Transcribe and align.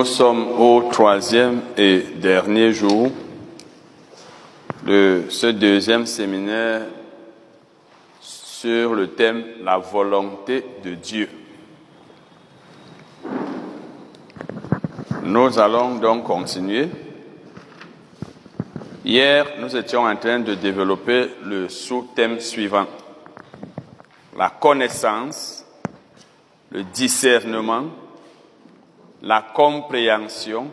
Nous 0.00 0.06
sommes 0.06 0.58
au 0.58 0.88
troisième 0.90 1.60
et 1.76 2.00
dernier 2.16 2.72
jour 2.72 3.10
de 4.86 5.24
ce 5.28 5.48
deuxième 5.48 6.06
séminaire 6.06 6.86
sur 8.18 8.94
le 8.94 9.08
thème 9.08 9.44
La 9.62 9.76
volonté 9.76 10.64
de 10.82 10.94
Dieu. 10.94 11.28
Nous 15.22 15.58
allons 15.58 15.96
donc 15.96 16.24
continuer. 16.24 16.88
Hier, 19.04 19.44
nous 19.58 19.76
étions 19.76 20.04
en 20.04 20.16
train 20.16 20.38
de 20.40 20.54
développer 20.54 21.28
le 21.44 21.68
sous-thème 21.68 22.40
suivant. 22.40 22.86
La 24.34 24.48
connaissance, 24.48 25.66
le 26.70 26.84
discernement, 26.84 27.84
la 29.22 29.42
compréhension 29.42 30.70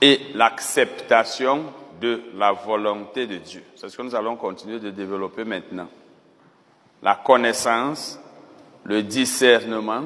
et 0.00 0.20
l'acceptation 0.34 1.64
de 2.00 2.22
la 2.36 2.52
volonté 2.52 3.26
de 3.26 3.36
Dieu. 3.36 3.62
C'est 3.76 3.88
ce 3.88 3.96
que 3.96 4.02
nous 4.02 4.14
allons 4.14 4.36
continuer 4.36 4.78
de 4.78 4.90
développer 4.90 5.44
maintenant. 5.44 5.88
La 7.02 7.16
connaissance, 7.16 8.18
le 8.84 9.02
discernement, 9.02 10.04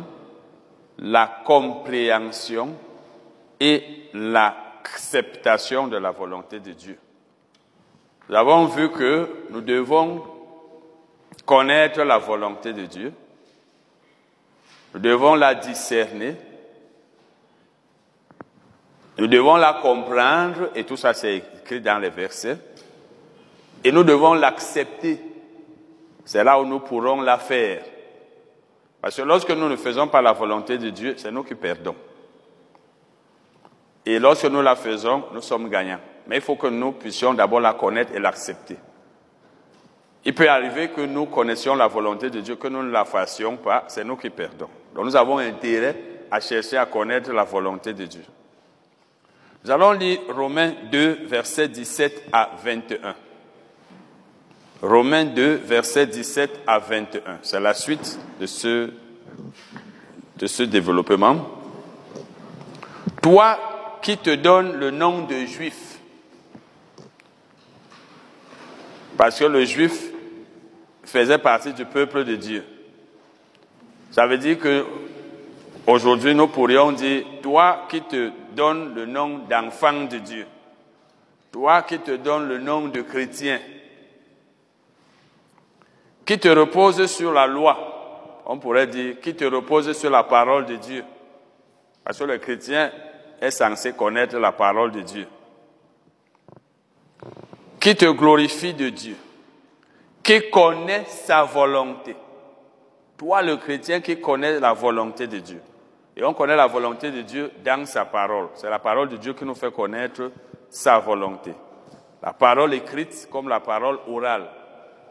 la 0.98 1.42
compréhension 1.44 2.74
et 3.60 3.82
l'acceptation 4.12 5.88
de 5.88 5.96
la 5.96 6.10
volonté 6.10 6.60
de 6.60 6.72
Dieu. 6.72 6.98
Nous 8.28 8.36
avons 8.36 8.66
vu 8.66 8.90
que 8.90 9.28
nous 9.50 9.60
devons 9.60 10.24
connaître 11.44 12.02
la 12.02 12.18
volonté 12.18 12.72
de 12.72 12.86
Dieu, 12.86 13.12
nous 14.94 15.00
devons 15.00 15.34
la 15.34 15.54
discerner, 15.54 16.36
nous 19.18 19.26
devons 19.26 19.56
la 19.56 19.74
comprendre, 19.74 20.70
et 20.74 20.84
tout 20.84 20.96
ça 20.96 21.14
c'est 21.14 21.36
écrit 21.36 21.80
dans 21.80 21.98
les 21.98 22.10
versets, 22.10 22.58
et 23.84 23.92
nous 23.92 24.02
devons 24.02 24.34
l'accepter. 24.34 25.20
C'est 26.24 26.42
là 26.42 26.58
où 26.58 26.64
nous 26.64 26.80
pourrons 26.80 27.20
la 27.20 27.38
faire. 27.38 27.84
Parce 29.00 29.16
que 29.16 29.22
lorsque 29.22 29.50
nous 29.50 29.68
ne 29.68 29.76
faisons 29.76 30.08
pas 30.08 30.22
la 30.22 30.32
volonté 30.32 30.78
de 30.78 30.88
Dieu, 30.88 31.14
c'est 31.18 31.30
nous 31.30 31.42
qui 31.42 31.54
perdons. 31.54 31.94
Et 34.06 34.18
lorsque 34.18 34.46
nous 34.46 34.62
la 34.62 34.74
faisons, 34.74 35.24
nous 35.32 35.42
sommes 35.42 35.68
gagnants. 35.68 36.00
Mais 36.26 36.36
il 36.36 36.42
faut 36.42 36.56
que 36.56 36.66
nous 36.66 36.92
puissions 36.92 37.34
d'abord 37.34 37.60
la 37.60 37.74
connaître 37.74 38.14
et 38.14 38.18
l'accepter. 38.18 38.76
Il 40.24 40.34
peut 40.34 40.48
arriver 40.48 40.88
que 40.88 41.02
nous 41.02 41.26
connaissions 41.26 41.74
la 41.74 41.86
volonté 41.86 42.30
de 42.30 42.40
Dieu, 42.40 42.56
que 42.56 42.68
nous 42.68 42.82
ne 42.82 42.90
la 42.90 43.04
fassions 43.04 43.58
pas, 43.58 43.84
c'est 43.88 44.04
nous 44.04 44.16
qui 44.16 44.30
perdons. 44.30 44.70
Donc 44.94 45.04
nous 45.04 45.16
avons 45.16 45.36
intérêt 45.38 45.96
à 46.30 46.40
chercher 46.40 46.78
à 46.78 46.86
connaître 46.86 47.30
la 47.32 47.44
volonté 47.44 47.92
de 47.92 48.06
Dieu. 48.06 48.22
Nous 49.64 49.70
allons 49.70 49.92
lire 49.92 50.18
Romains 50.28 50.74
2, 50.92 51.20
versets 51.24 51.68
17 51.68 52.24
à 52.30 52.50
21. 52.62 53.14
Romains 54.82 55.24
2, 55.24 55.54
versets 55.54 56.06
17 56.06 56.60
à 56.66 56.78
21. 56.78 57.38
C'est 57.40 57.60
la 57.60 57.72
suite 57.72 58.18
de 58.38 58.44
ce, 58.44 58.90
de 60.36 60.46
ce 60.46 60.64
développement. 60.64 61.48
Toi 63.22 63.58
qui 64.02 64.18
te 64.18 64.34
donnes 64.34 64.74
le 64.74 64.90
nom 64.90 65.22
de 65.22 65.46
juif, 65.46 65.98
parce 69.16 69.38
que 69.38 69.44
le 69.44 69.64
juif 69.64 70.10
faisait 71.04 71.38
partie 71.38 71.72
du 71.72 71.86
peuple 71.86 72.24
de 72.24 72.36
Dieu. 72.36 72.64
Ça 74.10 74.26
veut 74.26 74.36
dire 74.36 74.58
que 74.58 74.84
aujourd'hui 75.86 76.34
nous 76.34 76.48
pourrions 76.48 76.92
dire, 76.92 77.24
toi 77.40 77.86
qui 77.88 78.02
te 78.02 78.30
donnes 78.54 78.94
le 78.94 79.06
nom 79.06 79.38
d'enfant 79.38 80.04
de 80.04 80.18
Dieu, 80.18 80.46
toi 81.52 81.82
qui 81.82 81.98
te 81.98 82.12
donnes 82.12 82.48
le 82.48 82.58
nom 82.58 82.88
de 82.88 83.02
chrétien, 83.02 83.60
qui 86.24 86.38
te 86.38 86.48
repose 86.48 87.06
sur 87.06 87.32
la 87.32 87.46
loi, 87.46 88.42
on 88.46 88.58
pourrait 88.58 88.86
dire, 88.86 89.20
qui 89.20 89.34
te 89.34 89.44
repose 89.44 89.92
sur 89.92 90.10
la 90.10 90.24
parole 90.24 90.66
de 90.66 90.76
Dieu. 90.76 91.04
Parce 92.02 92.18
que 92.18 92.24
le 92.24 92.38
chrétien 92.38 92.90
est 93.40 93.50
censé 93.50 93.92
connaître 93.92 94.36
la 94.38 94.52
parole 94.52 94.92
de 94.92 95.00
Dieu. 95.00 95.26
Qui 97.80 97.96
te 97.96 98.10
glorifie 98.10 98.74
de 98.74 98.88
Dieu. 98.88 99.16
Qui 100.22 100.50
connaît 100.50 101.04
sa 101.06 101.44
volonté. 101.44 102.16
Toi, 103.16 103.42
le 103.42 103.56
chrétien 103.56 104.00
qui 104.00 104.20
connaît 104.20 104.58
la 104.58 104.72
volonté 104.72 105.26
de 105.26 105.38
Dieu. 105.38 105.60
Et 106.16 106.22
on 106.22 106.32
connaît 106.32 106.56
la 106.56 106.66
volonté 106.66 107.10
de 107.10 107.22
Dieu 107.22 107.50
dans 107.64 107.84
sa 107.86 108.04
parole. 108.04 108.48
C'est 108.54 108.70
la 108.70 108.78
parole 108.78 109.08
de 109.08 109.16
Dieu 109.16 109.32
qui 109.32 109.44
nous 109.44 109.54
fait 109.54 109.72
connaître 109.72 110.30
sa 110.70 110.98
volonté. 110.98 111.52
La 112.22 112.32
parole 112.32 112.72
écrite 112.74 113.28
comme 113.30 113.48
la 113.48 113.60
parole 113.60 113.98
orale. 114.08 114.46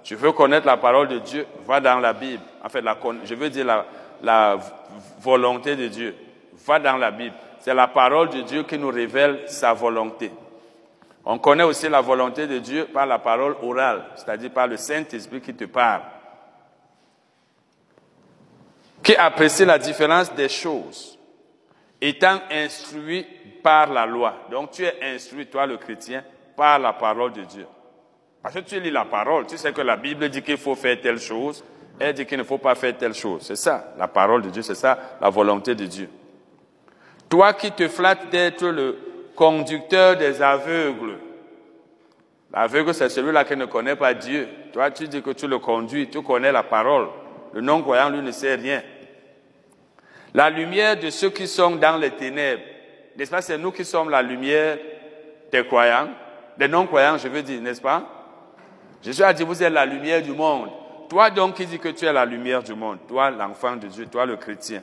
Tu 0.04 0.16
veux 0.16 0.32
connaître 0.32 0.66
la 0.66 0.78
parole 0.78 1.08
de 1.08 1.20
Dieu, 1.20 1.46
va 1.66 1.80
dans 1.80 2.00
la 2.00 2.14
Bible. 2.14 2.44
En 2.64 2.70
fait, 2.70 2.84
je 3.24 3.36
veux 3.36 3.50
dire 3.50 3.66
la, 3.66 3.86
la 4.22 4.58
volonté 5.22 5.76
de 5.76 5.88
Dieu. 5.88 6.16
Va 6.66 6.80
dans 6.80 6.98
la 6.98 7.12
Bible. 7.12 7.36
C'est 7.60 7.74
la 7.74 7.88
parole 7.88 8.30
de 8.30 8.42
Dieu 8.42 8.64
qui 8.64 8.78
nous 8.78 8.90
révèle 8.90 9.44
sa 9.48 9.74
volonté. 9.74 10.32
On 11.26 11.38
connaît 11.38 11.64
aussi 11.64 11.88
la 11.88 12.02
volonté 12.02 12.48
de 12.48 12.60
Dieu 12.60 12.86
par 12.94 13.06
la 13.06 13.20
parole 13.20 13.56
orale, 13.62 14.04
c'est-à-dire 14.16 14.52
par 14.52 14.68
le 14.68 14.76
Saint-Esprit 14.76 15.40
qui 15.40 15.54
te 15.54 15.64
parle. 15.66 16.02
Qui 19.04 19.16
apprécie 19.16 19.66
la 19.66 19.78
différence 19.78 20.34
des 20.34 20.50
choses, 20.50 21.20
étant 22.00 22.40
instruit 22.50 23.26
par 23.62 23.92
la 23.92 24.06
loi. 24.06 24.34
Donc 24.50 24.72
tu 24.72 24.84
es 24.84 24.96
instruit, 25.02 25.48
toi 25.48 25.66
le 25.66 25.78
chrétien, 25.78 26.24
par 26.56 26.80
la 26.80 26.94
parole 26.94 27.34
de 27.34 27.44
Dieu. 27.44 27.68
Parce 28.42 28.56
que 28.56 28.60
tu 28.62 28.80
lis 28.80 28.92
la 28.92 29.06
parole, 29.06 29.46
tu 29.46 29.58
sais 29.58 29.72
que 29.74 29.82
la 29.82 29.98
Bible 29.98 30.30
dit 30.30 30.42
qu'il 30.42 30.58
faut 30.58 30.76
faire 30.76 31.00
telle 31.02 31.20
chose, 31.20 31.64
elle 32.00 32.14
dit 32.14 32.26
qu'il 32.26 32.38
ne 32.38 32.44
faut 32.44 32.58
pas 32.58 32.76
faire 32.76 32.98
telle 32.98 33.14
chose. 33.14 33.44
C'est 33.44 33.56
ça, 33.56 33.94
la 33.98 34.08
parole 34.08 34.42
de 34.42 34.50
Dieu, 34.50 34.62
c'est 34.62 34.76
ça, 34.76 35.18
la 35.22 35.30
volonté 35.30 35.76
de 35.76 35.86
Dieu. 35.86 36.10
Toi 37.30 37.54
qui 37.54 37.72
te 37.72 37.88
flattes 37.88 38.30
d'être 38.30 38.66
le 38.68 38.98
conducteur 39.36 40.18
des 40.18 40.42
aveugles. 40.42 41.18
L'aveugle, 42.54 42.94
c'est 42.94 43.10
celui-là 43.10 43.46
qui 43.46 43.56
ne 43.56 43.66
connaît 43.66 43.96
pas 43.96 44.14
Dieu. 44.14 44.48
Toi, 44.72 44.92
tu 44.92 45.08
dis 45.08 45.22
que 45.22 45.32
tu 45.32 45.48
le 45.48 45.58
conduis, 45.58 46.10
tu 46.10 46.22
connais 46.22 46.52
la 46.52 46.64
parole. 46.64 47.08
Le 47.54 47.62
non-croyant, 47.62 48.10
lui, 48.10 48.22
ne 48.22 48.32
sait 48.32 48.56
rien. 48.56 48.84
La 50.34 50.50
lumière 50.50 50.98
de 51.00 51.10
ceux 51.10 51.30
qui 51.30 51.48
sont 51.48 51.76
dans 51.76 51.98
les 51.98 52.12
ténèbres. 52.12 52.64
N'est-ce 53.16 53.30
pas, 53.30 53.42
c'est 53.42 53.58
nous 53.58 53.72
qui 53.72 53.86
sommes 53.86 54.10
la 54.10 54.22
lumière 54.22 54.78
des 55.52 55.64
croyants, 55.66 56.10
des 56.58 56.68
non-croyants, 56.68 57.18
je 57.18 57.28
veux 57.28 57.44
dire, 57.44 57.62
n'est-ce 57.62 57.82
pas? 57.82 58.04
Jésus 59.04 59.24
a 59.24 59.34
dit, 59.34 59.44
vous 59.44 59.62
êtes 59.62 59.72
la 59.72 59.86
lumière 59.86 60.22
du 60.22 60.32
monde. 60.32 60.70
Toi 61.10 61.30
donc 61.30 61.56
qui 61.56 61.66
dis 61.66 61.78
que 61.78 61.90
tu 61.90 62.06
es 62.06 62.14
la 62.14 62.26
lumière 62.26 62.64
du 62.64 62.74
monde, 62.74 62.98
toi 63.08 63.30
l'enfant 63.30 63.76
de 63.76 63.88
Dieu, 63.88 64.08
toi 64.08 64.26
le 64.26 64.36
chrétien. 64.38 64.82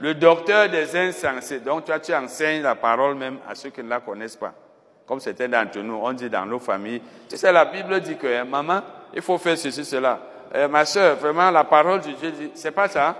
Le 0.00 0.14
docteur 0.14 0.68
des 0.68 0.94
insensés, 0.94 1.60
donc 1.60 1.86
toi 1.86 1.98
tu 1.98 2.14
enseignes 2.14 2.62
la 2.62 2.74
parole 2.74 3.14
même 3.14 3.38
à 3.48 3.54
ceux 3.54 3.70
qui 3.70 3.82
ne 3.82 3.88
la 3.88 4.00
connaissent 4.00 4.36
pas. 4.36 4.52
Comme 5.06 5.20
c'était 5.20 5.48
d'entre 5.48 5.78
nous, 5.78 5.98
on 6.02 6.12
dit 6.12 6.28
dans 6.28 6.44
nos 6.44 6.58
familles. 6.58 7.00
Tu 7.30 7.38
sais, 7.38 7.50
la 7.50 7.64
Bible 7.64 7.98
dit 8.00 8.16
que, 8.16 8.26
hein, 8.26 8.44
maman, 8.44 8.82
il 9.14 9.22
faut 9.22 9.38
faire 9.38 9.56
ceci, 9.56 9.82
cela. 9.82 10.20
Euh, 10.54 10.68
ma 10.68 10.84
soeur, 10.84 11.16
vraiment, 11.16 11.50
la 11.50 11.64
parole 11.64 12.00
de 12.02 12.10
Dieu 12.10 12.30
dit, 12.30 12.50
c'est 12.54 12.72
pas 12.72 12.88
ça? 12.88 13.16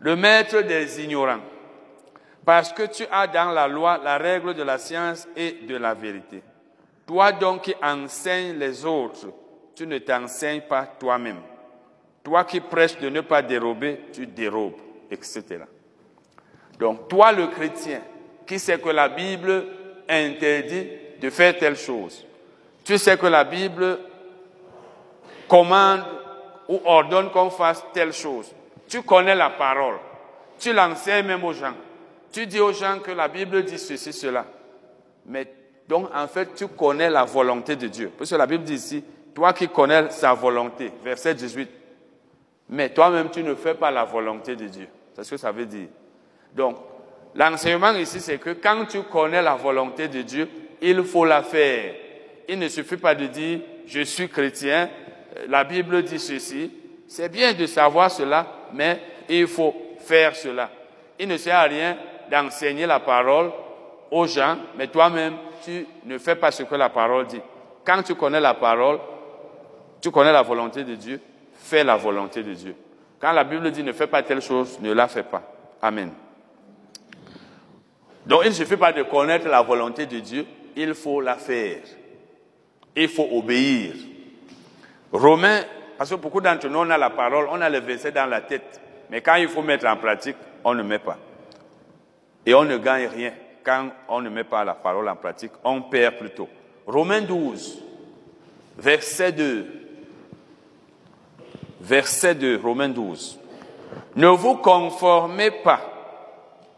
Le 0.00 0.16
maître 0.16 0.60
des 0.60 1.02
ignorants. 1.02 1.40
Parce 2.44 2.72
que 2.72 2.84
tu 2.84 3.04
as 3.10 3.26
dans 3.26 3.50
la 3.50 3.68
loi 3.68 4.00
la 4.02 4.16
règle 4.16 4.54
de 4.54 4.62
la 4.62 4.78
science 4.78 5.28
et 5.36 5.58
de 5.68 5.76
la 5.76 5.94
vérité. 5.94 6.42
Toi 7.06 7.32
donc 7.32 7.62
qui 7.62 7.74
enseignes 7.82 8.58
les 8.58 8.84
autres, 8.84 9.28
tu 9.74 9.86
ne 9.86 9.98
t'enseignes 9.98 10.62
pas 10.62 10.86
toi-même. 10.86 11.40
Toi 12.22 12.44
qui 12.44 12.60
prêches 12.60 12.98
de 12.98 13.08
ne 13.08 13.20
pas 13.20 13.42
dérober, 13.42 14.00
tu 14.12 14.26
dérobes, 14.26 14.80
etc. 15.10 15.60
Donc 16.78 17.08
toi 17.08 17.32
le 17.32 17.48
chrétien, 17.48 18.00
qui 18.46 18.58
sait 18.58 18.78
que 18.78 18.88
la 18.88 19.08
Bible 19.08 19.64
interdit 20.08 20.88
de 21.20 21.30
faire 21.30 21.56
telle 21.58 21.76
chose, 21.76 22.26
tu 22.84 22.96
sais 22.98 23.18
que 23.18 23.26
la 23.26 23.44
Bible 23.44 23.98
commande 25.48 26.04
ou 26.68 26.80
ordonne 26.84 27.30
qu'on 27.30 27.50
fasse 27.50 27.84
telle 27.92 28.12
chose, 28.12 28.54
tu 28.88 29.02
connais 29.02 29.34
la 29.34 29.50
parole, 29.50 29.96
tu 30.58 30.72
l'enseignes 30.72 31.26
même 31.26 31.44
aux 31.44 31.52
gens, 31.52 31.74
tu 32.32 32.46
dis 32.46 32.60
aux 32.60 32.72
gens 32.72 32.98
que 33.00 33.10
la 33.10 33.28
Bible 33.28 33.62
dit 33.64 33.78
ceci, 33.78 34.12
cela, 34.12 34.44
mais 35.26 35.46
donc, 35.88 36.10
en 36.14 36.28
fait, 36.28 36.54
tu 36.54 36.68
connais 36.68 37.08
la 37.08 37.24
volonté 37.24 37.74
de 37.74 37.88
Dieu. 37.88 38.12
Parce 38.16 38.28
que 38.28 38.36
la 38.36 38.46
Bible 38.46 38.62
dit 38.62 38.74
ici, 38.74 39.02
toi 39.34 39.54
qui 39.54 39.68
connais 39.68 40.10
sa 40.10 40.34
volonté, 40.34 40.92
verset 41.02 41.34
18, 41.34 41.70
mais 42.68 42.90
toi-même, 42.90 43.30
tu 43.30 43.42
ne 43.42 43.54
fais 43.54 43.74
pas 43.74 43.90
la 43.90 44.04
volonté 44.04 44.54
de 44.54 44.66
Dieu. 44.66 44.86
C'est 45.14 45.24
ce 45.24 45.30
que 45.30 45.36
ça 45.38 45.50
veut 45.50 45.64
dire. 45.64 45.88
Donc, 46.54 46.76
l'enseignement 47.34 47.92
ici, 47.92 48.20
c'est 48.20 48.36
que 48.36 48.50
quand 48.50 48.84
tu 48.84 49.02
connais 49.04 49.40
la 49.40 49.54
volonté 49.54 50.08
de 50.08 50.20
Dieu, 50.20 50.46
il 50.82 51.02
faut 51.04 51.24
la 51.24 51.42
faire. 51.42 51.94
Il 52.46 52.58
ne 52.58 52.68
suffit 52.68 52.98
pas 52.98 53.14
de 53.14 53.26
dire, 53.26 53.60
je 53.86 54.00
suis 54.02 54.28
chrétien, 54.28 54.90
la 55.48 55.64
Bible 55.64 56.02
dit 56.02 56.18
ceci. 56.18 56.70
C'est 57.06 57.30
bien 57.30 57.54
de 57.54 57.64
savoir 57.64 58.10
cela, 58.10 58.46
mais 58.72 59.00
il 59.28 59.46
faut 59.46 59.74
faire 59.98 60.34
cela. 60.34 60.70
Il 61.18 61.28
ne 61.28 61.36
sert 61.36 61.56
à 61.56 61.62
rien 61.62 61.96
d'enseigner 62.30 62.86
la 62.86 63.00
parole 63.00 63.50
aux 64.10 64.26
gens, 64.26 64.56
mais 64.76 64.86
toi-même, 64.88 65.34
tu 65.64 65.86
ne 66.04 66.18
fais 66.18 66.36
pas 66.36 66.50
ce 66.50 66.62
que 66.62 66.74
la 66.74 66.88
parole 66.88 67.26
dit. 67.26 67.40
Quand 67.84 68.02
tu 68.02 68.14
connais 68.14 68.40
la 68.40 68.54
parole, 68.54 68.98
tu 70.00 70.10
connais 70.10 70.32
la 70.32 70.42
volonté 70.42 70.84
de 70.84 70.94
Dieu, 70.94 71.20
fais 71.54 71.84
la 71.84 71.96
volonté 71.96 72.42
de 72.42 72.54
Dieu. 72.54 72.74
Quand 73.18 73.32
la 73.32 73.44
Bible 73.44 73.70
dit 73.70 73.82
ne 73.82 73.92
fais 73.92 74.06
pas 74.06 74.22
telle 74.22 74.40
chose, 74.40 74.78
ne 74.80 74.92
la 74.92 75.08
fais 75.08 75.24
pas. 75.24 75.42
Amen. 75.82 76.12
Donc 78.26 78.42
il 78.44 78.48
ne 78.48 78.54
suffit 78.54 78.76
pas 78.76 78.92
de 78.92 79.02
connaître 79.02 79.48
la 79.48 79.62
volonté 79.62 80.06
de 80.06 80.20
Dieu, 80.20 80.46
il 80.76 80.94
faut 80.94 81.20
la 81.20 81.34
faire. 81.34 81.80
Il 82.94 83.08
faut 83.08 83.28
obéir. 83.32 83.94
Romains, 85.12 85.62
parce 85.98 86.10
que 86.10 86.14
beaucoup 86.14 86.40
d'entre 86.40 86.68
nous, 86.68 86.78
on 86.78 86.90
a 86.90 86.96
la 86.96 87.10
parole, 87.10 87.48
on 87.50 87.60
a 87.60 87.68
le 87.68 87.80
verset 87.80 88.12
dans 88.12 88.26
la 88.26 88.40
tête, 88.40 88.80
mais 89.10 89.20
quand 89.20 89.34
il 89.34 89.48
faut 89.48 89.62
mettre 89.62 89.84
en 89.88 89.96
pratique, 89.96 90.36
on 90.62 90.72
ne 90.72 90.84
met 90.84 91.00
pas. 91.00 91.18
Et 92.46 92.54
on 92.54 92.64
ne 92.64 92.78
gagne 92.78 93.08
rien 93.08 93.32
quand 93.64 93.90
on 94.08 94.20
ne 94.20 94.30
met 94.30 94.44
pas 94.44 94.64
la 94.64 94.74
parole 94.74 95.08
en 95.08 95.16
pratique, 95.16 95.50
on 95.64 95.82
perd 95.82 96.16
plutôt. 96.16 96.48
Romains 96.86 97.22
12, 97.22 97.82
verset 98.78 99.32
2. 99.32 99.66
Verset 101.80 102.36
2, 102.36 102.60
Romains 102.62 102.88
12. 102.88 103.38
Ne 104.14 104.28
vous 104.28 104.56
conformez 104.56 105.50
pas 105.50 105.80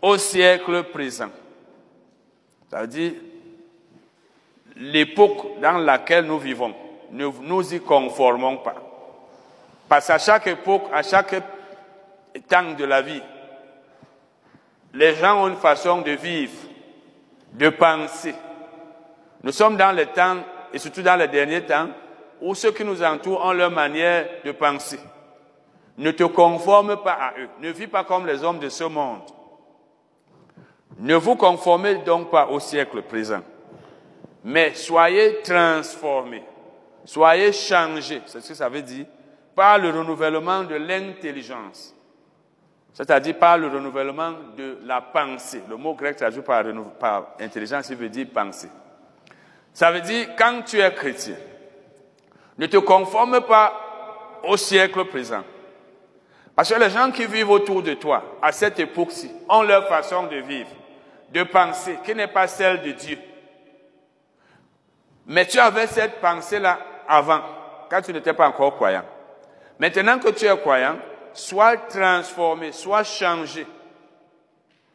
au 0.00 0.16
siècle 0.16 0.84
présent. 0.84 1.28
Ça 2.70 2.80
veut 2.80 2.86
dire 2.86 3.12
l'époque 4.76 5.60
dans 5.60 5.78
laquelle 5.78 6.24
nous 6.24 6.38
vivons. 6.38 6.74
Ne 7.12 7.26
nous 7.42 7.74
y 7.74 7.80
conformons 7.80 8.58
pas. 8.58 8.89
Parce 9.90 10.06
qu'à 10.06 10.18
chaque 10.18 10.46
époque, 10.46 10.84
à 10.94 11.02
chaque 11.02 11.34
temps 12.48 12.74
de 12.78 12.84
la 12.84 13.02
vie, 13.02 13.20
les 14.94 15.16
gens 15.16 15.42
ont 15.42 15.48
une 15.48 15.56
façon 15.56 16.00
de 16.00 16.12
vivre, 16.12 16.54
de 17.54 17.70
penser. 17.70 18.36
Nous 19.42 19.50
sommes 19.50 19.76
dans 19.76 19.90
le 19.90 20.06
temps, 20.06 20.36
et 20.72 20.78
surtout 20.78 21.02
dans 21.02 21.16
les 21.16 21.26
derniers 21.26 21.66
temps, 21.66 21.88
où 22.40 22.54
ceux 22.54 22.70
qui 22.70 22.84
nous 22.84 23.02
entourent 23.02 23.44
ont 23.44 23.52
leur 23.52 23.72
manière 23.72 24.28
de 24.44 24.52
penser. 24.52 25.00
Ne 25.98 26.12
te 26.12 26.22
conforme 26.22 26.96
pas 27.02 27.14
à 27.14 27.32
eux. 27.40 27.48
Ne 27.60 27.70
vis 27.70 27.88
pas 27.88 28.04
comme 28.04 28.28
les 28.28 28.44
hommes 28.44 28.60
de 28.60 28.68
ce 28.68 28.84
monde. 28.84 29.22
Ne 31.00 31.16
vous 31.16 31.34
conformez 31.34 31.96
donc 31.96 32.30
pas 32.30 32.46
au 32.46 32.60
siècle 32.60 33.02
présent, 33.02 33.42
mais 34.44 34.72
soyez 34.72 35.40
transformés, 35.42 36.44
soyez 37.04 37.52
changés, 37.52 38.22
c'est 38.26 38.40
ce 38.40 38.50
que 38.50 38.54
ça 38.54 38.68
veut 38.68 38.82
dire, 38.82 39.06
par 39.54 39.78
le 39.78 39.90
renouvellement 39.90 40.64
de 40.64 40.74
l'intelligence, 40.74 41.94
c'est-à-dire 42.92 43.38
par 43.38 43.58
le 43.58 43.68
renouvellement 43.68 44.32
de 44.56 44.78
la 44.84 45.00
pensée. 45.00 45.62
Le 45.68 45.76
mot 45.76 45.94
grec 45.94 46.16
traduit 46.16 46.42
par, 46.42 46.64
par 46.98 47.26
intelligence, 47.40 47.88
il 47.90 47.96
veut 47.96 48.08
dire 48.08 48.26
penser. 48.32 48.68
Ça 49.72 49.90
veut 49.90 50.00
dire, 50.00 50.28
quand 50.36 50.62
tu 50.62 50.80
es 50.80 50.94
chrétien, 50.94 51.36
ne 52.58 52.66
te 52.66 52.76
conforme 52.76 53.40
pas 53.42 54.40
au 54.42 54.56
siècle 54.56 55.04
présent. 55.06 55.44
Parce 56.54 56.72
que 56.72 56.78
les 56.78 56.90
gens 56.90 57.10
qui 57.10 57.24
vivent 57.26 57.50
autour 57.50 57.82
de 57.82 57.94
toi, 57.94 58.38
à 58.42 58.52
cette 58.52 58.78
époque-ci, 58.78 59.30
ont 59.48 59.62
leur 59.62 59.88
façon 59.88 60.26
de 60.26 60.36
vivre 60.36 60.70
de 61.32 61.42
pensée 61.44 61.98
qui 62.04 62.14
n'est 62.14 62.26
pas 62.26 62.46
celle 62.46 62.82
de 62.82 62.92
Dieu. 62.92 63.18
Mais 65.26 65.46
tu 65.46 65.58
avais 65.58 65.86
cette 65.86 66.20
pensée-là 66.20 66.78
avant, 67.08 67.40
quand 67.88 68.02
tu 68.02 68.12
n'étais 68.12 68.32
pas 68.32 68.48
encore 68.48 68.74
croyant. 68.74 69.04
Maintenant 69.80 70.18
que 70.18 70.28
tu 70.28 70.44
es 70.44 70.58
croyant, 70.58 70.98
sois 71.32 71.78
transformé, 71.78 72.70
sois 72.70 73.02
changé 73.02 73.66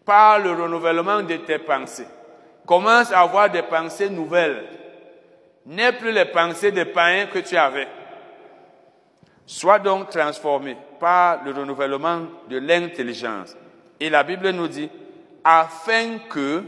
par 0.05 0.37
le 0.37 0.51
renouvellement 0.51 1.23
de 1.23 1.37
tes 1.37 1.57
pensées. 1.57 2.05
Commence 2.67 3.11
à 3.11 3.21
avoir 3.21 3.49
des 3.49 3.63
pensées 3.63 4.11
nouvelles. 4.11 4.63
N'aie 5.65 5.93
plus 5.93 6.11
les 6.11 6.25
pensées 6.25 6.71
des 6.71 6.85
païens 6.85 7.25
que 7.25 7.39
tu 7.39 7.57
avais. 7.57 7.87
Sois 9.47 9.79
donc 9.79 10.11
transformé 10.11 10.77
par 10.99 11.43
le 11.43 11.51
renouvellement 11.51 12.21
de 12.47 12.59
l'intelligence. 12.59 13.57
Et 13.99 14.11
la 14.11 14.21
Bible 14.21 14.51
nous 14.51 14.67
dit, 14.67 14.89
afin 15.43 16.19
que 16.29 16.63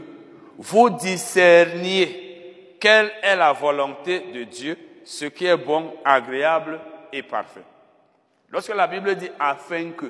vous 0.56 0.90
discerniez 0.90 2.74
quelle 2.80 3.12
est 3.22 3.36
la 3.36 3.52
volonté 3.52 4.24
de 4.34 4.42
Dieu, 4.42 4.76
ce 5.04 5.26
qui 5.26 5.46
est 5.46 5.56
bon, 5.56 5.94
agréable 6.04 6.80
et 7.12 7.22
parfait. 7.22 7.62
Lorsque 8.50 8.74
la 8.74 8.86
Bible 8.86 9.14
dit 9.16 9.30
afin 9.38 9.90
que, 9.90 10.06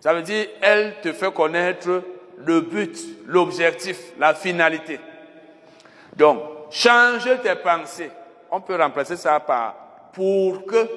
ça 0.00 0.14
veut 0.14 0.22
dire 0.22 0.46
elle 0.60 1.00
te 1.02 1.12
fait 1.12 1.32
connaître 1.32 2.02
le 2.38 2.60
but, 2.60 2.98
l'objectif, 3.26 4.12
la 4.18 4.34
finalité. 4.34 5.00
Donc, 6.14 6.40
change 6.70 7.28
tes 7.42 7.54
pensées. 7.56 8.10
On 8.50 8.60
peut 8.60 8.76
remplacer 8.76 9.16
ça 9.16 9.40
par 9.40 9.74
pour 10.12 10.64
que, 10.64 10.88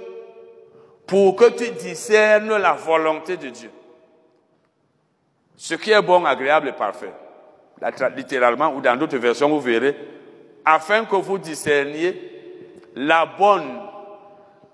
pour 1.06 1.36
que 1.36 1.50
tu 1.50 1.72
discernes 1.72 2.56
la 2.58 2.74
volonté 2.74 3.36
de 3.38 3.50
Dieu. 3.50 3.72
Ce 5.58 5.74
qui 5.76 5.92
est 5.92 6.02
bon, 6.02 6.24
agréable 6.24 6.70
et 6.70 6.74
parfait. 6.74 7.12
Littéralement, 8.16 8.74
ou 8.74 8.82
dans 8.82 8.96
d'autres 8.96 9.18
versions, 9.18 9.50
vous 9.50 9.60
verrez, 9.60 9.96
afin 10.64 11.06
que 11.06 11.16
vous 11.16 11.38
discerniez 11.38 12.32
la 12.96 13.26
bonne, 13.26 13.82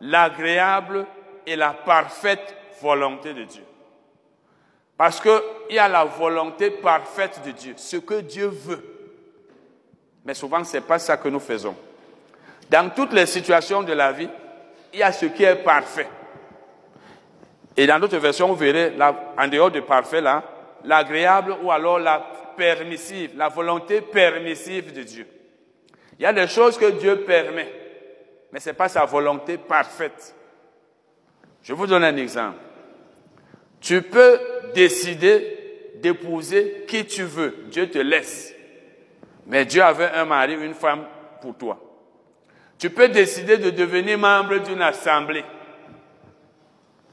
l'agréable 0.01 1.06
et 1.45 1.56
la 1.56 1.71
parfaite 1.71 2.56
volonté 2.81 3.33
de 3.33 3.44
Dieu. 3.44 3.63
Parce 4.97 5.19
qu'il 5.19 5.31
y 5.71 5.77
a 5.77 5.88
la 5.88 6.06
volonté 6.06 6.71
parfaite 6.71 7.42
de 7.45 7.51
Dieu, 7.51 7.74
ce 7.77 7.97
que 7.97 8.21
Dieu 8.21 8.47
veut. 8.47 8.83
Mais 10.24 10.33
souvent, 10.33 10.63
ce 10.63 10.77
n'est 10.77 10.81
pas 10.81 11.00
ça 11.00 11.18
que 11.18 11.27
nous 11.27 11.39
faisons. 11.39 11.75
Dans 12.69 12.89
toutes 12.89 13.13
les 13.13 13.25
situations 13.25 13.83
de 13.83 13.94
la 13.94 14.12
vie, 14.12 14.30
il 14.94 15.00
y 15.00 15.03
a 15.03 15.12
ce 15.12 15.25
qui 15.25 15.44
est 15.44 15.57
parfait. 15.57 16.07
Et 17.77 17.86
dans 17.86 18.00
d'autres 18.00 18.18
versions, 18.18 18.47
vous 18.47 18.56
verrez, 18.56 18.92
là, 18.92 19.33
en 19.38 19.47
dehors 19.47 19.69
de 19.69 19.81
parfait, 19.81 20.21
là, 20.21 20.44
l'agréable 20.86 21.57
ou 21.62 21.71
alors 21.71 22.00
la 22.00 22.19
permissive, 22.56 23.31
la 23.36 23.50
volonté 23.50 24.01
permissive 24.01 24.94
de 24.94 25.03
Dieu. 25.03 25.27
Il 26.18 26.24
y 26.24 26.25
a 26.25 26.33
des 26.33 26.47
choses 26.47 26.77
que 26.77 26.92
Dieu 26.92 27.21
permet, 27.21 27.71
mais 28.51 28.59
ce 28.59 28.69
n'est 28.69 28.75
pas 28.75 28.88
sa 28.88 29.03
volonté 29.06 29.57
parfaite. 29.57 30.34
Je 31.65 31.73
vous 31.73 31.88
donne 31.88 32.03
un 32.03 32.15
exemple. 32.15 32.59
Tu 33.81 34.03
peux 34.03 34.39
décider 34.75 35.95
d'épouser 35.95 36.85
qui 36.88 37.06
tu 37.06 37.23
veux. 37.23 37.65
Dieu 37.71 37.89
te 37.89 37.97
laisse. 37.97 38.53
Mais 39.47 39.66
Dieu 39.66 39.81
avait 39.81 40.11
un 40.11 40.25
mari, 40.25 40.54
une 40.54 40.75
femme 40.75 41.06
pour 41.42 41.57
toi. 41.57 41.81
Tu 42.78 42.92
peux 42.92 43.09
décider 43.09 43.57
de 43.57 43.71
devenir 43.71 44.19
membre 44.19 44.59
d'une 44.59 44.81
assemblée. 44.83 45.44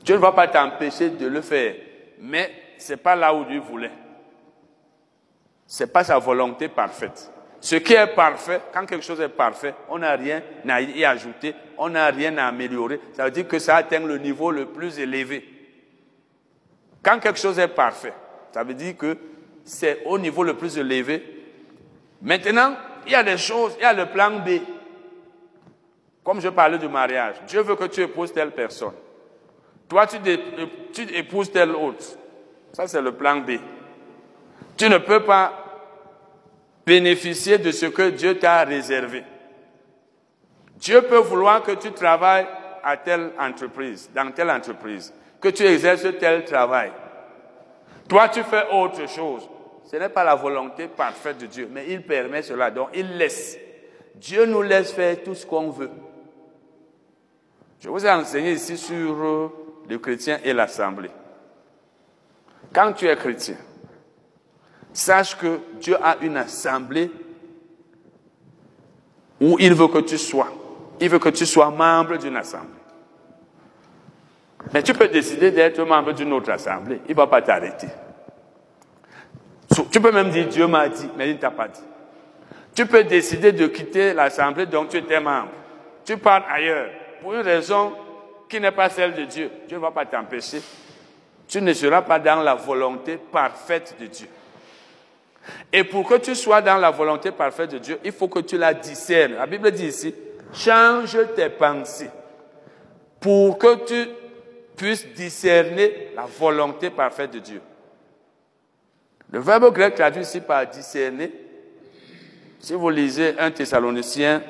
Dieu 0.05 0.17
ne 0.17 0.21
va 0.21 0.33
pas 0.33 0.49
t'empêcher 0.49 1.09
de 1.09 1.27
le 1.27 1.41
faire. 1.41 1.75
Mais 2.19 2.53
c'est 2.77 2.99
pas 2.99 3.17
là 3.17 3.33
où 3.33 3.47
Dieu 3.47 3.61
voulait. 3.61 3.93
C'est 5.67 5.91
pas 5.91 6.05
sa 6.05 6.19
volonté 6.19 6.69
parfaite. 6.69 7.32
Ce 7.63 7.77
qui 7.77 7.93
est 7.95 8.09
parfait, 8.09 8.61
quand 8.75 8.85
quelque 8.87 9.05
chose 9.05 9.21
est 9.21 9.29
parfait, 9.29 9.73
on 9.89 9.99
n'a 9.99 10.17
rien 10.17 10.43
à 10.69 10.81
y 10.81 11.05
ajouter, 11.05 11.55
on 11.79 11.91
n'a 11.91 12.07
rien 12.07 12.37
à 12.37 12.47
améliorer. 12.49 13.01
Ça 13.13 13.27
veut 13.27 13.31
dire 13.31 13.47
que 13.47 13.61
ça 13.61 13.77
atteint 13.77 14.01
le 14.01 14.19
niveau 14.19 14.51
le 14.51 14.67
plus 14.67 14.99
élevé. 14.99 15.49
Quand 17.05 17.21
quelque 17.21 17.39
chose 17.39 17.61
est 17.61 17.69
parfait, 17.69 18.13
ça 18.51 18.65
veut 18.65 18.75
dire 18.75 18.97
que 18.97 19.17
c'est 19.65 20.03
au 20.07 20.19
niveau 20.19 20.43
le 20.43 20.55
plus 20.55 20.77
élevé. 20.77 21.23
Maintenant, 22.21 22.75
il 23.07 23.13
y 23.13 23.15
a 23.15 23.23
des 23.23 23.39
choses, 23.39 23.77
il 23.79 23.83
y 23.83 23.87
a 23.87 23.93
le 23.93 24.07
plan 24.07 24.41
B. 24.41 24.61
Comme 26.25 26.41
je 26.41 26.49
parlais 26.49 26.79
du 26.79 26.89
mariage, 26.89 27.37
Dieu 27.47 27.61
veut 27.63 27.77
que 27.77 27.85
tu 27.85 28.01
épouses 28.01 28.33
telle 28.33 28.51
personne. 28.51 28.95
Toi, 29.89 30.09
tu, 30.09 30.17
épouses 31.15 31.53
telle 31.53 31.77
autre. 31.77 32.05
Ça, 32.73 32.89
c'est 32.89 33.01
le 33.01 33.13
plan 33.13 33.37
B. 33.37 33.53
Tu 34.77 34.89
ne 34.89 34.99
peux 34.99 35.23
pas 35.23 35.62
bénéficier 36.85 37.59
de 37.59 37.71
ce 37.71 37.87
que 37.87 38.11
Dieu 38.11 38.39
t'a 38.39 38.65
réservé. 38.65 39.25
Dieu 40.77 41.03
peut 41.03 41.19
vouloir 41.19 41.63
que 41.63 41.73
tu 41.73 41.93
travailles 41.93 42.47
à 42.83 42.97
telle 42.97 43.31
entreprise, 43.39 44.11
dans 44.15 44.33
telle 44.33 44.51
entreprise, 44.51 45.13
que 45.41 45.49
tu 45.49 45.65
exerces 45.65 46.07
tel 46.19 46.45
travail. 46.45 46.91
Toi, 48.09 48.29
tu 48.29 48.43
fais 48.43 48.65
autre 48.73 49.09
chose. 49.09 49.49
Ce 49.85 49.97
n'est 49.97 50.09
pas 50.09 50.25
la 50.25 50.35
volonté 50.35 50.89
parfaite 50.89 51.39
de 51.39 51.47
Dieu, 51.47 51.69
mais 51.71 51.87
il 51.89 52.03
permet 52.03 52.43
cela, 52.43 52.71
donc 52.71 52.89
il 52.95 53.17
laisse. 53.17 53.59
Dieu 54.15 54.47
nous 54.47 54.63
laisse 54.63 54.93
faire 54.93 55.23
tout 55.23 55.35
ce 55.35 55.47
qu'on 55.47 55.71
veut. 55.71 55.91
Je 57.81 57.89
vous 57.89 58.05
ai 58.05 58.11
enseigné 58.11 58.53
ici 58.53 58.77
sur 58.77 59.53
le 59.89 59.99
chrétien 59.99 60.39
et 60.45 60.53
l'assemblée. 60.53 61.11
Quand 62.73 62.93
tu 62.93 63.07
es 63.07 63.17
chrétien, 63.17 63.57
sache 64.93 65.37
que 65.37 65.61
Dieu 65.81 65.97
a 66.03 66.17
une 66.21 66.37
assemblée 66.37 67.11
où 69.41 69.57
il 69.59 69.75
veut 69.75 69.89
que 69.89 69.99
tu 69.99 70.19
sois. 70.19 70.49
Il 71.01 71.09
veut 71.09 71.19
que 71.19 71.31
tu 71.31 71.47
sois 71.47 71.71
membre 71.71 72.17
d'une 72.17 72.37
assemblée. 72.37 72.69
Mais 74.73 74.83
tu 74.83 74.95
peux 74.95 75.09
décider 75.09 75.51
d'être 75.51 75.83
membre 75.83 76.13
d'une 76.13 76.33
autre 76.33 76.51
assemblée. 76.51 77.01
Il 77.07 77.13
ne 77.13 77.17
va 77.17 77.27
pas 77.27 77.43
t'arrêter. 77.43 77.89
Tu 79.91 80.01
peux 80.01 80.13
même 80.13 80.31
dire 80.31 80.47
Dieu 80.49 80.67
m'a 80.67 80.89
dit, 80.89 81.09
mais 81.17 81.31
il 81.31 81.37
ne 81.37 81.41
t'a 81.41 81.51
pas 81.51 81.69
dit. 81.69 81.83
Tu 82.75 82.87
peux 82.87 83.05
décider 83.05 83.53
de 83.53 83.67
quitter 83.67 84.15
l'assemblée 84.15 84.67
dont 84.67 84.87
tu 84.87 84.99
étais 84.99 85.21
membre. 85.21 85.51
Tu 86.05 86.17
pars 86.17 86.45
ailleurs 86.51 86.89
pour 87.21 87.35
une 87.35 87.41
raison 87.41 87.93
qui 88.49 88.61
n'est 88.61 88.71
pas 88.71 88.89
celle 88.89 89.15
de 89.15 89.25
Dieu. 89.25 89.51
Dieu 89.67 89.77
ne 89.77 89.83
va 89.83 89.91
pas 89.91 90.07
t'empêcher. 90.07 90.63
Tu 91.49 91.61
ne 91.61 91.73
seras 91.73 92.03
pas 92.03 92.19
dans 92.19 92.43
la 92.43 92.55
volonté 92.55 93.17
parfaite 93.17 93.97
de 94.01 94.07
Dieu. 94.07 94.29
Et 95.73 95.85
pour 95.85 96.09
que 96.09 96.17
tu 96.17 96.35
sois 96.35 96.63
dans 96.63 96.77
la 96.77 96.91
volonté 96.91 97.33
parfaite 97.33 97.73
de 97.73 97.79
Dieu, 97.79 97.99
il 98.05 98.13
faut 98.13 98.29
que 98.29 98.41
tu 98.41 98.57
la 98.59 98.75
discernes. 98.75 99.35
La 99.35 99.47
Bible 99.47 99.71
dit 99.71 99.87
ici, 99.87 100.15
change 100.53 101.19
tes 101.35 101.49
pensées 101.49 102.11
pour 103.21 103.59
que 103.59 103.85
tu 103.85 104.09
puisses 104.77 105.07
discerner 105.15 106.13
la 106.15 106.27
volonté 106.27 106.91
parfaite 106.91 107.33
de 107.33 107.39
Dieu. 107.39 107.61
Le 109.31 109.41
verbe 109.41 109.73
grec 109.73 109.95
traduit 109.95 110.23
ici 110.23 110.41
par 110.41 110.67
discerner, 110.67 111.33
si 112.59 112.75
vous 112.75 112.91
lisez 112.91 113.35
1 113.39 113.51
Thessalonicien, 113.51 114.43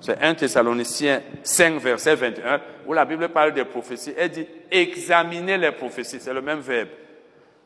c'est 0.00 0.20
1 0.20 0.34
Thessaloniciens 0.34 1.22
5, 1.42 1.80
verset 1.80 2.14
21, 2.16 2.60
où 2.86 2.92
la 2.92 3.04
Bible 3.04 3.28
parle 3.28 3.52
des 3.52 3.64
prophéties. 3.64 4.14
Elle 4.16 4.30
dit 4.30 4.46
examiner 4.70 5.58
les 5.58 5.72
prophéties, 5.72 6.18
c'est 6.20 6.34
le 6.34 6.42
même 6.42 6.60
verbe, 6.60 6.88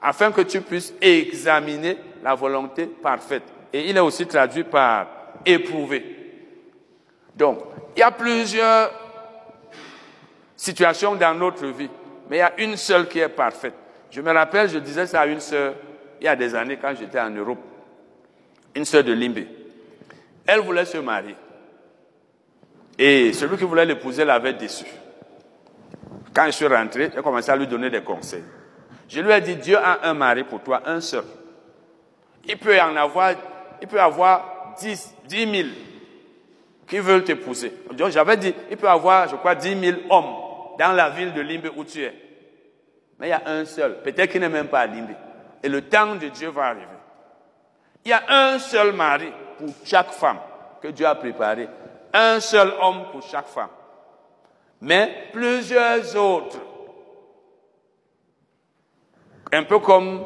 afin 0.04 0.30
que 0.30 0.42
tu 0.42 0.60
puisses 0.60 0.92
examiner 1.00 1.96
la 2.22 2.34
volonté 2.34 2.86
parfaite. 2.86 3.42
Et 3.72 3.88
il 3.88 3.96
est 3.96 4.00
aussi 4.00 4.26
traduit 4.26 4.62
par 4.62 5.06
éprouver. 5.46 6.04
Donc, 7.34 7.60
il 7.96 8.00
y 8.00 8.02
a 8.02 8.10
plusieurs 8.10 8.92
situations 10.54 11.14
dans 11.14 11.34
notre 11.34 11.66
vie, 11.66 11.88
mais 12.28 12.36
il 12.36 12.40
y 12.40 12.42
a 12.42 12.52
une 12.58 12.76
seule 12.76 13.08
qui 13.08 13.18
est 13.18 13.30
parfaite. 13.30 13.74
Je 14.10 14.20
me 14.20 14.30
rappelle, 14.30 14.68
je 14.68 14.78
disais 14.78 15.06
ça 15.06 15.22
à 15.22 15.26
une 15.26 15.40
sœur 15.40 15.74
il 16.20 16.24
y 16.24 16.28
a 16.28 16.36
des 16.36 16.54
années 16.54 16.78
quand 16.80 16.94
j'étais 16.94 17.20
en 17.20 17.30
Europe, 17.30 17.58
une 18.74 18.84
sœur 18.84 19.04
de 19.04 19.12
Limbé. 19.12 19.48
Elle 20.46 20.60
voulait 20.60 20.84
se 20.84 20.98
marier. 20.98 21.34
Et 22.98 23.32
celui 23.32 23.56
qui 23.56 23.64
voulait 23.64 23.84
l'épouser 23.84 24.24
l'avait 24.24 24.52
déçu. 24.52 24.84
Quand 26.34 26.46
je 26.46 26.52
suis 26.52 26.66
rentré, 26.66 27.10
j'ai 27.14 27.22
commencé 27.22 27.50
à 27.50 27.56
lui 27.56 27.66
donner 27.66 27.90
des 27.90 28.02
conseils. 28.02 28.44
Je 29.08 29.20
lui 29.20 29.32
ai 29.32 29.40
dit, 29.40 29.56
Dieu 29.56 29.78
a 29.78 30.08
un 30.08 30.14
mari 30.14 30.44
pour 30.44 30.62
toi, 30.62 30.82
un 30.86 31.00
seul. 31.00 31.24
Il 32.46 32.58
peut 32.58 32.78
en 32.80 32.96
avoir, 32.96 33.32
il 33.80 33.88
peut 33.88 34.00
avoir 34.00 34.74
10, 34.78 35.14
10 35.26 35.50
000 35.50 35.68
qui 36.86 36.98
veulent 36.98 37.24
t'épouser. 37.24 37.72
Donc 37.92 38.10
j'avais 38.10 38.36
dit, 38.36 38.54
il 38.70 38.76
peut 38.76 38.88
avoir, 38.88 39.28
je 39.28 39.36
crois, 39.36 39.54
10 39.54 39.80
000 39.80 39.96
hommes 40.10 40.34
dans 40.78 40.92
la 40.92 41.10
ville 41.10 41.32
de 41.32 41.40
Limbe 41.40 41.70
où 41.76 41.84
tu 41.84 42.02
es. 42.02 42.14
Mais 43.18 43.28
il 43.28 43.30
y 43.30 43.32
a 43.32 43.42
un 43.46 43.64
seul. 43.64 44.02
Peut-être 44.02 44.30
qu'il 44.30 44.40
n'est 44.40 44.48
même 44.48 44.68
pas 44.68 44.80
à 44.80 44.86
Limbe. 44.86 45.14
Et 45.62 45.68
le 45.68 45.82
temps 45.82 46.14
de 46.16 46.28
Dieu 46.28 46.48
va 46.48 46.66
arriver. 46.66 46.86
Il 48.04 48.10
y 48.10 48.12
a 48.12 48.22
un 48.28 48.58
seul 48.58 48.92
mari 48.92 49.32
pour 49.58 49.68
chaque 49.84 50.10
femme 50.10 50.38
que 50.82 50.88
Dieu 50.88 51.06
a 51.06 51.14
préparé. 51.14 51.68
Un 52.12 52.40
seul 52.40 52.72
homme 52.80 53.04
pour 53.10 53.22
chaque 53.22 53.46
femme. 53.46 53.70
Mais 54.80 55.28
plusieurs 55.32 56.14
autres. 56.16 56.58
Un 59.52 59.62
peu 59.64 59.78
comme 59.78 60.24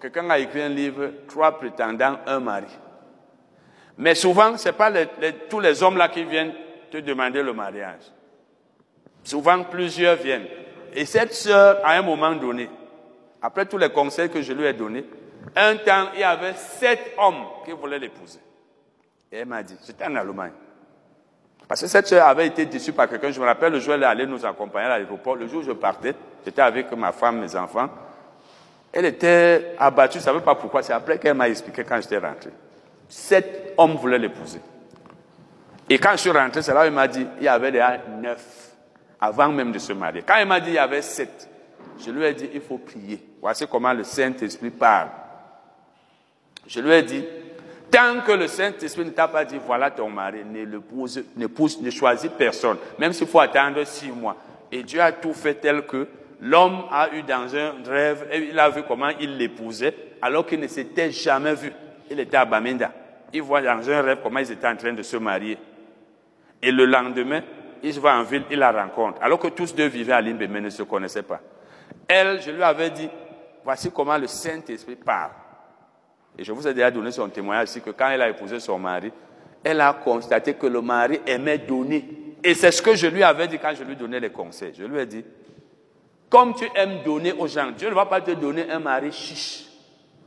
quelqu'un 0.00 0.28
a 0.30 0.38
écrit 0.38 0.62
un 0.62 0.68
livre, 0.68 1.10
Trois 1.28 1.52
prétendants, 1.58 2.18
un 2.26 2.40
mari. 2.40 2.66
Mais 3.98 4.14
souvent, 4.14 4.56
ce 4.56 4.68
n'est 4.68 4.72
pas 4.72 4.90
tous 5.48 5.60
les 5.60 5.82
hommes-là 5.82 6.08
qui 6.08 6.24
viennent 6.24 6.52
te 6.90 6.98
demander 6.98 7.42
le 7.42 7.52
mariage. 7.52 8.02
Souvent, 9.24 9.62
plusieurs 9.64 10.16
viennent. 10.16 10.46
Et 10.94 11.04
cette 11.04 11.34
sœur, 11.34 11.80
à 11.84 11.92
un 11.92 12.02
moment 12.02 12.34
donné, 12.34 12.68
après 13.42 13.66
tous 13.66 13.78
les 13.78 13.90
conseils 13.90 14.30
que 14.30 14.42
je 14.42 14.52
lui 14.52 14.64
ai 14.64 14.72
donnés, 14.72 15.04
un 15.54 15.76
temps, 15.76 16.08
il 16.14 16.20
y 16.20 16.24
avait 16.24 16.54
sept 16.54 17.14
hommes 17.18 17.44
qui 17.64 17.72
voulaient 17.72 17.98
l'épouser. 17.98 18.40
Et 19.30 19.38
elle 19.38 19.46
m'a 19.46 19.62
dit, 19.62 19.76
j'étais 19.86 20.04
en 20.04 20.14
Allemagne. 20.14 20.52
Parce 21.68 21.80
que 21.80 21.86
cette 21.88 22.06
soeur 22.06 22.26
avait 22.26 22.46
été 22.46 22.66
déçue 22.66 22.92
par 22.92 23.08
quelqu'un. 23.08 23.30
Je 23.30 23.40
me 23.40 23.46
rappelle 23.46 23.72
le 23.72 23.80
jour 23.80 23.90
où 23.90 23.94
elle 23.94 24.04
allait 24.04 24.26
nous 24.26 24.44
accompagner 24.46 24.86
à 24.86 24.90
l'aéroport. 24.90 25.34
Le 25.34 25.48
jour 25.48 25.60
où 25.60 25.64
je 25.64 25.72
partais, 25.72 26.14
j'étais 26.44 26.62
avec 26.62 26.92
ma 26.92 27.10
femme, 27.12 27.40
mes 27.40 27.56
enfants. 27.56 27.88
Elle 28.98 29.04
était 29.04 29.74
abattue, 29.78 30.14
je 30.14 30.20
ne 30.20 30.24
savais 30.24 30.40
pas 30.40 30.54
pourquoi. 30.54 30.82
C'est 30.82 30.94
après 30.94 31.18
qu'elle 31.18 31.34
m'a 31.34 31.50
expliqué 31.50 31.84
quand 31.84 32.00
j'étais 32.00 32.16
rentré. 32.16 32.48
Sept 33.06 33.74
hommes 33.76 33.96
voulaient 33.96 34.18
l'épouser. 34.18 34.62
Et 35.90 35.98
quand 35.98 36.12
je 36.12 36.16
suis 36.16 36.30
rentré, 36.30 36.62
c'est 36.62 36.72
là 36.72 36.84
où 36.84 36.86
il 36.86 36.92
m'a 36.92 37.06
dit, 37.06 37.26
il 37.36 37.44
y 37.44 37.48
avait 37.48 37.72
déjà 37.72 37.98
neuf, 38.22 38.72
avant 39.20 39.50
même 39.50 39.70
de 39.70 39.78
se 39.78 39.92
marier. 39.92 40.22
Quand 40.26 40.38
il 40.38 40.46
m'a 40.46 40.60
dit, 40.60 40.70
il 40.70 40.76
y 40.76 40.78
avait 40.78 41.02
sept, 41.02 41.46
je 42.02 42.10
lui 42.10 42.24
ai 42.24 42.32
dit, 42.32 42.48
il 42.54 42.62
faut 42.62 42.78
prier. 42.78 43.22
Voici 43.38 43.66
comment 43.66 43.92
le 43.92 44.02
Saint-Esprit 44.02 44.70
parle. 44.70 45.08
Je 46.66 46.80
lui 46.80 46.92
ai 46.92 47.02
dit, 47.02 47.22
tant 47.90 48.22
que 48.26 48.32
le 48.32 48.48
Saint-Esprit 48.48 49.04
ne 49.04 49.10
t'a 49.10 49.28
pas 49.28 49.44
dit, 49.44 49.60
voilà 49.62 49.90
ton 49.90 50.08
mari, 50.08 50.38
ne 50.42 50.64
ne 50.64 51.46
pousse, 51.46 51.80
ne 51.82 51.90
choisis 51.90 52.30
personne, 52.30 52.78
même 52.98 53.12
s'il 53.12 53.26
faut 53.26 53.40
attendre 53.40 53.84
six 53.84 54.10
mois. 54.10 54.36
Et 54.72 54.82
Dieu 54.82 55.02
a 55.02 55.12
tout 55.12 55.34
fait 55.34 55.52
tel 55.52 55.84
que 55.86 56.08
l'homme 56.40 56.84
a 56.90 57.14
eu 57.14 57.22
dans 57.22 57.54
un 57.54 57.74
rêve, 57.86 58.28
et 58.32 58.48
il 58.50 58.58
a 58.58 58.68
vu 58.68 58.82
comment 58.86 59.10
il 59.20 59.36
l'épousait, 59.36 59.94
alors 60.22 60.46
qu'il 60.46 60.60
ne 60.60 60.66
s'était 60.66 61.10
jamais 61.10 61.54
vu. 61.54 61.72
Il 62.10 62.20
était 62.20 62.36
à 62.36 62.44
Bamenda. 62.44 62.92
Il 63.32 63.42
voit 63.42 63.62
dans 63.62 63.90
un 63.90 64.02
rêve 64.02 64.18
comment 64.22 64.38
ils 64.38 64.52
étaient 64.52 64.68
en 64.68 64.76
train 64.76 64.92
de 64.92 65.02
se 65.02 65.16
marier. 65.16 65.58
Et 66.62 66.70
le 66.70 66.84
lendemain, 66.86 67.42
il 67.82 67.92
se 67.92 68.00
va 68.00 68.18
en 68.18 68.22
ville, 68.22 68.44
il 68.50 68.58
la 68.58 68.72
rencontre. 68.72 69.22
Alors 69.22 69.38
que 69.38 69.48
tous 69.48 69.74
deux 69.74 69.86
vivaient 69.86 70.12
à 70.12 70.20
Limbe, 70.20 70.44
mais 70.48 70.60
ne 70.60 70.70
se 70.70 70.82
connaissaient 70.82 71.22
pas. 71.22 71.40
Elle, 72.08 72.40
je 72.40 72.50
lui 72.50 72.62
avais 72.62 72.90
dit, 72.90 73.08
voici 73.64 73.90
comment 73.90 74.16
le 74.16 74.26
Saint-Esprit 74.26 74.96
parle. 74.96 75.32
Et 76.38 76.44
je 76.44 76.52
vous 76.52 76.66
ai 76.66 76.74
déjà 76.74 76.90
donné 76.90 77.10
son 77.10 77.28
témoignage 77.28 77.70
ici 77.70 77.80
que 77.80 77.90
quand 77.90 78.08
elle 78.08 78.22
a 78.22 78.28
épousé 78.28 78.60
son 78.60 78.78
mari, 78.78 79.12
elle 79.64 79.80
a 79.80 79.92
constaté 79.94 80.54
que 80.54 80.66
le 80.66 80.80
mari 80.80 81.20
aimait 81.26 81.58
donner. 81.58 82.04
Et 82.44 82.54
c'est 82.54 82.70
ce 82.70 82.80
que 82.80 82.94
je 82.94 83.06
lui 83.06 83.22
avais 83.22 83.48
dit 83.48 83.58
quand 83.58 83.74
je 83.74 83.82
lui 83.82 83.96
donnais 83.96 84.20
les 84.20 84.30
conseils. 84.30 84.72
Je 84.78 84.84
lui 84.84 85.00
ai 85.00 85.06
dit, 85.06 85.24
comme 86.28 86.54
tu 86.54 86.68
aimes 86.74 87.02
donner 87.04 87.32
aux 87.32 87.46
gens, 87.46 87.70
Dieu 87.70 87.88
ne 87.88 87.94
va 87.94 88.06
pas 88.06 88.20
te 88.20 88.32
donner 88.32 88.68
un 88.70 88.78
mari 88.78 89.12
chiche. 89.12 89.66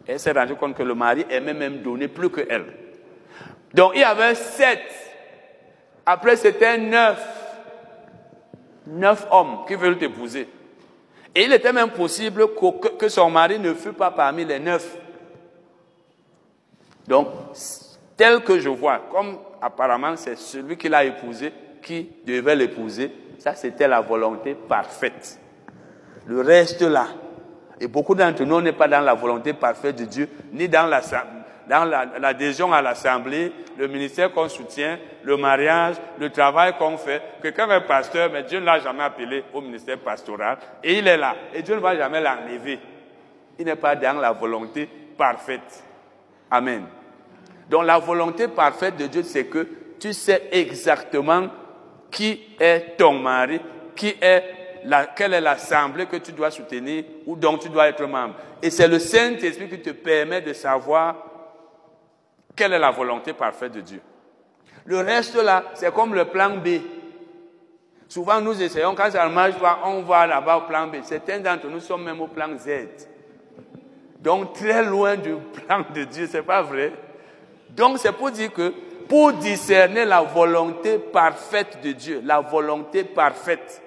elle 0.08 0.20
s'est 0.20 0.32
rendue 0.32 0.56
compte 0.56 0.76
que 0.76 0.84
le 0.84 0.96
mari 0.96 1.26
aimait 1.30 1.54
même 1.54 1.82
donner 1.82 2.08
plus 2.08 2.30
que 2.30 2.46
elle. 2.50 2.66
Donc 3.74 3.92
il 3.96 4.02
y 4.02 4.04
avait 4.04 4.36
sept. 4.36 4.92
Après 6.06 6.36
c'était 6.36 6.78
neuf. 6.78 7.26
Neuf 8.88 9.28
hommes 9.30 9.66
qui 9.68 9.76
veulent 9.76 9.98
t'épouser. 9.98 10.48
Et 11.36 11.44
il 11.44 11.54
était 11.54 11.74
même 11.74 11.92
possible 11.92 12.48
que, 12.98 13.08
son 13.08 13.30
mari 13.30 13.60
ne 13.60 13.74
fût 13.74 13.94
pas 13.94 14.10
parmi 14.10 14.46
les 14.46 14.58
neuf. 14.58 14.98
Donc, 17.08 17.28
tel 18.18 18.42
que 18.42 18.60
je 18.60 18.70
vois, 18.70 19.00
comme 19.12 19.38
apparemment 19.62 20.16
c'est 20.16 20.38
celui 20.38 20.76
qui 20.76 20.90
l'a 20.90 21.04
épousé 21.04 21.54
qui 21.82 22.10
devait 22.26 22.56
l'épouser, 22.56 23.12
ça 23.38 23.54
c'était 23.54 23.88
la 23.88 24.02
volonté 24.02 24.56
parfaite. 24.56 25.40
Le 26.30 26.42
reste 26.42 26.84
là, 26.84 27.08
et 27.82 27.88
beaucoup 27.88 28.14
d'entre 28.14 28.44
nous 28.44 28.62
n'est 28.62 28.72
pas 28.72 28.88
dans 28.88 29.02
la 29.02 29.16
volonté 29.16 29.52
parfaite 29.54 29.96
de 29.96 30.06
Dieu, 30.06 30.30
ni 30.54 30.70
dans 30.70 30.88
dans 31.68 31.86
l'adhésion 32.20 32.72
à 32.72 32.84
l'Assemblée, 32.84 33.52
le 33.80 33.88
ministère 33.88 34.32
qu'on 34.32 34.48
soutient, 34.48 35.00
le 35.24 35.38
mariage, 35.38 35.96
le 36.20 36.30
travail 36.30 36.74
qu'on 36.78 36.98
fait. 36.98 37.20
Quelqu'un 37.42 37.68
est 37.72 37.82
pasteur, 37.82 38.30
mais 38.32 38.44
Dieu 38.44 38.60
ne 38.60 38.66
l'a 38.66 38.80
jamais 38.80 39.04
appelé 39.04 39.44
au 39.56 39.62
ministère 39.62 39.98
pastoral. 39.98 40.60
Et 40.84 41.00
il 41.00 41.08
est 41.08 41.18
là. 41.18 41.36
Et 41.52 41.64
Dieu 41.64 41.74
ne 41.74 41.80
va 41.80 41.96
jamais 41.96 42.22
l'enlever. 42.22 42.80
Il 43.58 43.66
n'est 43.66 43.76
pas 43.76 43.96
dans 43.96 44.20
la 44.20 44.32
volonté 44.32 44.88
parfaite. 45.18 45.84
Amen. 46.52 46.84
Donc 47.72 47.86
la 47.86 47.98
volonté 47.98 48.48
parfaite 48.48 48.98
de 48.98 49.08
Dieu, 49.08 49.24
c'est 49.24 49.46
que 49.46 49.68
tu 50.00 50.14
sais 50.14 50.48
exactement 50.52 51.48
qui 52.12 52.56
est 52.60 52.98
ton 52.98 53.14
mari, 53.14 53.60
qui 53.96 54.16
est 54.22 54.59
la, 54.86 55.06
quelle 55.08 55.34
est 55.34 55.42
l'assemblée 55.42 56.06
que 56.06 56.18
tu 56.18 56.32
dois 56.32 56.52
soutenir 56.52 57.04
ou 57.26 57.36
dont 57.36 57.58
tu 57.58 57.70
dois 57.70 57.88
être 57.88 58.06
membre? 58.06 58.36
Et 58.62 58.70
c'est 58.70 58.88
le 58.88 59.00
Saint-Esprit 59.00 59.70
qui 59.70 59.82
te 59.82 59.92
permet 59.92 60.42
de 60.42 60.54
savoir 60.54 61.16
quelle 62.56 62.74
est 62.74 62.80
la 62.80 62.92
volonté 62.92 63.34
parfaite 63.34 63.72
de 63.72 63.82
Dieu 63.82 64.02
Le 64.86 65.00
reste 65.00 65.36
là, 65.36 65.64
c'est 65.74 65.94
comme 65.94 66.14
le 66.14 66.26
plan 66.26 66.58
B. 66.58 66.82
Souvent, 68.08 68.42
nous 68.42 68.62
essayons, 68.62 68.96
quand 68.96 69.12
ça 69.12 69.28
marche 69.30 69.58
pas, 69.60 69.80
on 69.86 70.02
va 70.02 70.26
là-bas 70.26 70.58
au 70.58 70.62
plan 70.62 70.88
B. 70.88 70.96
Certains 71.04 71.40
d'entre 71.40 71.68
nous 71.68 71.80
sommes 71.80 72.04
même 72.04 72.20
au 72.20 72.28
plan 72.28 72.50
Z. 72.58 73.08
Donc, 74.20 74.54
très 74.54 74.84
loin 74.84 75.16
du 75.16 75.36
plan 75.54 75.86
de 75.94 76.04
Dieu, 76.04 76.28
c'est 76.30 76.42
pas 76.42 76.62
vrai? 76.62 76.92
Donc, 77.70 78.00
c'est 78.00 78.12
pour 78.12 78.32
dire 78.32 78.52
que 78.52 78.74
pour 79.08 79.34
discerner 79.34 80.06
la 80.06 80.22
volonté 80.22 81.00
parfaite 81.00 81.80
de 81.84 81.92
Dieu, 81.92 82.22
la 82.24 82.42
volonté 82.42 83.04
parfaite, 83.04 83.82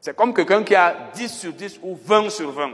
c'est 0.00 0.14
comme 0.14 0.32
quelqu'un 0.32 0.62
qui 0.62 0.74
a 0.74 1.10
10 1.12 1.28
sur 1.28 1.52
10 1.52 1.80
ou 1.82 1.96
20 1.96 2.30
sur 2.30 2.50
20. 2.52 2.70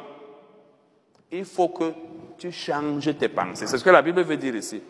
Il 1.33 1.45
faut 1.45 1.69
que 1.69 1.93
tu 2.39 2.53
changes 2.53 3.17
tes 3.19 3.29
pensées. 3.29 3.67
C'est 3.67 3.79
ce 3.79 3.85
que 3.85 3.91
la 3.91 4.03
Bible 4.03 4.23
veut 4.23 4.37
dire 4.37 4.55
ici. 4.55 4.83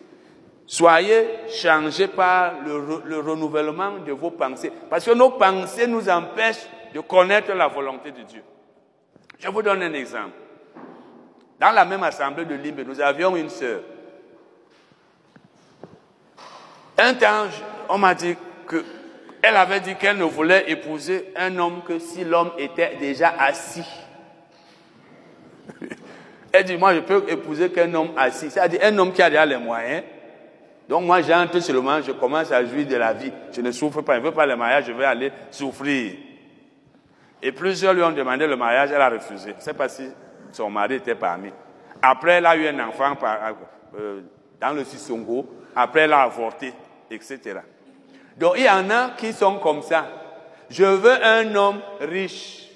Soyez 0.67 1.47
changés 1.47 2.07
par 2.07 2.61
le, 2.61 3.01
le, 3.05 3.19
renouvellement 3.19 3.99
de 3.99 4.11
vos 4.11 4.31
pensées. 4.31 4.71
Parce 4.89 5.05
que 5.05 5.11
nos 5.11 5.31
pensées 5.31 5.87
nous 5.87 6.09
empêchent 6.09 6.67
de 6.93 6.99
connaître 7.01 7.53
la 7.53 7.67
volonté 7.67 8.11
de 8.11 8.23
Dieu. 8.23 8.43
Je 9.39 9.47
vous 9.49 9.61
donne 9.61 9.83
un 9.83 9.93
exemple. 9.93 10.33
Dans 11.59 11.71
la 11.71 11.85
même 11.85 12.03
assemblée 12.03 12.45
de 12.45 12.55
Limbe, 12.55 12.81
nous 12.85 12.99
avions 12.99 13.35
une 13.35 13.49
sœur. 13.49 13.81
Un 16.97 17.13
temps, 17.13 17.45
on 17.89 17.97
m'a 17.97 18.13
dit 18.15 18.35
que 18.67 18.83
elle 19.47 19.57
avait 19.57 19.79
dit 19.79 19.95
qu'elle 19.95 20.17
ne 20.17 20.23
voulait 20.23 20.71
épouser 20.71 21.31
un 21.35 21.55
homme 21.59 21.83
que 21.87 21.99
si 21.99 22.23
l'homme 22.23 22.51
était 22.57 22.95
déjà 22.99 23.31
assis. 23.37 23.85
Elle 26.51 26.63
dit, 26.63 26.77
moi 26.77 26.95
je 26.95 27.01
peux 27.01 27.23
épouser 27.27 27.69
qu'un 27.69 27.93
homme 27.93 28.09
assis. 28.17 28.49
C'est-à-dire 28.49 28.79
un 28.83 28.97
homme 28.97 29.13
qui 29.13 29.21
a 29.21 29.29
déjà 29.29 29.45
les 29.45 29.57
moyens. 29.57 30.03
Donc 30.89 31.03
moi 31.03 31.21
j'entre 31.21 31.59
seulement, 31.59 32.01
je 32.01 32.11
commence 32.13 32.51
à 32.51 32.65
jouir 32.65 32.87
de 32.87 32.95
la 32.95 33.13
vie. 33.13 33.31
Je 33.51 33.61
ne 33.61 33.71
souffre 33.71 34.01
pas, 34.01 34.15
je 34.15 34.21
ne 34.21 34.25
veux 34.25 34.31
pas 34.31 34.47
le 34.47 34.55
mariage, 34.55 34.85
je 34.87 34.93
vais 34.93 35.05
aller 35.05 35.31
souffrir. 35.51 36.13
Et 37.43 37.51
plusieurs 37.51 37.93
lui 37.93 38.01
ont 38.01 38.11
demandé 38.11 38.47
le 38.47 38.55
mariage, 38.55 38.89
elle 38.91 39.01
a 39.01 39.09
refusé. 39.09 39.51
Je 39.51 39.57
ne 39.57 39.61
sais 39.61 39.73
pas 39.75 39.89
si 39.89 40.09
son 40.51 40.71
mari 40.71 40.95
était 40.95 41.13
parmi. 41.13 41.51
Après, 42.01 42.33
elle 42.33 42.47
a 42.47 42.55
eu 42.55 42.67
un 42.67 42.87
enfant 42.87 43.15
euh, 43.99 44.21
dans 44.59 44.73
le 44.73 44.83
Sissongo. 44.83 45.47
Après, 45.75 46.01
elle 46.01 46.13
a 46.13 46.21
avorté, 46.23 46.73
etc. 47.11 47.59
Donc, 48.37 48.53
il 48.57 48.63
y 48.63 48.69
en 48.69 48.89
a 48.89 49.11
qui 49.11 49.31
sont 49.33 49.59
comme 49.59 49.81
ça. 49.81 50.05
Je 50.69 50.83
veux 50.83 51.23
un 51.23 51.55
homme 51.55 51.79
riche. 52.01 52.69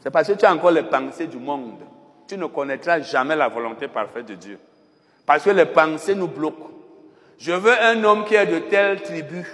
C'est 0.00 0.10
parce 0.10 0.28
que 0.28 0.34
tu 0.34 0.44
as 0.44 0.52
encore 0.52 0.70
les 0.70 0.84
pensées 0.84 1.26
du 1.26 1.38
monde. 1.38 1.80
Tu 2.28 2.36
ne 2.36 2.46
connaîtras 2.46 3.00
jamais 3.00 3.34
la 3.34 3.48
volonté 3.48 3.88
parfaite 3.88 4.26
de 4.26 4.34
Dieu. 4.34 4.58
Parce 5.26 5.42
que 5.42 5.50
les 5.50 5.66
pensées 5.66 6.14
nous 6.14 6.28
bloquent. 6.28 6.70
Je 7.38 7.52
veux 7.52 7.72
un 7.80 8.02
homme 8.04 8.24
qui 8.24 8.34
est 8.34 8.46
de 8.46 8.58
telle 8.60 9.02
tribu. 9.02 9.46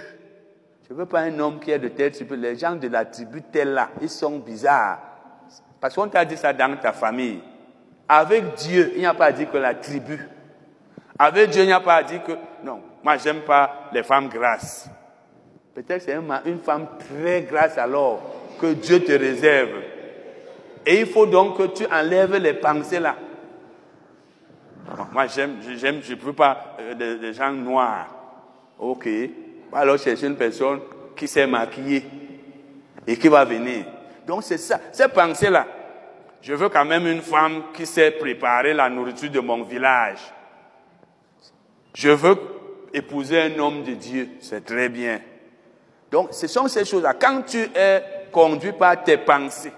Je 0.87 0.93
ne 0.93 0.99
veux 0.99 1.05
pas 1.05 1.21
un 1.21 1.39
homme 1.39 1.59
qui 1.59 1.71
est 1.71 1.79
de 1.79 1.87
telle 1.87 2.11
tribu. 2.11 2.35
Les 2.35 2.55
gens 2.55 2.75
de 2.75 2.87
la 2.87 3.05
tribu 3.05 3.41
telle 3.41 3.73
là, 3.73 3.89
ils 4.01 4.09
sont 4.09 4.37
bizarres. 4.39 4.99
Parce 5.79 5.95
qu'on 5.95 6.07
t'a 6.07 6.25
dit 6.25 6.37
ça 6.37 6.53
dans 6.53 6.77
ta 6.77 6.93
famille. 6.93 7.41
Avec 8.07 8.53
Dieu, 8.55 8.91
il 8.95 8.99
n'y 8.99 9.05
a 9.05 9.13
pas 9.13 9.31
dit 9.31 9.47
que 9.47 9.57
la 9.57 9.73
tribu. 9.73 10.19
Avec 11.17 11.49
Dieu, 11.49 11.63
il 11.63 11.67
n'y 11.67 11.73
a 11.73 11.79
pas 11.79 12.03
dit 12.03 12.19
que... 12.19 12.33
Non, 12.63 12.81
moi, 13.03 13.17
j'aime 13.17 13.41
pas 13.41 13.89
les 13.93 14.03
femmes 14.03 14.27
grasses. 14.27 14.89
Peut-être 15.75 16.03
c'est 16.03 16.17
une 16.45 16.59
femme 16.59 16.87
très 16.97 17.41
grasse 17.41 17.77
alors 17.77 18.23
que 18.61 18.67
Dieu 18.73 19.03
te 19.03 19.11
réserve. 19.11 19.81
Et 20.85 21.01
il 21.01 21.05
faut 21.05 21.25
donc 21.25 21.57
que 21.57 21.63
tu 21.67 21.85
enlèves 21.91 22.37
les 22.37 22.53
pensées 22.53 22.99
là. 22.99 23.17
Moi, 25.11 25.27
j'aime, 25.27 25.57
j'aime, 25.77 26.01
je 26.01 26.13
ne 26.13 26.19
veux 26.19 26.33
pas 26.33 26.77
euh, 26.79 27.17
des, 27.17 27.33
gens 27.33 27.51
noirs. 27.51 28.07
Ok. 28.79 29.09
Alors, 29.73 29.97
chercher 29.97 30.27
une 30.27 30.37
personne 30.37 30.79
qui 31.15 31.27
s'est 31.27 31.47
maquillée 31.47 32.05
et 33.05 33.17
qui 33.17 33.27
va 33.27 33.43
venir. 33.43 33.85
Donc, 34.25 34.43
c'est 34.43 34.57
ça. 34.57 34.79
Ces 34.91 35.07
pensées-là. 35.07 35.67
Je 36.41 36.53
veux 36.53 36.69
quand 36.69 36.85
même 36.85 37.07
une 37.07 37.21
femme 37.21 37.63
qui 37.73 37.85
sait 37.85 38.11
préparer 38.11 38.73
la 38.73 38.89
nourriture 38.89 39.31
de 39.31 39.39
mon 39.39 39.63
village. 39.63 40.19
Je 41.95 42.09
veux 42.09 42.37
épouser 42.93 43.41
un 43.41 43.59
homme 43.59 43.83
de 43.83 43.93
Dieu. 43.93 44.29
C'est 44.39 44.63
très 44.63 44.87
bien. 44.87 45.19
Donc, 46.15 46.29
ce 46.31 46.47
sont 46.47 46.69
ces 46.69 46.85
choses-là. 46.85 47.13
Quand 47.13 47.41
tu 47.41 47.57
es 47.75 48.01
conduit 48.31 48.71
par 48.71 49.03
tes 49.03 49.17
pensées, 49.17 49.73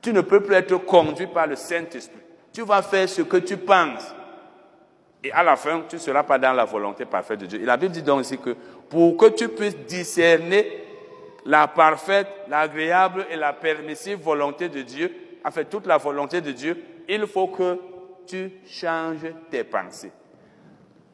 tu 0.00 0.12
ne 0.12 0.20
peux 0.20 0.40
plus 0.40 0.54
être 0.54 0.76
conduit 0.76 1.26
par 1.26 1.48
le 1.48 1.56
Saint-Esprit. 1.56 2.20
Tu 2.52 2.62
vas 2.62 2.80
faire 2.80 3.08
ce 3.08 3.22
que 3.22 3.38
tu 3.38 3.56
penses. 3.56 4.14
Et 5.24 5.32
à 5.32 5.42
la 5.42 5.56
fin, 5.56 5.82
tu 5.88 5.96
ne 5.96 6.00
seras 6.00 6.22
pas 6.22 6.38
dans 6.38 6.52
la 6.52 6.64
volonté 6.64 7.06
parfaite 7.06 7.40
de 7.40 7.46
Dieu. 7.46 7.60
Et 7.60 7.64
la 7.64 7.76
Bible 7.76 7.92
dit 7.92 8.04
donc 8.04 8.20
aussi 8.20 8.38
que 8.38 8.50
pour 8.88 9.16
que 9.16 9.26
tu 9.30 9.48
puisses 9.48 9.76
discerner 9.78 10.84
la 11.44 11.66
parfaite, 11.66 12.28
l'agréable 12.48 13.26
et 13.28 13.34
la 13.34 13.52
permissive 13.52 14.20
volonté 14.20 14.68
de 14.68 14.82
Dieu, 14.82 15.12
en 15.44 15.50
fait 15.50 15.64
toute 15.64 15.88
la 15.88 15.96
volonté 15.96 16.40
de 16.40 16.52
Dieu, 16.52 16.80
il 17.08 17.26
faut 17.26 17.48
que 17.48 17.80
tu 18.28 18.52
changes 18.64 19.26
tes 19.50 19.64
pensées. 19.64 20.12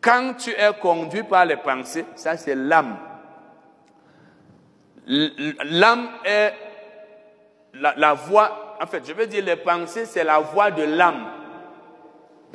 Quand 0.03 0.35
tu 0.35 0.51
es 0.51 0.71
conduit 0.83 1.23
par 1.23 1.47
les 1.47 1.57
pensées, 1.57 2.05
ça 2.15 2.37
c'est 2.37 2.55
l'âme. 2.55 2.99
L'âme 5.07 6.09
est 6.25 6.53
la, 7.75 8.15
voix, 8.15 8.77
en 8.81 8.87
fait, 8.87 9.03
je 9.07 9.13
veux 9.13 9.27
dire, 9.27 9.45
les 9.45 9.57
pensées, 9.57 10.05
c'est 10.05 10.25
la 10.25 10.39
voix 10.39 10.71
de 10.71 10.83
l'âme. 10.83 11.27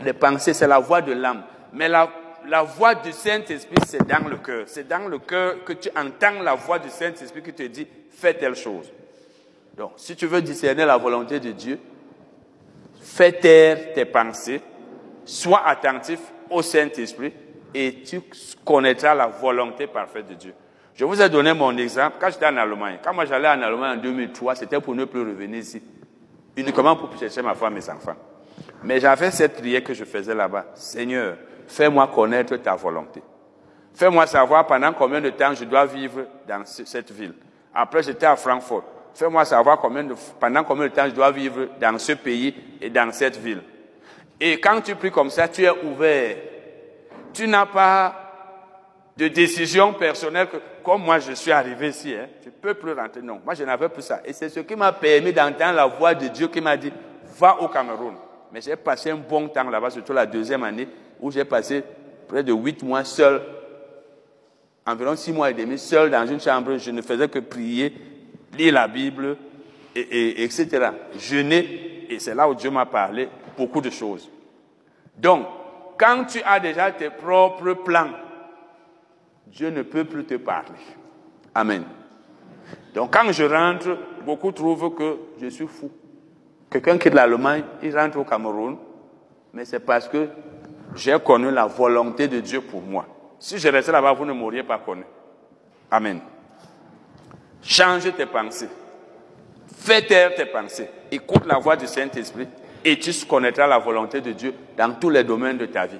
Les 0.04 0.14
pensées, 0.14 0.54
c'est 0.54 0.68
la 0.68 0.80
voix 0.80 1.02
de 1.02 1.14
l'âme. 1.14 1.44
Mais 1.74 1.90
la, 1.90 2.10
la 2.48 2.64
voix 2.64 2.96
du 2.96 3.12
Saint-Esprit, 3.12 3.78
c'est 3.86 4.08
dans 4.08 4.28
le 4.28 4.38
cœur. 4.38 4.64
C'est 4.68 4.88
dans 4.88 5.08
le 5.08 5.20
cœur 5.20 5.64
que 5.66 5.74
tu 5.74 5.90
entends 5.96 6.42
la 6.44 6.54
voix 6.56 6.80
du 6.80 6.90
Saint-Esprit 6.90 7.42
qui 7.42 7.54
te 7.54 7.64
dit, 7.64 7.88
fais 8.12 8.34
telle 8.34 8.56
chose. 8.56 8.92
Donc, 9.76 9.94
si 9.98 10.16
tu 10.16 10.26
veux 10.26 10.42
discerner 10.42 10.86
la 10.86 10.98
volonté 10.98 11.40
de 11.40 11.52
Dieu, 11.52 11.80
fais 13.02 13.32
taire 13.32 13.94
tes 13.94 14.06
pensées, 14.06 14.62
sois 15.26 15.68
attentif 15.68 16.20
au 16.50 16.62
Saint-Esprit 16.62 17.34
et 17.74 18.02
tu 18.04 18.22
connaîtras 18.64 19.14
la 19.14 19.28
volonté 19.28 19.88
parfaite 19.88 20.28
de 20.28 20.34
Dieu. 20.34 20.54
Je 20.98 21.06
vous 21.06 21.22
ai 21.22 21.30
donné 21.30 21.54
mon 21.54 21.78
exemple 21.78 22.18
quand 22.20 22.32
j'étais 22.32 22.48
en 22.48 22.58
Allemagne. 22.58 22.98
Quand 23.04 23.14
moi 23.14 23.24
j'allais 23.26 23.48
en 23.48 23.62
Allemagne 23.62 24.00
en 24.00 24.02
2003, 24.02 24.56
c'était 24.56 24.82
pour 24.82 24.96
ne 24.96 25.06
plus 25.06 25.20
revenir 25.20 25.60
ici. 25.60 25.80
Uniquement 26.56 26.96
pour 26.96 27.16
chercher 27.20 27.44
ma 27.44 27.54
femme 27.54 27.74
et 27.74 27.76
mes 27.76 27.90
enfants. 27.92 28.16
Mais 28.84 29.00
j'avais 29.00 29.30
cette 29.30 29.58
prière 29.58 29.84
que 29.84 29.94
je 29.94 30.06
faisais 30.06 30.34
là-bas. 30.34 30.66
Seigneur, 30.74 31.38
fais-moi 31.68 32.08
connaître 32.08 32.58
ta 32.58 32.76
volonté. 32.76 33.22
Fais-moi 33.94 34.26
savoir 34.26 34.66
pendant 34.66 34.92
combien 34.94 35.22
de 35.22 35.30
temps 35.30 35.54
je 35.54 35.66
dois 35.66 35.86
vivre 35.86 36.26
dans 36.48 36.66
cette 36.66 37.12
ville. 37.12 37.36
Après, 37.76 38.02
j'étais 38.02 38.26
à 38.26 38.36
Francfort. 38.36 38.84
Fais-moi 39.14 39.46
savoir 39.46 39.80
pendant 40.40 40.64
combien 40.64 40.86
de 40.86 40.94
temps 40.94 41.06
je 41.06 41.14
dois 41.14 41.30
vivre 41.30 41.68
dans 41.80 42.00
ce 42.00 42.14
pays 42.14 42.56
et 42.82 42.90
dans 42.90 43.12
cette 43.12 43.38
ville. 43.38 43.62
Et 44.40 44.60
quand 44.60 44.82
tu 44.82 44.96
pries 44.96 45.12
comme 45.12 45.30
ça, 45.30 45.48
tu 45.48 45.64
es 45.64 45.70
ouvert. 45.70 46.38
Tu 47.34 47.48
n'as 47.48 47.68
pas 47.68 48.27
de 49.18 49.28
décision 49.30 49.94
personnelle 49.94 50.48
que, 50.48 50.58
comme 50.84 51.04
moi 51.04 51.20
je 51.20 51.34
suis 51.34 51.52
arrivé 51.52 51.90
ici, 51.90 52.14
hein, 52.14 52.28
je 52.44 52.50
peux 52.50 52.76
plus 52.76 52.94
rentrer. 52.94 53.22
Non, 53.22 53.42
moi 53.44 53.56
je 53.56 53.64
n'avais 53.64 53.90
plus 53.90 54.04
ça. 54.04 54.22
Et 54.24 54.32
c'est 54.32 54.50
ce 54.50 54.60
qui 54.60 54.76
m'a 54.76 54.94
permis 54.94 55.34
d'entendre 55.34 55.76
la 55.76 55.88
voix 55.88 56.14
de 56.14 56.28
Dieu 56.28 56.48
qui 56.48 56.62
m'a 56.62 56.78
dit, 56.78 56.92
va 57.40 57.60
au 57.62 57.68
Cameroun. 57.68 58.14
Mais 58.52 58.62
j'ai 58.62 58.76
passé 58.76 59.10
un 59.10 59.16
bon 59.16 59.48
temps 59.48 59.70
là-bas, 59.70 59.90
surtout 59.90 60.14
la 60.14 60.26
deuxième 60.26 60.64
année, 60.64 60.88
où 61.20 61.32
j'ai 61.32 61.46
passé 61.46 61.84
près 62.28 62.44
de 62.44 62.54
huit 62.54 62.84
mois 62.84 63.04
seul, 63.04 63.42
environ 64.86 65.16
six 65.16 65.34
mois 65.34 65.50
et 65.50 65.54
demi, 65.54 65.80
seul 65.80 66.12
dans 66.12 66.26
une 66.26 66.40
chambre. 66.40 66.78
Je 66.78 66.92
ne 66.92 67.02
faisais 67.02 67.28
que 67.28 67.40
prier, 67.40 67.94
lire 68.56 68.74
la 68.74 68.88
Bible, 68.88 69.36
et, 69.96 70.02
et 70.02 70.44
etc. 70.44 70.92
Jeûner, 71.18 72.06
et 72.10 72.20
c'est 72.20 72.36
là 72.36 72.48
où 72.48 72.54
Dieu 72.54 72.70
m'a 72.70 72.86
parlé 72.86 73.28
beaucoup 73.58 73.82
de 73.82 73.90
choses. 73.90 74.30
Donc, 75.18 75.48
quand 75.98 76.26
tu 76.26 76.40
as 76.46 76.60
déjà 76.60 76.92
tes 76.92 77.10
propres 77.10 77.74
plans, 77.74 78.12
Dieu 79.52 79.70
ne 79.70 79.82
peut 79.82 80.06
plus 80.06 80.26
te 80.26 80.36
parler. 80.36 80.80
Amen. 81.54 81.84
Donc 82.94 83.14
quand 83.14 83.32
je 83.32 83.44
rentre, 83.44 83.98
beaucoup 84.26 84.52
trouvent 84.52 84.94
que 84.96 85.18
je 85.42 85.48
suis 85.48 85.68
fou. 85.68 85.92
Quelqu'un 86.70 86.98
qui 86.98 87.08
est 87.08 87.12
de 87.12 87.16
l'Allemagne, 87.16 87.64
il 87.82 87.98
rentre 87.98 88.18
au 88.20 88.24
Cameroun, 88.24 88.78
mais 89.54 89.66
c'est 89.66 89.80
parce 89.80 90.08
que 90.08 90.28
j'ai 90.96 91.18
connu 91.20 91.52
la 91.52 91.66
volonté 91.66 92.28
de 92.28 92.40
Dieu 92.40 92.62
pour 92.62 92.82
moi. 92.82 93.06
Si 93.40 93.58
je 93.58 93.68
restais 93.70 93.92
là-bas, 93.92 94.14
vous 94.14 94.26
ne 94.26 94.34
m'auriez 94.34 94.64
pas 94.64 94.80
connu. 94.80 95.04
Amen. 95.90 96.20
Change 97.62 98.14
tes 98.16 98.26
pensées. 98.26 98.70
Fais 99.76 100.02
taire 100.02 100.36
tes 100.36 100.46
pensées. 100.46 100.90
Écoute 101.12 101.46
la 101.46 101.60
voix 101.60 101.76
du 101.76 101.88
Saint-Esprit 101.88 102.48
et 102.84 103.00
tu 103.00 103.12
connaîtras 103.26 103.68
la 103.68 103.78
volonté 103.78 104.22
de 104.22 104.32
Dieu 104.32 104.54
dans 104.76 104.94
tous 104.94 105.10
les 105.10 105.24
domaines 105.24 105.58
de 105.58 105.66
ta 105.66 105.86
vie. 105.86 106.00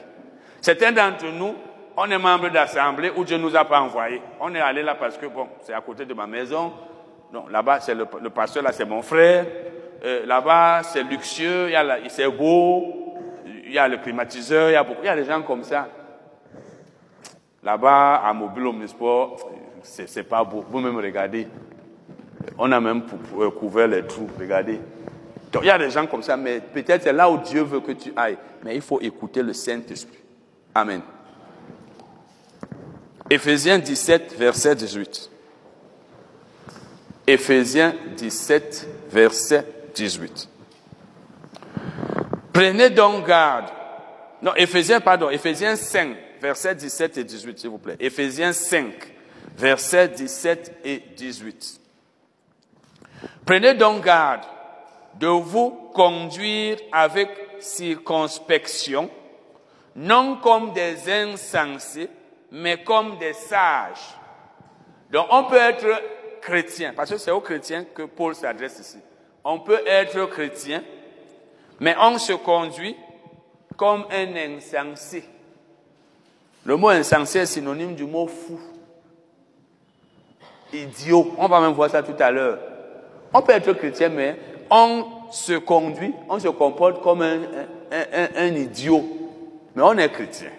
Certains 0.62 0.92
d'entre 0.92 1.26
nous, 1.28 1.54
on 1.98 2.06
est 2.12 2.20
membre 2.20 2.50
d'assemblée 2.50 3.12
où 3.16 3.26
Dieu 3.26 3.38
nous 3.38 3.56
a 3.56 3.66
pas 3.66 3.82
envoyés. 3.82 4.22
On 4.40 4.54
est 4.54 4.60
allé 4.60 4.84
là 4.84 4.94
parce 4.94 5.18
que, 5.18 5.26
bon, 5.26 5.48
c'est 5.62 5.74
à 5.74 5.82
côté 5.82 6.06
de 6.06 6.14
ma 6.14 6.28
maison. 6.28 6.72
Non, 7.34 7.48
là-bas, 7.48 7.80
c'est 7.80 7.96
le, 7.96 8.06
pasteur, 8.30 8.62
là, 8.62 8.72
c'est 8.72 8.86
mon 8.86 9.02
frère. 9.02 9.46
Euh, 10.06 10.24
là-bas, 10.28 10.84
c'est 10.84 11.02
luxueux, 11.02 11.72
c'est 12.08 12.30
beau, 12.30 13.16
il 13.66 13.74
y 13.74 13.80
a 13.80 13.88
le 13.88 13.98
climatiseur, 13.98 14.70
il 14.70 14.74
y 14.74 14.76
a 14.76 14.84
beaucoup, 14.84 15.02
il 15.02 15.08
y 15.08 15.10
a 15.10 15.16
des 15.16 15.26
gens 15.26 15.42
comme 15.42 15.64
ça. 15.64 15.88
Là-bas, 17.64 18.22
à 18.24 18.32
Mobile 18.32 18.68
Omnisport, 18.68 19.50
c'est 19.82 20.24
pas 20.30 20.44
beau. 20.44 20.64
Vous-même, 20.70 20.98
regardez. 20.98 21.48
On 22.60 22.72
a 22.72 22.80
même 22.80 23.02
euh, 23.40 23.50
couvert 23.50 23.88
les 23.88 24.06
trous, 24.06 24.30
regardez. 24.40 24.80
Donc, 25.52 25.64
il 25.64 25.68
y 25.68 25.72
a 25.72 25.80
des 25.80 25.90
gens 25.90 26.06
comme 26.06 26.22
ça, 26.22 26.38
mais 26.38 26.60
peut-être 26.60 27.04
c'est 27.04 27.14
là 27.14 27.28
où 27.28 27.40
Dieu 27.40 27.64
veut 27.64 27.80
que 27.80 27.94
tu 27.94 28.14
ailles. 28.16 28.38
Mais 28.64 28.76
il 28.76 28.82
faut 28.82 29.02
écouter 29.02 29.42
le 29.42 29.54
Saint-Esprit. 29.54 30.20
Amen. 30.76 31.02
Éphésiens 33.30 33.80
17, 33.80 34.36
verset 34.38 34.76
18. 34.76 35.30
Éphésiens 37.28 37.94
17, 38.16 38.88
verset 39.12 39.66
18. 39.96 40.50
Prenez 42.54 42.90
donc 42.90 43.28
garde. 43.28 43.66
Non, 44.42 44.54
Éphésiens, 44.56 45.02
pardon, 45.02 45.30
Éphésiens 45.30 45.76
5, 45.76 46.16
verset 46.42 46.76
17 46.76 47.18
et 47.18 47.24
18, 47.24 47.60
s'il 47.60 47.70
vous 47.70 47.80
plaît. 47.80 47.98
Éphésiens 48.00 48.54
5, 48.54 48.94
verset 49.58 50.08
17 50.10 50.80
et 50.86 51.04
18. 51.18 51.82
Prenez 53.46 53.74
donc 53.74 54.06
garde 54.06 54.44
de 55.20 55.28
vous 55.28 55.72
conduire 55.94 56.78
avec 56.92 57.30
circonspection, 57.60 59.10
non 59.96 60.38
comme 60.38 60.74
des 60.74 61.12
insensés, 61.12 62.10
mais 62.52 62.84
comme 62.84 63.18
des 63.18 63.34
sages. 63.34 64.16
Donc 65.12 65.28
on 65.30 65.46
peut 65.46 65.58
être 65.58 65.88
chrétien, 66.42 66.94
parce 66.96 67.10
que 67.10 67.18
c'est 67.18 67.32
aux 67.32 67.42
chrétiens 67.42 67.86
que 67.94 68.04
Paul 68.04 68.36
s'adresse 68.36 68.80
ici. 68.80 68.98
On 69.44 69.60
peut 69.60 69.82
être 69.86 70.26
chrétien, 70.26 70.84
mais 71.80 71.96
on 72.00 72.18
se 72.18 72.34
conduit 72.34 72.96
comme 73.76 74.06
un 74.12 74.36
insensé. 74.36 75.24
Le 76.66 76.76
mot 76.76 76.90
insensé 76.90 77.40
est 77.40 77.46
synonyme 77.46 77.96
du 77.96 78.04
mot 78.04 78.28
fou. 78.28 78.60
Idiot. 80.74 81.34
On 81.38 81.48
va 81.48 81.62
même 81.62 81.72
voir 81.72 81.90
ça 81.90 82.04
tout 82.04 82.16
à 82.20 82.30
l'heure. 82.30 82.60
On 83.34 83.42
peut 83.42 83.54
être 83.54 83.72
chrétien, 83.74 84.10
mais 84.10 84.36
on 84.70 85.06
se 85.32 85.54
conduit, 85.54 86.14
on 86.28 86.40
se 86.40 86.50
comporte 86.50 87.02
comme 87.02 87.22
un, 87.22 87.40
un, 87.92 88.48
idiot. 88.48 89.04
Mais 89.76 89.82
on 89.84 89.98
est 89.98 90.10
chrétien. 90.10 90.50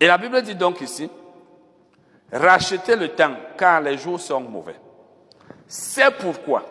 Et 0.00 0.06
la 0.06 0.18
Bible 0.18 0.42
dit 0.42 0.54
donc 0.54 0.80
ici, 0.80 1.10
rachetez 2.32 2.96
le 2.96 3.08
temps, 3.08 3.36
car 3.56 3.80
les 3.80 3.96
jours 3.96 4.20
sont 4.20 4.40
mauvais. 4.40 4.76
C'est 5.66 6.14
pourquoi 6.16 6.64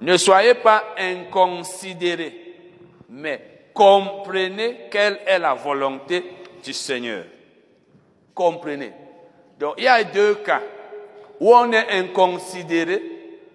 ne 0.00 0.16
soyez 0.16 0.54
pas 0.54 0.84
inconsidérés, 0.98 2.34
mais 3.08 3.68
comprenez 3.72 4.88
quelle 4.90 5.20
est 5.26 5.38
la 5.38 5.54
volonté 5.54 6.24
du 6.62 6.72
Seigneur. 6.72 7.24
Comprenez. 8.34 8.92
Donc 9.58 9.74
il 9.78 9.84
y 9.84 9.88
a 9.88 10.04
deux 10.04 10.36
cas 10.36 10.60
où 11.40 11.54
on 11.54 11.72
est 11.72 11.98
inconsidéré, 11.98 13.02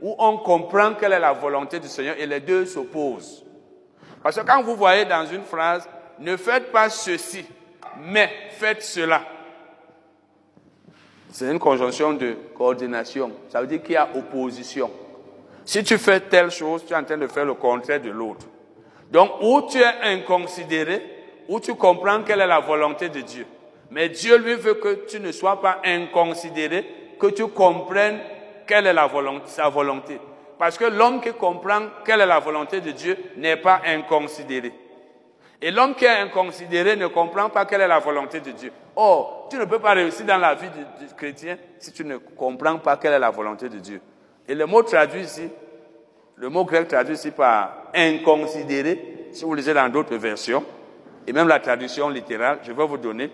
où 0.02 0.16
on 0.18 0.38
comprend 0.38 0.96
quelle 0.96 1.14
est 1.14 1.20
la 1.20 1.34
volonté 1.34 1.80
du 1.80 1.88
Seigneur 1.88 2.16
et 2.18 2.26
les 2.26 2.40
deux 2.40 2.66
s'opposent. 2.66 3.46
Parce 4.24 4.36
que 4.36 4.42
quand 4.42 4.64
vous 4.64 4.76
voyez 4.76 5.06
dans 5.06 5.26
une 5.26 5.44
phrase, 5.44 5.88
ne 6.20 6.36
faites 6.38 6.72
pas 6.72 6.90
ceci, 6.90 7.46
mais 8.00 8.30
faites 8.52 8.84
cela. 8.84 9.24
C'est 11.32 11.50
une 11.50 11.60
conjonction 11.60 12.14
de 12.14 12.36
coordination. 12.56 13.32
Ça 13.50 13.62
veut 13.62 13.68
dire 13.68 13.82
qu'il 13.82 13.94
y 13.94 13.98
a 13.98 14.10
opposition. 14.16 14.92
Si 15.64 15.84
tu 15.84 15.98
fais 15.98 16.20
telle 16.20 16.52
chose, 16.52 16.86
tu 16.86 16.94
es 16.94 16.96
en 16.96 17.04
train 17.04 17.18
de 17.18 17.28
faire 17.28 17.46
le 17.46 17.54
contraire 17.54 18.02
de 18.02 18.10
l'autre. 18.10 18.46
Donc, 19.12 19.32
où 19.42 19.62
tu 19.70 19.78
es 19.78 20.02
inconsidéré, 20.04 21.02
où 21.48 21.60
tu 21.60 21.76
comprends 21.76 22.24
quelle 22.24 22.42
est 22.42 22.48
la 22.48 22.60
volonté 22.60 23.10
de 23.10 23.22
Dieu. 23.22 23.46
Mais 23.90 24.10
Dieu 24.10 24.38
lui 24.38 24.56
veut 24.56 24.76
que 24.76 25.06
tu 25.06 25.20
ne 25.20 25.32
sois 25.32 25.62
pas 25.62 25.82
inconsidéré, 25.84 26.86
que 27.20 27.28
tu 27.28 27.48
comprennes 27.48 28.20
quelle 28.66 28.88
est 28.88 28.94
la 28.94 29.08
volonté, 29.08 29.48
sa 29.48 29.70
volonté. 29.70 30.20
Parce 30.58 30.78
que 30.78 30.86
l'homme 30.86 31.22
qui 31.22 31.32
comprend 31.34 31.88
quelle 32.06 32.22
est 32.22 32.26
la 32.26 32.40
volonté 32.40 32.82
de 32.82 32.92
Dieu 32.92 33.18
n'est 33.38 33.58
pas 33.58 33.82
inconsidéré. 33.86 34.72
Et 35.62 35.70
l'homme 35.70 35.94
qui 35.94 36.06
est 36.06 36.10
inconsidéré 36.10 36.96
ne 36.96 37.08
comprend 37.08 37.50
pas 37.50 37.66
quelle 37.66 37.82
est 37.82 37.88
la 37.88 38.00
volonté 38.00 38.40
de 38.40 38.52
Dieu. 38.52 38.72
Or, 38.96 39.48
tu 39.50 39.58
ne 39.58 39.66
peux 39.66 39.78
pas 39.80 39.92
réussir 39.94 40.26
dans 40.26 40.40
la 40.40 40.56
vie 40.56 40.70
du, 40.70 41.14
chrétien 41.16 41.58
si 41.78 41.92
tu 41.92 42.04
ne 42.04 42.18
comprends 42.18 42.80
pas 42.80 42.98
quelle 42.98 43.14
est 43.14 43.20
la 43.20 43.30
volonté 43.30 43.70
de 43.70 43.78
Dieu. 43.78 44.02
Et 44.48 44.56
le 44.56 44.66
mot 44.66 44.82
traduit 44.82 45.22
ici, 45.22 45.50
le 46.36 46.50
mot 46.50 46.66
grec 46.66 46.88
traduit 46.88 47.14
ici 47.14 47.30
par 47.30 47.92
inconsidéré, 47.94 49.28
si 49.32 49.44
vous 49.44 49.54
lisez 49.54 49.74
dans 49.74 49.88
d'autres 49.88 50.16
versions, 50.16 50.66
et 51.28 51.32
même 51.32 51.48
la 51.48 51.60
traduction 51.60 52.10
littérale, 52.10 52.60
je 52.64 52.72
vais 52.72 52.86
vous 52.88 52.98
donner, 52.98 53.30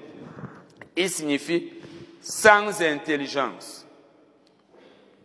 il 0.98 1.10
signifie 1.10 1.72
sans 2.20 2.82
intelligence. 2.82 3.88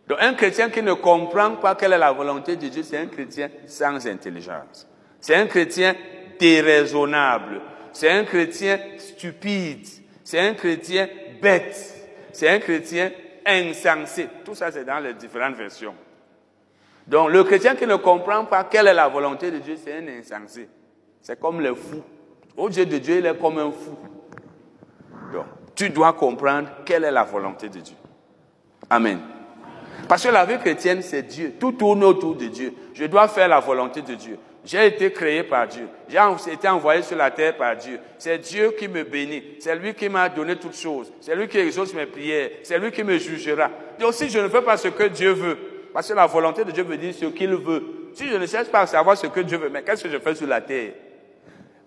Donc 0.07 0.19
un 0.21 0.33
chrétien 0.35 0.69
qui 0.69 0.81
ne 0.81 0.93
comprend 0.93 1.55
pas 1.55 1.75
quelle 1.75 1.93
est 1.93 1.97
la 1.97 2.13
volonté 2.13 2.55
de 2.55 2.67
Dieu, 2.67 2.83
c'est 2.83 2.97
un 2.97 3.07
chrétien 3.07 3.49
sans 3.67 4.07
intelligence. 4.07 4.87
C'est 5.19 5.35
un 5.35 5.47
chrétien 5.47 5.95
déraisonnable. 6.43 7.61
C'est 7.93 8.09
un 8.09 8.25
chrétien 8.25 8.77
stupide. 8.97 9.87
C'est 10.25 10.39
un 10.39 10.53
chrétien 10.55 11.07
bête. 11.41 12.09
C'est 12.33 12.49
un 12.49 12.59
chrétien 12.59 13.11
insensé. 13.45 14.27
Tout 14.43 14.53
ça, 14.53 14.69
c'est 14.69 14.83
dans 14.83 14.99
les 14.99 15.13
différentes 15.13 15.55
versions. 15.55 15.95
Donc, 17.07 17.31
le 17.31 17.45
chrétien 17.45 17.75
qui 17.75 17.87
ne 17.87 17.95
comprend 17.95 18.43
pas 18.43 18.65
quelle 18.65 18.87
est 18.87 18.93
la 18.93 19.07
volonté 19.07 19.51
de 19.51 19.59
Dieu, 19.59 19.77
c'est 19.81 19.93
un 19.93 20.07
insensé. 20.07 20.67
C'est 21.21 21.39
comme 21.39 21.61
le 21.61 21.75
fou. 21.75 22.01
Au 22.57 22.69
Dieu 22.69 22.85
de 22.85 22.97
Dieu, 22.97 23.19
il 23.19 23.25
est 23.25 23.37
comme 23.37 23.57
un 23.57 23.71
fou. 23.71 23.97
Donc, 25.31 25.45
tu 25.75 25.89
dois 25.89 26.11
comprendre 26.11 26.67
quelle 26.85 27.05
est 27.05 27.11
la 27.11 27.23
volonté 27.23 27.69
de 27.69 27.79
Dieu. 27.79 27.95
Amen. 28.89 29.19
Parce 30.09 30.23
que 30.23 30.29
la 30.29 30.45
vie 30.45 30.57
chrétienne, 30.57 31.01
c'est 31.01 31.23
Dieu. 31.23 31.53
Tout 31.57 31.71
tourne 31.71 32.03
autour 32.03 32.35
de 32.35 32.47
Dieu. 32.47 32.73
Je 32.93 33.05
dois 33.05 33.29
faire 33.29 33.47
la 33.47 33.61
volonté 33.61 34.01
de 34.01 34.15
Dieu. 34.15 34.37
J'ai 34.65 34.87
été 34.87 35.11
créé 35.11 35.43
par 35.43 35.67
Dieu. 35.67 35.87
J'ai 36.07 36.53
été 36.53 36.69
envoyé 36.69 37.01
sur 37.01 37.17
la 37.17 37.29
terre 37.31 37.57
par 37.57 37.75
Dieu. 37.75 37.99
C'est 38.17 38.37
Dieu 38.37 38.73
qui 38.77 38.87
me 38.87 39.03
bénit. 39.03 39.43
C'est 39.59 39.75
lui 39.75 39.93
qui 39.93 40.07
m'a 40.07 40.29
donné 40.29 40.55
toutes 40.55 40.77
choses. 40.77 41.11
C'est 41.19 41.35
lui 41.35 41.49
qui 41.49 41.57
exauce 41.57 41.93
mes 41.93 42.05
prières. 42.05 42.49
C'est 42.63 42.79
lui 42.79 42.91
qui 42.91 43.03
me 43.03 43.17
jugera. 43.17 43.69
Donc 43.99 44.13
si 44.13 44.29
je 44.29 44.39
ne 44.39 44.47
fais 44.47 44.61
pas 44.61 44.77
ce 44.77 44.87
que 44.87 45.03
Dieu 45.03 45.31
veut, 45.31 45.57
parce 45.93 46.07
que 46.07 46.13
la 46.13 46.25
volonté 46.25 46.63
de 46.63 46.71
Dieu 46.71 46.83
veut 46.83 46.97
dire 46.97 47.13
ce 47.13 47.25
qu'il 47.25 47.53
veut. 47.55 48.11
Si 48.13 48.27
je 48.27 48.35
ne 48.37 48.45
cherche 48.45 48.69
pas 48.69 48.81
à 48.81 48.87
savoir 48.87 49.17
ce 49.17 49.27
que 49.27 49.41
Dieu 49.41 49.57
veut, 49.57 49.69
mais 49.69 49.83
qu'est-ce 49.83 50.03
que 50.03 50.09
je 50.09 50.19
fais 50.19 50.35
sur 50.35 50.47
la 50.47 50.61
terre? 50.61 50.93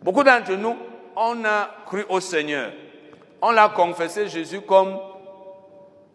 Beaucoup 0.02 0.22
d'entre 0.22 0.52
nous, 0.52 0.76
on 1.16 1.44
a 1.44 1.70
cru 1.86 2.04
au 2.08 2.20
Seigneur. 2.20 2.72
On 3.40 3.52
l'a 3.52 3.70
confessé 3.70 4.28
Jésus 4.28 4.60
comme 4.60 4.98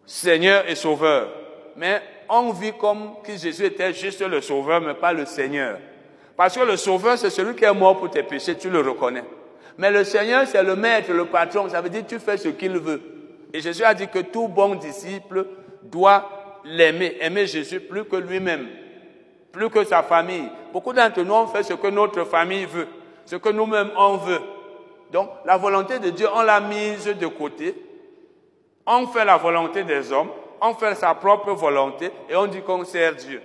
Seigneur 0.06 0.68
et 0.68 0.74
Sauveur. 0.76 1.28
Mais 1.76 2.00
on 2.28 2.52
vit 2.52 2.72
comme 2.78 3.14
si 3.24 3.38
Jésus 3.38 3.64
était 3.64 3.92
juste 3.92 4.20
le 4.22 4.40
Sauveur, 4.40 4.80
mais 4.80 4.94
pas 4.94 5.12
le 5.12 5.26
Seigneur. 5.26 5.78
Parce 6.36 6.56
que 6.56 6.64
le 6.64 6.76
sauveur, 6.76 7.18
c'est 7.18 7.30
celui 7.30 7.54
qui 7.54 7.64
est 7.64 7.74
mort 7.74 7.98
pour 7.98 8.10
tes 8.10 8.22
péchés, 8.22 8.56
tu 8.56 8.70
le 8.70 8.80
reconnais. 8.80 9.24
Mais 9.78 9.90
le 9.90 10.04
Seigneur, 10.04 10.46
c'est 10.46 10.62
le 10.62 10.76
maître, 10.76 11.12
le 11.12 11.26
patron. 11.26 11.68
Ça 11.68 11.80
veut 11.80 11.88
dire 11.88 12.04
tu 12.06 12.18
fais 12.18 12.36
ce 12.36 12.48
qu'il 12.48 12.78
veut. 12.78 13.00
Et 13.52 13.60
Jésus 13.60 13.84
a 13.84 13.94
dit 13.94 14.08
que 14.08 14.20
tout 14.20 14.48
bon 14.48 14.74
disciple 14.74 15.46
doit 15.82 16.60
l'aimer, 16.64 17.16
aimer 17.20 17.46
Jésus 17.46 17.80
plus 17.80 18.04
que 18.04 18.16
lui-même, 18.16 18.68
plus 19.50 19.68
que 19.68 19.84
sa 19.84 20.02
famille. 20.02 20.48
Beaucoup 20.72 20.92
d'entre 20.92 21.22
nous, 21.22 21.34
on 21.34 21.46
fait 21.46 21.62
ce 21.62 21.74
que 21.74 21.88
notre 21.88 22.24
famille 22.24 22.64
veut, 22.64 22.88
ce 23.26 23.36
que 23.36 23.50
nous-mêmes 23.50 23.90
on 23.96 24.16
veut. 24.16 24.40
Donc, 25.12 25.28
la 25.44 25.58
volonté 25.58 25.98
de 25.98 26.10
Dieu, 26.10 26.26
on 26.34 26.42
l'a 26.42 26.60
mise 26.60 27.04
de 27.04 27.26
côté. 27.26 27.74
On 28.86 29.06
fait 29.06 29.24
la 29.24 29.36
volonté 29.36 29.84
des 29.84 30.10
hommes, 30.10 30.30
on 30.60 30.74
fait 30.74 30.94
sa 30.94 31.14
propre 31.14 31.52
volonté 31.52 32.10
et 32.28 32.34
on 32.34 32.46
dit 32.46 32.62
qu'on 32.62 32.84
sert 32.84 33.14
Dieu. 33.14 33.40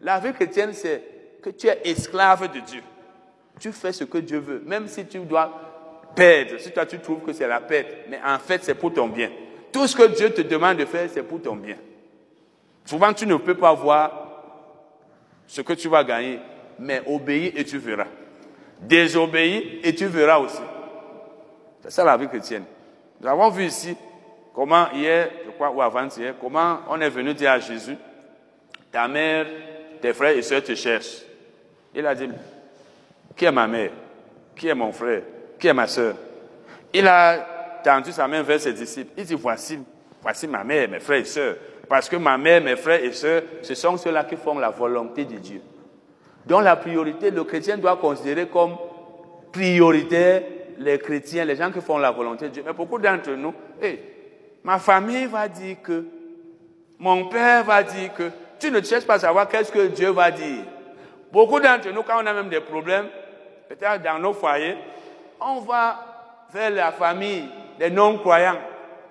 La 0.00 0.18
vie 0.18 0.32
chrétienne, 0.32 0.72
c'est 0.72 1.02
que 1.46 1.50
tu 1.50 1.68
es 1.68 1.78
esclave 1.84 2.52
de 2.52 2.58
Dieu. 2.58 2.82
Tu 3.60 3.70
fais 3.70 3.92
ce 3.92 4.02
que 4.02 4.18
Dieu 4.18 4.40
veut, 4.40 4.62
même 4.66 4.88
si 4.88 5.06
tu 5.06 5.20
dois 5.20 5.48
perdre, 6.16 6.58
si 6.58 6.72
toi 6.72 6.84
tu 6.84 6.98
trouves 6.98 7.20
que 7.20 7.32
c'est 7.32 7.46
la 7.46 7.60
perte, 7.60 7.86
mais 8.08 8.18
en 8.26 8.40
fait 8.40 8.64
c'est 8.64 8.74
pour 8.74 8.92
ton 8.92 9.06
bien. 9.06 9.30
Tout 9.72 9.86
ce 9.86 9.94
que 9.94 10.08
Dieu 10.08 10.30
te 10.30 10.40
demande 10.40 10.78
de 10.78 10.84
faire, 10.84 11.08
c'est 11.08 11.22
pour 11.22 11.40
ton 11.40 11.54
bien. 11.54 11.76
Souvent 12.84 13.12
tu 13.12 13.28
ne 13.28 13.36
peux 13.36 13.54
pas 13.54 13.72
voir 13.74 14.42
ce 15.46 15.60
que 15.60 15.74
tu 15.74 15.86
vas 15.88 16.02
gagner, 16.02 16.40
mais 16.80 17.00
obéis 17.06 17.52
et 17.54 17.64
tu 17.64 17.78
verras. 17.78 18.08
Désobéis 18.80 19.78
et 19.84 19.94
tu 19.94 20.06
verras 20.06 20.38
aussi. 20.38 20.62
C'est 21.80 21.92
ça 21.92 22.02
la 22.02 22.16
vie 22.16 22.26
chrétienne. 22.26 22.64
Nous 23.20 23.28
avons 23.28 23.50
vu 23.50 23.66
ici 23.66 23.96
comment 24.52 24.90
hier, 24.92 25.30
je 25.46 25.52
crois, 25.52 25.70
ou 25.70 25.80
avant-hier, 25.80 26.34
comment 26.40 26.80
on 26.88 27.00
est 27.00 27.08
venu 27.08 27.34
dire 27.34 27.52
à 27.52 27.60
Jésus, 27.60 27.96
ta 28.90 29.06
mère, 29.06 29.46
tes 30.02 30.12
frères 30.12 30.36
et 30.36 30.42
sœurs 30.42 30.64
te 30.64 30.74
cherchent. 30.74 31.25
Il 31.98 32.06
a 32.06 32.14
dit, 32.14 32.28
qui 33.34 33.46
est 33.46 33.50
ma 33.50 33.66
mère? 33.66 33.90
Qui 34.54 34.68
est 34.68 34.74
mon 34.74 34.92
frère? 34.92 35.22
Qui 35.58 35.68
est 35.68 35.72
ma 35.72 35.86
sœur? 35.86 36.14
Il 36.92 37.08
a 37.08 37.80
tendu 37.82 38.12
sa 38.12 38.28
main 38.28 38.42
vers 38.42 38.60
ses 38.60 38.74
disciples. 38.74 39.12
Il 39.16 39.24
dit, 39.24 39.34
voici, 39.34 39.78
voici 40.22 40.46
ma 40.46 40.62
mère, 40.62 40.90
mes 40.90 41.00
frères 41.00 41.20
et 41.20 41.24
sœurs. 41.24 41.56
Parce 41.88 42.06
que 42.10 42.16
ma 42.16 42.36
mère, 42.36 42.62
mes 42.62 42.76
frères 42.76 43.02
et 43.02 43.12
sœurs, 43.12 43.42
ce 43.62 43.74
sont 43.74 43.96
ceux-là 43.96 44.24
qui 44.24 44.36
font 44.36 44.58
la 44.58 44.68
volonté 44.68 45.24
de 45.24 45.36
Dieu. 45.36 45.62
Donc 46.44 46.64
la 46.64 46.76
priorité, 46.76 47.30
le 47.30 47.44
chrétien 47.44 47.78
doit 47.78 47.96
considérer 47.96 48.46
comme 48.46 48.76
prioritaire 49.50 50.42
les 50.78 50.98
chrétiens, 50.98 51.46
les 51.46 51.56
gens 51.56 51.72
qui 51.72 51.80
font 51.80 51.96
la 51.96 52.10
volonté 52.10 52.46
de 52.46 52.50
Dieu. 52.50 52.62
Mais 52.66 52.74
beaucoup 52.74 52.98
d'entre 52.98 53.30
nous, 53.30 53.54
ma 54.62 54.78
famille 54.78 55.24
va 55.26 55.48
dire 55.48 55.76
que, 55.82 56.04
mon 56.98 57.26
père 57.28 57.64
va 57.64 57.82
dire 57.82 58.12
que, 58.12 58.30
tu 58.58 58.70
ne 58.70 58.82
cherches 58.82 59.06
pas 59.06 59.14
à 59.14 59.18
savoir 59.18 59.48
qu'est-ce 59.48 59.72
que 59.72 59.86
Dieu 59.86 60.10
va 60.10 60.30
dire. 60.30 60.64
Beaucoup 61.36 61.60
d'entre 61.60 61.90
nous, 61.90 62.02
quand 62.02 62.22
on 62.22 62.24
a 62.24 62.32
même 62.32 62.48
des 62.48 62.62
problèmes, 62.62 63.08
peut-être 63.68 64.02
dans 64.02 64.18
nos 64.18 64.32
foyers, 64.32 64.74
on 65.38 65.60
va 65.60 66.46
vers 66.50 66.70
la 66.70 66.92
famille 66.92 67.46
des 67.78 67.90
non-croyants 67.90 68.56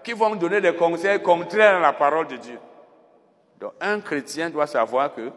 qui 0.04 0.14
vont 0.14 0.36
donner 0.36 0.60
des 0.60 0.74
conseils 0.74 1.22
contraires 1.22 1.76
à 1.76 1.80
la 1.80 1.94
parole 1.94 2.26
de 2.26 2.38
Dieu. 2.38 2.58
Donc 3.60 3.74
un 3.80 4.00
chrétien 4.00 4.50
doit 4.50 4.66
savoir 4.66 5.14
que 5.14 5.30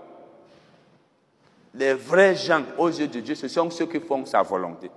les 1.75 1.93
vrais 1.93 2.35
gens 2.35 2.63
aux 2.79 2.89
yeux 2.89 3.09
de 3.09 3.21
Dieu, 3.21 3.35
ce 3.35 3.49
sont 3.49 3.69
ceux 3.69 3.85
qui 3.85 4.01
font 4.01 4.25
sa 4.25 4.41
volonté. 4.41 4.91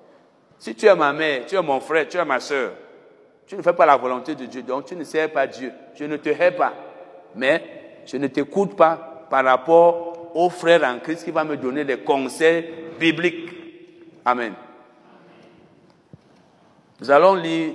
Si 0.60 0.74
tu 0.74 0.86
es 0.86 0.96
ma 0.96 1.12
mère, 1.12 1.46
tu 1.46 1.56
es 1.56 1.62
mon 1.62 1.82
frère, 1.82 2.08
tu 2.08 2.16
es 2.16 2.24
ma 2.24 2.40
soeur, 2.40 2.72
tu 3.46 3.58
ne 3.58 3.62
fais 3.62 3.74
pas 3.74 3.86
la 3.86 3.98
volonté 3.98 4.34
de 4.34 4.46
Dieu, 4.46 4.62
donc 4.62 4.86
tu 4.86 4.96
ne 4.96 5.04
sers 5.04 5.30
pas 5.30 5.46
Dieu. 5.46 5.74
Je 5.96 6.06
ne 6.06 6.16
te 6.16 6.30
hais 6.30 6.52
pas, 6.52 6.72
mais 7.36 8.02
je 8.06 8.16
ne 8.16 8.28
t'écoute 8.28 8.78
pas 8.78 9.26
par 9.30 9.44
rapport 9.44 10.11
au 10.34 10.50
frère 10.50 10.84
en 10.84 11.00
Christ 11.00 11.24
qui 11.24 11.32
va 11.32 11.44
me 11.44 11.58
donner 11.58 11.84
des 11.84 11.98
conseils 11.98 12.66
bibliques. 13.00 13.50
Amen. 14.26 14.54
Nous 17.00 17.10
allons 17.10 17.34
lire, 17.34 17.74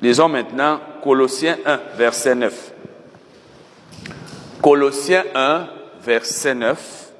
lisons 0.00 0.28
maintenant 0.28 0.80
Colossiens 1.02 1.58
1, 1.64 1.80
verset 1.96 2.34
9. 2.34 2.72
Colossiens 4.62 5.24
1, 5.34 5.68
verset 6.00 6.54
9. 6.54 7.12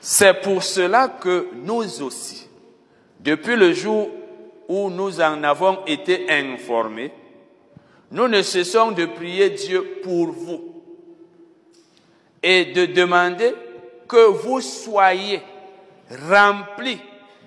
C'est 0.00 0.40
pour 0.40 0.62
cela 0.62 1.08
que 1.08 1.48
nous 1.54 2.02
aussi, 2.02 2.48
depuis 3.20 3.54
le 3.54 3.72
jour 3.72 4.08
où 4.66 4.88
nous 4.88 5.20
en 5.20 5.44
avons 5.44 5.84
été 5.86 6.30
informés, 6.30 7.12
nous 8.10 8.28
ne 8.28 8.42
cessons 8.42 8.92
de 8.92 9.04
prier 9.06 9.50
Dieu 9.50 10.00
pour 10.02 10.32
vous 10.32 10.71
et 12.42 12.66
de 12.66 12.86
demander 12.86 13.54
que 14.08 14.26
vous 14.26 14.60
soyez 14.60 15.42
remplis 16.28 17.00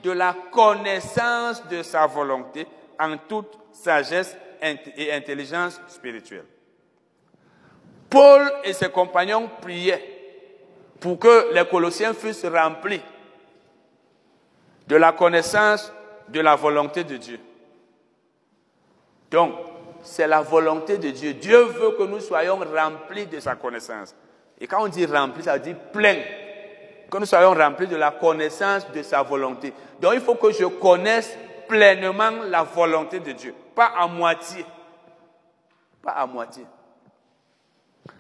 de 0.04 0.12
la 0.12 0.36
connaissance 0.52 1.68
de 1.68 1.84
sa 1.84 2.06
volonté 2.08 2.66
en 3.00 3.18
toute 3.18 3.58
sagesse 3.72 4.38
et 4.62 5.12
intelligence 5.12 5.80
spirituelle. 5.88 6.46
Paul 8.10 8.52
et 8.64 8.74
ses 8.74 8.90
compagnons 8.90 9.50
priaient 9.62 10.16
pour 11.00 11.20
que 11.20 11.54
les 11.54 11.66
Colossiens 11.66 12.14
fussent 12.14 12.46
remplis 12.46 13.02
de 14.88 14.96
la 14.96 15.12
connaissance 15.12 15.92
de 16.30 16.40
la 16.40 16.56
volonté 16.56 17.04
de 17.04 17.18
Dieu. 17.18 17.40
Donc, 19.32 19.54
c'est 20.02 20.28
la 20.28 20.42
volonté 20.42 20.98
de 20.98 21.10
Dieu. 21.10 21.34
Dieu 21.34 21.64
veut 21.64 21.92
que 21.92 22.04
nous 22.04 22.20
soyons 22.20 22.58
remplis 22.58 23.26
de 23.26 23.40
sa 23.40 23.56
connaissance. 23.56 24.16
Et 24.60 24.68
quand 24.68 24.84
on 24.84 24.88
dit 24.88 25.06
rempli, 25.06 25.44
ça 25.44 25.54
veut 25.54 25.60
dire 25.60 25.76
plein. 25.92 26.16
Que 27.10 27.18
nous 27.18 27.26
soyons 27.26 27.54
remplis 27.54 27.88
de 27.88 27.96
la 27.96 28.12
connaissance 28.12 28.90
de 28.92 29.02
sa 29.04 29.22
volonté. 29.22 29.74
Donc 30.02 30.14
il 30.16 30.22
faut 30.22 30.36
que 30.36 30.52
je 30.52 30.66
connaisse 30.66 31.38
pleinement 31.68 32.32
la 32.50 32.64
volonté 32.64 33.20
de 33.20 33.32
Dieu. 33.32 33.54
Pas 33.76 33.92
à 33.98 34.08
moitié. 34.08 34.66
Pas 36.02 36.12
à 36.12 36.26
moitié. 36.26 36.66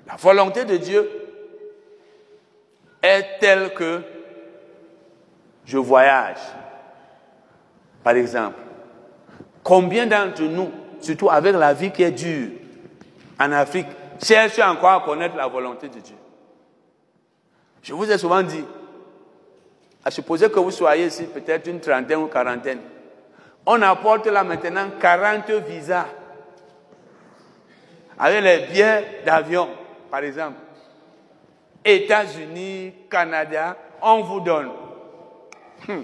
La 0.08 0.15
volonté 0.15 0.65
de 0.65 0.78
Dieu 0.78 1.10
est 3.02 3.39
telle 3.39 3.74
que 3.74 4.02
je 5.65 5.78
voyage. 5.78 6.38
Par 8.04 8.15
exemple, 8.15 8.60
combien 9.63 10.06
d'entre 10.06 10.43
nous, 10.43 10.71
surtout 11.00 11.30
avec 11.30 11.56
la 11.56 11.74
vie 11.74 11.91
qui 11.91 12.04
est 12.04 12.12
dure 12.12 12.52
en 13.39 13.52
Afrique, 13.52 13.88
cherchent 14.21 14.60
encore 14.60 14.91
à 14.91 15.02
connaître 15.02 15.36
la 15.36 15.48
volonté 15.48 15.89
de 15.89 16.00
Dieu? 16.00 16.15
Je 17.86 17.93
vous 17.93 18.12
ai 18.12 18.17
souvent 18.17 18.41
dit, 18.41 18.65
à 20.04 20.10
supposer 20.10 20.50
que 20.50 20.60
vous 20.60 20.71
soyez 20.71 21.06
ici 21.06 21.26
peut-être 21.26 21.67
une 21.67 21.80
trentaine 21.80 22.17
ou 22.17 22.26
quarantaine, 22.26 22.80
on 23.63 23.80
apporte 23.84 24.26
là 24.26 24.43
maintenant 24.43 24.88
40 25.00 25.52
visas 25.67 26.08
avec 28.17 28.43
les 28.43 28.65
billets 28.65 29.21
d'avion, 29.24 29.69
par 30.10 30.24
exemple. 30.24 30.58
États-Unis, 31.84 32.91
Canada, 33.08 33.78
on 34.02 34.21
vous 34.24 34.39
donne. 34.39 34.71
Hmm. 35.88 36.02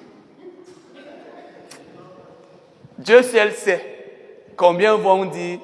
Dieu 2.99 3.23
seul 3.23 3.53
sait 3.53 4.53
combien 4.55 4.95
vont 4.97 5.25
dire, 5.25 5.57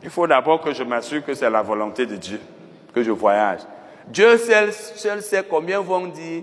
il 0.00 0.10
faut 0.10 0.28
d'abord 0.28 0.60
que 0.60 0.72
je 0.72 0.84
m'assure 0.84 1.24
que 1.24 1.34
c'est 1.34 1.50
la 1.50 1.62
volonté 1.62 2.06
de 2.06 2.14
Dieu, 2.14 2.40
que 2.94 3.02
je 3.02 3.10
voyage. 3.10 3.62
Dieu 4.10 4.38
seul, 4.38 4.72
seul 4.72 5.22
sait 5.22 5.44
combien 5.48 5.80
vont 5.80 6.06
dire, 6.08 6.42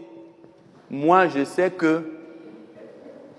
moi 0.89 1.27
je 1.27 1.43
sais 1.43 1.69
que 1.69 2.01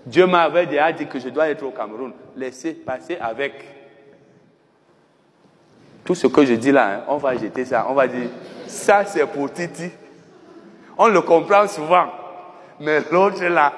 Dieu 0.05 0.27
m'avait 0.27 0.67
déjà 0.67 0.91
dit 0.91 1.07
que 1.07 1.19
je 1.19 1.29
dois 1.29 1.49
être 1.49 1.63
au 1.63 1.71
Cameroun. 1.71 2.13
Laissez 2.35 2.73
passer 2.73 3.17
avec. 3.19 3.53
Tout 6.03 6.15
ce 6.15 6.27
que 6.27 6.45
je 6.45 6.53
dis 6.53 6.71
là, 6.71 6.89
hein, 6.89 7.03
on 7.07 7.17
va 7.17 7.37
jeter 7.37 7.65
ça. 7.65 7.85
On 7.89 7.93
va 7.93 8.07
dire, 8.07 8.29
ça 8.67 9.05
c'est 9.05 9.25
pour 9.27 9.51
Titi. 9.51 9.91
On 10.97 11.07
le 11.07 11.21
comprend 11.21 11.67
souvent. 11.67 12.07
Mais 12.79 13.01
l'autre 13.11 13.43
là, 13.43 13.73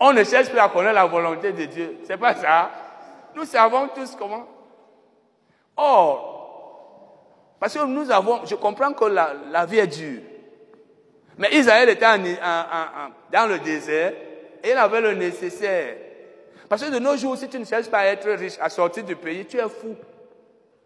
on 0.00 0.12
ne 0.12 0.22
cherche 0.22 0.48
plus 0.48 0.58
à 0.58 0.68
connaître 0.68 0.94
la 0.94 1.06
volonté 1.06 1.52
de 1.52 1.64
Dieu. 1.64 1.96
C'est 2.04 2.16
pas 2.16 2.34
ça. 2.34 2.70
Nous 3.34 3.44
savons 3.44 3.88
tous 3.94 4.14
comment. 4.16 4.46
Or, 5.76 6.33
parce 7.58 7.74
que 7.74 7.84
nous 7.84 8.10
avons, 8.10 8.44
je 8.44 8.54
comprends 8.54 8.92
que 8.92 9.04
la, 9.04 9.66
vie 9.66 9.78
est 9.78 9.86
dure. 9.86 10.20
Mais 11.38 11.48
Israël 11.52 11.88
était 11.88 12.04
dans 13.32 13.46
le 13.48 13.58
désert 13.58 14.12
et 14.62 14.70
il 14.70 14.76
avait 14.76 15.00
le 15.00 15.14
nécessaire. 15.14 15.96
Parce 16.68 16.84
que 16.84 16.90
de 16.90 16.98
nos 16.98 17.16
jours, 17.16 17.36
si 17.36 17.48
tu 17.48 17.58
ne 17.58 17.64
cherches 17.64 17.88
pas 17.88 17.98
à 17.98 18.06
être 18.06 18.28
riche, 18.30 18.54
à 18.60 18.68
sortir 18.68 19.04
du 19.04 19.16
pays, 19.16 19.44
tu 19.44 19.56
es 19.58 19.68
fou. 19.68 19.94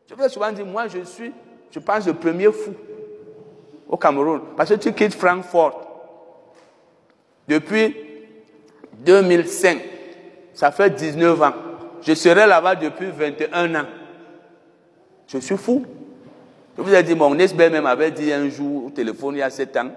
Je 0.08 0.14
peux 0.14 0.28
souvent 0.28 0.50
dire, 0.52 0.66
moi 0.66 0.88
je 0.88 1.04
suis, 1.04 1.32
je 1.70 1.78
pense, 1.78 2.06
le 2.06 2.14
premier 2.14 2.50
fou 2.52 2.74
au 3.88 3.96
Cameroun. 3.96 4.42
Parce 4.56 4.70
que 4.70 4.74
tu 4.74 4.92
quittes 4.92 5.14
Francfort. 5.14 5.84
Depuis 7.46 7.96
2005, 8.98 9.80
ça 10.54 10.70
fait 10.70 10.90
19 10.90 11.42
ans. 11.42 11.52
Je 12.02 12.14
serai 12.14 12.46
là-bas 12.46 12.74
depuis 12.74 13.10
21 13.10 13.74
ans. 13.74 13.86
Je 15.26 15.38
suis 15.38 15.56
fou. 15.56 15.84
Je 16.78 16.82
vous 16.84 16.94
ai 16.94 17.02
dit, 17.02 17.16
mon 17.16 17.36
ex-belle 17.36 17.72
même 17.72 17.86
avait 17.86 18.12
dit 18.12 18.32
un 18.32 18.48
jour 18.48 18.86
au 18.86 18.90
téléphone 18.90 19.34
il 19.34 19.38
y 19.38 19.42
a 19.42 19.50
7 19.50 19.76
ans, 19.78 19.90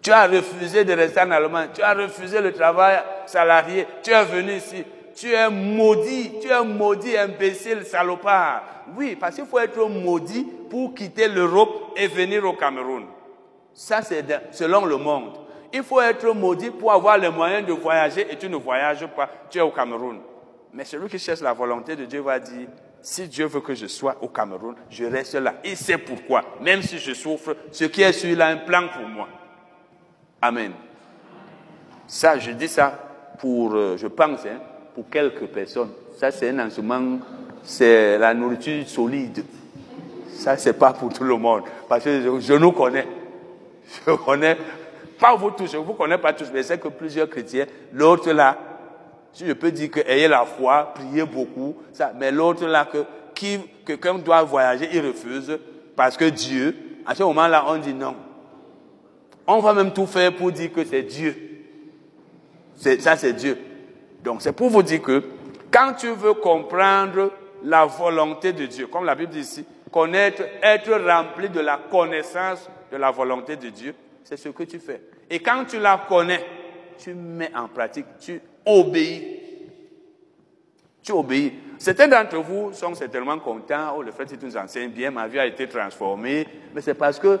tu 0.00 0.10
as 0.10 0.26
refusé 0.26 0.84
de 0.84 0.94
rester 0.94 1.20
en 1.20 1.30
Allemagne. 1.30 1.68
Tu 1.72 1.80
as 1.80 1.94
refusé 1.94 2.40
le 2.40 2.52
travail 2.52 2.98
salarié. 3.24 3.86
Tu 4.02 4.10
es 4.10 4.24
venu 4.24 4.54
ici. 4.54 4.84
Tu 5.14 5.32
es 5.32 5.48
maudit. 5.48 6.40
Tu 6.40 6.48
es 6.48 6.64
maudit, 6.64 7.16
imbécile, 7.16 7.84
salopard. 7.84 8.62
Oui, 8.96 9.16
parce 9.18 9.36
qu'il 9.36 9.44
faut 9.44 9.60
être 9.60 9.86
maudit 9.88 10.44
pour 10.68 10.92
quitter 10.94 11.28
l'Europe 11.28 11.92
et 11.96 12.08
venir 12.08 12.44
au 12.44 12.54
Cameroun. 12.54 13.04
Ça, 13.72 14.02
c'est 14.02 14.24
selon 14.50 14.86
le 14.86 14.96
monde. 14.96 15.34
Il 15.72 15.84
faut 15.84 16.00
être 16.00 16.34
maudit 16.34 16.70
pour 16.70 16.90
avoir 16.90 17.16
les 17.16 17.30
moyens 17.30 17.64
de 17.64 17.72
voyager 17.72 18.26
et 18.28 18.36
tu 18.36 18.48
ne 18.48 18.56
voyages 18.56 19.06
pas. 19.06 19.28
Tu 19.48 19.58
es 19.58 19.62
au 19.62 19.70
Cameroun. 19.70 20.18
Mais 20.72 20.84
celui 20.84 21.08
qui 21.08 21.18
cherche 21.18 21.42
la 21.42 21.52
volonté 21.52 21.94
de 21.94 22.06
Dieu 22.06 22.22
va 22.22 22.40
dire, 22.40 22.66
si 23.02 23.26
Dieu 23.26 23.46
veut 23.46 23.60
que 23.60 23.74
je 23.74 23.86
sois 23.86 24.16
au 24.22 24.28
Cameroun, 24.28 24.76
je 24.88 25.04
reste 25.04 25.34
là. 25.34 25.56
Il 25.64 25.76
sait 25.76 25.98
pourquoi. 25.98 26.44
Même 26.60 26.82
si 26.82 26.98
je 26.98 27.12
souffre, 27.12 27.56
ce 27.72 27.84
qui 27.84 28.02
est 28.02 28.12
sur 28.12 28.30
il 28.30 28.40
a 28.40 28.46
un 28.46 28.58
plan 28.58 28.88
pour 28.88 29.08
moi. 29.08 29.28
Amen. 30.40 30.72
Ça, 32.06 32.38
je 32.38 32.52
dis 32.52 32.68
ça 32.68 32.98
pour, 33.38 33.74
euh, 33.74 33.96
je 33.96 34.06
pense, 34.06 34.46
hein, 34.46 34.60
pour 34.94 35.08
quelques 35.10 35.46
personnes. 35.46 35.90
Ça, 36.16 36.30
c'est 36.30 36.50
un 36.50 36.66
enseignement, 36.66 37.18
c'est 37.64 38.18
la 38.18 38.34
nourriture 38.34 38.88
solide. 38.88 39.44
Ça, 40.28 40.56
c'est 40.56 40.72
pas 40.72 40.92
pour 40.92 41.12
tout 41.12 41.24
le 41.24 41.36
monde. 41.36 41.62
Parce 41.88 42.04
que 42.04 42.40
je, 42.40 42.52
nous 42.54 42.72
connais. 42.72 43.06
Je 44.06 44.12
connais, 44.12 44.56
pas 45.18 45.34
vous 45.34 45.50
tous, 45.50 45.72
je 45.72 45.76
vous 45.76 45.94
connais 45.94 46.18
pas 46.18 46.32
tous, 46.32 46.50
mais 46.52 46.62
c'est 46.62 46.78
que 46.78 46.88
plusieurs 46.88 47.28
chrétiens. 47.28 47.66
L'autre 47.92 48.30
là, 48.32 48.56
si 49.32 49.46
je 49.46 49.52
peux 49.52 49.70
dire 49.70 49.90
que 49.90 50.00
ayez 50.00 50.28
la 50.28 50.44
foi, 50.44 50.92
priez 50.94 51.24
beaucoup, 51.24 51.76
ça, 51.92 52.12
mais 52.18 52.30
l'autre 52.30 52.66
là, 52.66 52.84
que, 52.84 53.04
qui, 53.34 53.58
quelqu'un 53.86 54.14
doit 54.18 54.42
voyager, 54.42 54.88
il 54.92 55.06
refuse, 55.06 55.58
parce 55.96 56.16
que 56.16 56.26
Dieu, 56.26 56.76
à 57.06 57.14
ce 57.14 57.22
moment-là, 57.22 57.64
on 57.68 57.78
dit 57.78 57.94
non. 57.94 58.14
On 59.46 59.58
va 59.58 59.74
même 59.74 59.92
tout 59.92 60.06
faire 60.06 60.34
pour 60.34 60.52
dire 60.52 60.72
que 60.72 60.84
c'est 60.84 61.02
Dieu. 61.02 61.36
Ça, 62.76 63.16
c'est 63.16 63.32
Dieu. 63.32 63.58
Donc, 64.22 64.42
c'est 64.42 64.52
pour 64.52 64.70
vous 64.70 64.82
dire 64.82 65.02
que 65.02 65.22
quand 65.70 65.94
tu 65.94 66.08
veux 66.08 66.34
comprendre 66.34 67.32
la 67.64 67.86
volonté 67.86 68.52
de 68.52 68.66
Dieu, 68.66 68.86
comme 68.86 69.04
la 69.04 69.14
Bible 69.14 69.32
dit 69.32 69.40
ici, 69.40 69.64
connaître, 69.90 70.42
être 70.62 70.92
rempli 70.92 71.48
de 71.48 71.60
la 71.60 71.78
connaissance 71.90 72.68
de 72.90 72.96
la 72.96 73.10
volonté 73.10 73.56
de 73.56 73.68
Dieu, 73.68 73.94
c'est 74.24 74.36
ce 74.36 74.48
que 74.48 74.62
tu 74.64 74.78
fais. 74.78 75.02
Et 75.28 75.40
quand 75.40 75.64
tu 75.64 75.78
la 75.78 76.06
connais, 76.08 76.44
tu 76.98 77.14
mets 77.14 77.50
en 77.54 77.68
pratique, 77.68 78.06
tu 78.20 78.40
obéis. 78.64 79.40
Tu 81.02 81.12
obéis. 81.12 81.52
Certains 81.78 82.06
d'entre 82.06 82.36
vous 82.38 82.72
sont 82.72 82.94
certainement 82.94 83.38
contents, 83.38 83.94
oh, 83.96 84.02
le 84.02 84.12
fait 84.12 84.24
que 84.24 84.36
tu 84.36 84.46
nous 84.46 84.56
enseignes 84.56 84.90
bien, 84.90 85.10
ma 85.10 85.26
vie 85.26 85.40
a 85.40 85.46
été 85.46 85.68
transformée, 85.68 86.46
mais 86.72 86.80
c'est 86.80 86.94
parce 86.94 87.18
que 87.18 87.40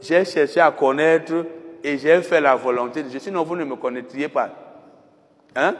j'ai 0.00 0.24
cherché 0.24 0.60
à 0.60 0.72
connaître 0.72 1.46
et 1.84 1.96
j'ai 1.96 2.20
fait 2.22 2.40
la 2.40 2.56
volonté 2.56 3.04
de 3.04 3.08
Dieu. 3.08 3.20
Sinon, 3.20 3.44
vous 3.44 3.54
ne 3.54 3.64
me 3.64 3.76
connaîtriez 3.76 4.28
pas. 4.28 4.50
Hein? 5.54 5.74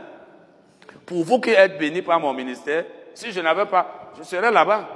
Pour 1.05 1.25
vous 1.25 1.41
qui 1.41 1.51
êtes 1.51 1.79
bénis 1.79 2.03
par 2.03 2.21
mon 2.21 2.33
ministère, 2.33 2.85
si 3.13 3.33
je 3.33 3.41
n'avais 3.41 3.67
pas, 3.67 4.13
je 4.17 4.23
serais 4.23 4.53
là-bas. 4.53 4.89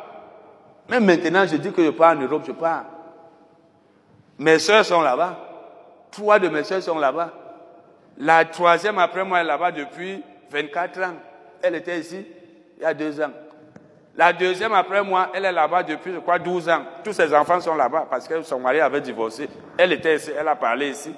Même 0.89 1.05
maintenant, 1.05 1.47
je 1.47 1.57
dis 1.57 1.73
que 1.73 1.85
je 1.85 1.91
pars 1.91 2.17
en 2.17 2.21
Europe, 2.21 2.43
je 2.47 2.53
pars. 2.53 2.85
Mes 4.39 4.59
soeurs 4.59 4.85
sont 4.85 5.01
là-bas. 5.01 5.37
Trois 6.11 6.39
de 6.39 6.49
mes 6.49 6.65
soeurs 6.65 6.83
sont 6.83 6.99
là-bas. 6.99 7.33
La 8.21 8.45
troisième 8.45 8.99
après 8.99 9.25
moi 9.25 9.41
est 9.41 9.45
là-bas 9.45 9.73
depuis 9.73 10.23
24 10.51 11.03
ans. 11.03 11.15
Elle 11.63 11.75
était 11.75 11.99
ici 11.99 12.27
il 12.79 12.83
y 12.83 12.87
a 12.87 12.95
deux 12.95 13.21
ans. 13.21 13.33
La 14.17 14.33
deuxième 14.33 14.73
après 14.75 15.03
moi, 15.03 15.31
elle 15.35 15.45
est 15.45 15.53
là-bas 15.53 15.83
depuis, 15.83 16.13
je 16.13 16.19
crois, 16.19 16.39
12 16.39 16.69
ans. 16.69 16.83
Tous 17.05 17.13
ses 17.13 17.33
enfants 17.33 17.61
sont 17.61 17.75
là-bas 17.75 18.07
parce 18.11 18.27
que 18.29 18.43
son 18.43 18.59
mari 18.59 18.81
avait 18.81 19.01
divorcé. 19.01 19.49
Elle 19.79 19.93
était 19.93 20.17
ici, 20.17 20.31
elle 20.39 20.49
a 20.49 20.57
parlé 20.57 20.91
ici. 20.91 21.15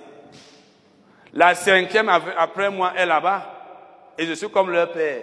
La 1.32 1.54
cinquième 1.54 2.08
après 2.08 2.70
moi 2.70 2.92
est 2.96 3.06
là-bas. 3.06 3.42
Et 4.18 4.26
je 4.26 4.34
suis 4.34 4.50
comme 4.50 4.70
leur 4.70 4.92
père. 4.92 5.22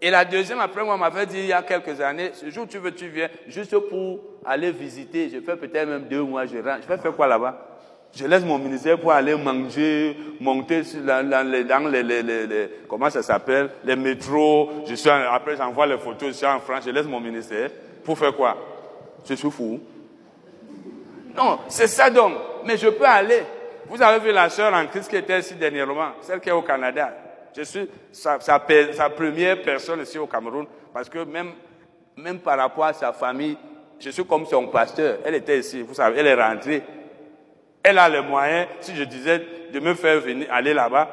Et 0.00 0.10
la 0.10 0.24
deuxième 0.24 0.60
après 0.60 0.84
moi 0.84 0.96
m'avait 0.96 1.26
dit 1.26 1.38
il 1.38 1.46
y 1.46 1.52
a 1.52 1.62
quelques 1.62 2.00
années, 2.00 2.30
ce 2.34 2.50
jour 2.50 2.68
tu 2.68 2.78
veux, 2.78 2.92
tu 2.92 3.08
viens, 3.08 3.28
juste 3.48 3.76
pour 3.88 4.20
aller 4.44 4.70
visiter. 4.70 5.30
Je 5.30 5.40
fais 5.40 5.56
peut-être 5.56 5.88
même 5.88 6.04
deux 6.04 6.22
mois, 6.22 6.44
je 6.46 6.58
rentre. 6.58 6.82
Je 6.82 6.88
vais 6.88 6.98
faire 6.98 7.16
quoi 7.16 7.26
là-bas? 7.26 7.73
Je 8.16 8.26
laisse 8.26 8.44
mon 8.44 8.58
ministère 8.58 8.98
pour 8.98 9.10
aller 9.10 9.34
manger, 9.34 10.16
monter 10.40 10.82
dans, 11.04 11.50
les, 11.50 11.64
dans 11.64 11.88
les, 11.90 12.02
les, 12.02 12.22
les, 12.22 12.70
comment 12.88 13.10
ça 13.10 13.22
s'appelle, 13.22 13.70
les 13.84 13.96
métros. 13.96 14.84
Je 14.86 14.94
suis 14.94 15.10
après 15.10 15.56
j'envoie 15.56 15.86
les 15.86 15.98
photos, 15.98 16.28
je 16.28 16.34
suis 16.34 16.46
en 16.46 16.60
France, 16.60 16.84
je 16.86 16.90
laisse 16.90 17.06
mon 17.06 17.20
ministère. 17.20 17.70
Pour 18.04 18.16
faire 18.16 18.34
quoi? 18.34 18.56
Je 19.28 19.34
suis 19.34 19.50
fou. 19.50 19.80
Non, 21.36 21.58
c'est 21.68 21.88
ça 21.88 22.08
donc. 22.08 22.34
Mais 22.64 22.76
je 22.76 22.88
peux 22.88 23.04
aller. 23.04 23.42
Vous 23.88 24.00
avez 24.00 24.20
vu 24.20 24.32
la 24.32 24.48
sœur 24.48 24.72
en 24.72 24.86
Christ 24.86 25.10
qui 25.10 25.16
était 25.16 25.40
ici 25.40 25.54
dernièrement, 25.54 26.12
celle 26.20 26.40
qui 26.40 26.48
est 26.48 26.52
au 26.52 26.62
Canada. 26.62 27.12
Je 27.56 27.62
suis 27.62 27.88
sa, 28.12 28.38
sa, 28.40 28.58
première 28.58 29.60
personne 29.62 30.02
ici 30.02 30.18
au 30.18 30.26
Cameroun, 30.26 30.66
parce 30.92 31.08
que 31.08 31.24
même, 31.24 31.52
même 32.16 32.38
par 32.38 32.58
rapport 32.58 32.84
à 32.84 32.92
sa 32.92 33.12
famille, 33.12 33.56
je 33.98 34.10
suis 34.10 34.24
comme 34.24 34.46
son 34.46 34.68
pasteur. 34.68 35.18
Elle 35.24 35.36
était 35.36 35.58
ici, 35.58 35.82
vous 35.82 35.94
savez, 35.94 36.20
elle 36.20 36.26
est 36.26 36.42
rentrée. 36.42 36.82
Elle 37.84 37.98
a 37.98 38.08
les 38.08 38.22
moyens, 38.22 38.66
si 38.80 38.96
je 38.96 39.04
disais 39.04 39.42
de 39.70 39.78
me 39.78 39.92
faire 39.92 40.18
venir, 40.18 40.46
aller 40.50 40.72
là-bas, 40.72 41.06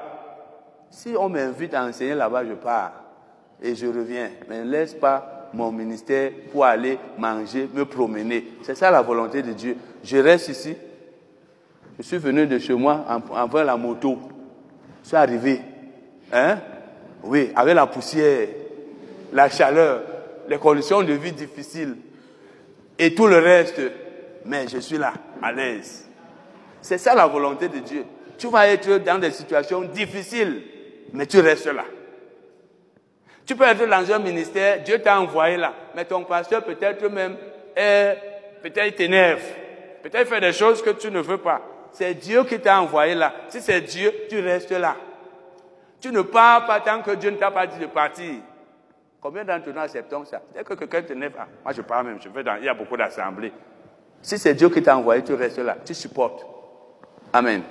si 0.90 1.14
on 1.20 1.28
m'invite 1.28 1.74
à 1.74 1.84
enseigner 1.84 2.16
là-bas, 2.16 2.46
je 2.46 2.54
pars 2.54 2.94
et 3.62 3.76
je 3.76 3.88
reviens. 3.88 4.30
Mais 4.48 4.64
ne 4.64 4.72
laisse 4.72 4.94
pas 4.94 5.50
mon 5.54 5.70
ministère 5.70 6.32
pour 6.50 6.64
aller 6.64 6.98
manger, 7.18 7.70
me 7.74 7.84
promener. 7.84 8.48
C'est 8.64 8.76
ça 8.76 8.90
la 8.90 9.02
volonté 9.02 9.42
de 9.42 9.52
Dieu. 9.52 9.76
Je 10.02 10.16
reste 10.16 10.48
ici, 10.48 10.78
je 11.98 12.04
suis 12.04 12.18
venu 12.18 12.48
de 12.48 12.58
chez 12.58 12.74
moi 12.74 13.06
en, 13.10 13.58
la 13.64 13.76
moto. 13.76 14.18
Je 15.04 15.10
suis 15.10 15.18
arrivé. 15.18 15.60
Hein? 16.32 16.58
Oui, 17.24 17.52
avec 17.54 17.76
la 17.76 17.86
poussière, 17.86 18.48
la 19.34 19.50
chaleur, 19.50 20.04
les 20.48 20.58
conditions 20.58 21.04
de 21.04 21.12
vie 21.12 21.34
difficiles 21.34 21.98
et 22.98 23.14
tout 23.14 23.28
le 23.28 23.40
reste. 23.40 23.82
Mais 24.46 24.70
je 24.70 24.78
suis 24.78 24.98
là, 24.98 25.14
à 25.42 25.52
l'aise. 25.52 26.08
C'est 26.82 26.98
ça 26.98 27.16
la 27.16 27.28
volonté 27.28 27.68
de 27.68 27.80
Dieu. 27.80 28.06
Tu 28.38 28.48
vas 28.48 28.68
être 28.68 28.98
dans 28.98 29.20
des 29.20 29.32
situations 29.32 29.82
difficiles, 29.82 30.64
mais 31.14 31.26
tu 31.26 31.40
restes 31.40 31.68
là. 31.68 31.86
Tu 33.46 33.56
peux 33.56 33.66
être 33.66 33.86
dans 33.88 34.12
un 34.12 34.20
ministère, 34.20 34.82
Dieu 34.82 35.00
t'a 35.00 35.20
envoyé 35.20 35.58
là, 35.58 35.74
mais 35.96 36.06
ton 36.06 36.24
pasteur 36.24 36.64
peut-être 36.64 37.08
même 37.10 37.36
peut-être 37.76 38.96
t'énerve, 38.96 39.44
peut-être 40.04 40.28
fait 40.28 40.42
des 40.42 40.54
choses 40.54 40.82
que 40.82 40.92
tu 40.92 41.12
ne 41.12 41.20
veux 41.20 41.38
pas. 41.38 41.62
C'est 41.92 42.14
Dieu 42.14 42.44
qui 42.46 42.60
t'a 42.60 42.82
envoyé 42.82 43.16
là. 43.16 43.34
Si 43.50 43.60
c'est 43.60 43.82
Dieu, 43.82 44.12
tu 44.30 44.40
restes 44.40 44.72
là. 44.72 44.96
Tu 46.00 46.12
ne 46.12 46.22
pars 46.22 46.66
pas 46.66 46.80
tant 46.80 47.02
que 47.02 47.12
Dieu 47.12 47.30
ne 47.30 47.38
t'a 47.38 47.52
pas 47.52 47.68
dit 47.68 47.80
de 47.80 47.88
partir. 47.88 48.36
Combien 49.20 49.44
d'entre 49.44 49.70
nous 49.70 49.80
acceptons 49.80 50.26
ça? 50.26 50.42
Dès 50.56 50.64
que 50.64 50.74
quelqu'un 50.74 51.02
te 51.04 51.14
pas, 51.30 51.48
moi 51.64 51.74
je 51.74 51.82
pars 51.82 52.04
même, 52.04 52.20
je 52.22 52.30
vais 52.30 52.44
dans, 52.44 52.56
il 52.56 52.66
y 52.66 52.70
a 52.70 52.74
beaucoup 52.74 52.98
d'assemblées. 52.98 53.52
Si 54.22 54.38
c'est 54.38 54.54
Dieu 54.54 54.70
qui 54.70 54.82
t'a 54.82 54.98
envoyé, 54.98 55.24
tu 55.24 55.34
restes 55.34 55.60
là, 55.60 55.78
tu 55.86 55.94
supportes. 55.94 56.46
Amen. 57.34 57.62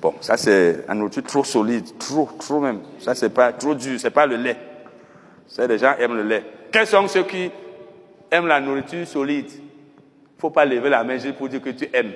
Bon, 0.00 0.14
ça 0.20 0.36
c'est 0.36 0.84
un 0.88 0.94
nourriture 0.94 1.22
trop 1.22 1.44
solide, 1.44 1.96
trop, 1.98 2.28
trop 2.38 2.60
même. 2.60 2.80
Ça 2.98 3.14
c'est 3.14 3.30
pas 3.30 3.52
trop 3.52 3.74
dur, 3.74 3.98
c'est 3.98 4.10
pas 4.10 4.26
le 4.26 4.36
lait. 4.36 4.56
C'est 5.48 5.66
les 5.66 5.78
gens 5.78 5.94
aiment 5.98 6.16
le 6.16 6.22
lait. 6.22 6.44
Quels 6.70 6.86
sont 6.86 7.08
ceux 7.08 7.24
qui 7.24 7.50
aiment 8.30 8.46
la 8.46 8.60
nourriture 8.60 9.06
solide? 9.06 9.50
Faut 10.38 10.50
pas 10.50 10.64
lever 10.64 10.90
la 10.90 11.02
main 11.02 11.16
juste 11.16 11.36
pour 11.36 11.48
dire 11.48 11.62
que 11.62 11.70
tu 11.70 11.88
aimes. 11.92 12.12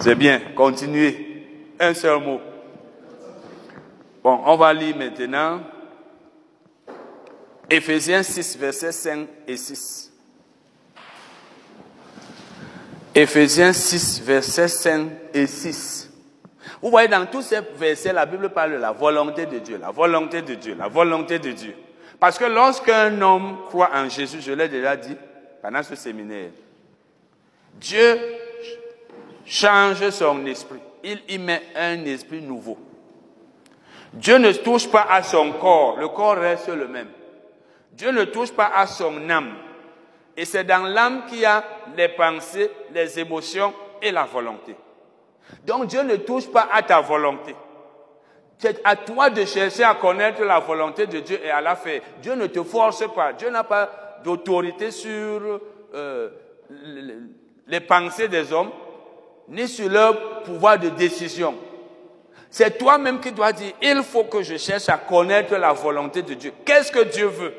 C'est 0.00 0.14
bien, 0.14 0.40
continuez. 0.54 1.46
Un 1.80 1.94
seul 1.94 2.22
mot. 2.22 2.40
Bon, 4.22 4.40
on 4.44 4.56
va 4.56 4.72
lire 4.74 4.96
maintenant 4.96 5.60
Éphésiens 7.70 8.22
6, 8.22 8.58
versets 8.58 8.92
5 8.92 9.28
et 9.46 9.56
6. 9.56 10.07
Éphésiens 13.20 13.72
6, 13.72 14.22
versets 14.22 14.68
5 14.68 15.10
et 15.34 15.48
6. 15.48 16.08
Vous 16.80 16.88
voyez, 16.88 17.08
dans 17.08 17.26
tous 17.26 17.42
ces 17.42 17.58
versets, 17.76 18.12
la 18.12 18.24
Bible 18.24 18.50
parle 18.50 18.74
de 18.74 18.76
la 18.76 18.92
volonté 18.92 19.44
de 19.44 19.58
Dieu, 19.58 19.76
la 19.76 19.90
volonté 19.90 20.40
de 20.40 20.54
Dieu, 20.54 20.76
la 20.78 20.86
volonté 20.86 21.40
de 21.40 21.50
Dieu. 21.50 21.74
Parce 22.20 22.38
que 22.38 22.44
lorsqu'un 22.44 23.20
homme 23.20 23.56
croit 23.66 23.90
en 23.92 24.08
Jésus, 24.08 24.38
je 24.40 24.52
l'ai 24.52 24.68
déjà 24.68 24.94
dit, 24.96 25.16
pendant 25.60 25.82
ce 25.82 25.96
séminaire, 25.96 26.50
Dieu 27.74 28.20
change 29.44 30.08
son 30.10 30.46
esprit. 30.46 30.78
Il 31.02 31.20
y 31.28 31.38
met 31.38 31.62
un 31.74 32.04
esprit 32.04 32.40
nouveau. 32.40 32.78
Dieu 34.12 34.38
ne 34.38 34.52
touche 34.52 34.88
pas 34.88 35.08
à 35.10 35.24
son 35.24 35.54
corps, 35.54 35.96
le 35.98 36.06
corps 36.06 36.36
reste 36.36 36.68
le 36.68 36.86
même. 36.86 37.08
Dieu 37.94 38.12
ne 38.12 38.22
touche 38.26 38.52
pas 38.52 38.70
à 38.76 38.86
son 38.86 39.28
âme. 39.28 39.54
Et 40.38 40.44
c'est 40.44 40.62
dans 40.62 40.84
l'âme 40.84 41.26
qu'il 41.28 41.40
y 41.40 41.44
a 41.44 41.64
les 41.96 42.06
pensées, 42.06 42.70
les 42.94 43.18
émotions 43.18 43.74
et 44.00 44.12
la 44.12 44.22
volonté. 44.22 44.76
Donc 45.66 45.86
Dieu 45.86 46.04
ne 46.04 46.14
touche 46.14 46.46
pas 46.46 46.68
à 46.72 46.80
ta 46.80 47.00
volonté. 47.00 47.56
C'est 48.56 48.80
à 48.84 48.94
toi 48.94 49.30
de 49.30 49.44
chercher 49.44 49.82
à 49.82 49.96
connaître 49.96 50.44
la 50.44 50.60
volonté 50.60 51.08
de 51.08 51.18
Dieu 51.18 51.40
et 51.44 51.50
à 51.50 51.60
la 51.60 51.74
faire. 51.74 52.02
Dieu 52.22 52.36
ne 52.36 52.46
te 52.46 52.62
force 52.62 53.04
pas. 53.12 53.32
Dieu 53.32 53.50
n'a 53.50 53.64
pas 53.64 54.20
d'autorité 54.22 54.92
sur 54.92 55.60
euh, 55.92 56.30
les 57.66 57.80
pensées 57.80 58.28
des 58.28 58.52
hommes, 58.52 58.70
ni 59.48 59.66
sur 59.66 59.88
leur 59.88 60.42
pouvoir 60.44 60.78
de 60.78 60.90
décision. 60.90 61.56
C'est 62.48 62.78
toi-même 62.78 63.18
qui 63.18 63.32
dois 63.32 63.52
dire, 63.52 63.72
il 63.82 64.04
faut 64.04 64.22
que 64.22 64.42
je 64.44 64.56
cherche 64.56 64.88
à 64.88 64.98
connaître 64.98 65.56
la 65.56 65.72
volonté 65.72 66.22
de 66.22 66.34
Dieu. 66.34 66.52
Qu'est-ce 66.64 66.92
que 66.92 67.02
Dieu 67.02 67.26
veut? 67.26 67.54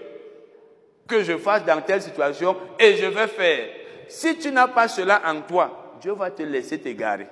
Que 1.09 1.23
je 1.23 1.37
fasse 1.37 1.65
dans 1.65 1.81
telle 1.81 2.01
situation 2.01 2.55
et 2.79 2.95
je 2.95 3.07
vais 3.07 3.27
faire. 3.27 3.67
Si 4.07 4.37
tu 4.37 4.51
n'as 4.51 4.67
pas 4.67 4.87
cela 4.87 5.21
en 5.25 5.41
toi, 5.41 5.95
Dieu 5.99 6.13
va 6.13 6.31
te 6.31 6.43
laisser 6.43 6.79
t'égarer. 6.79 7.27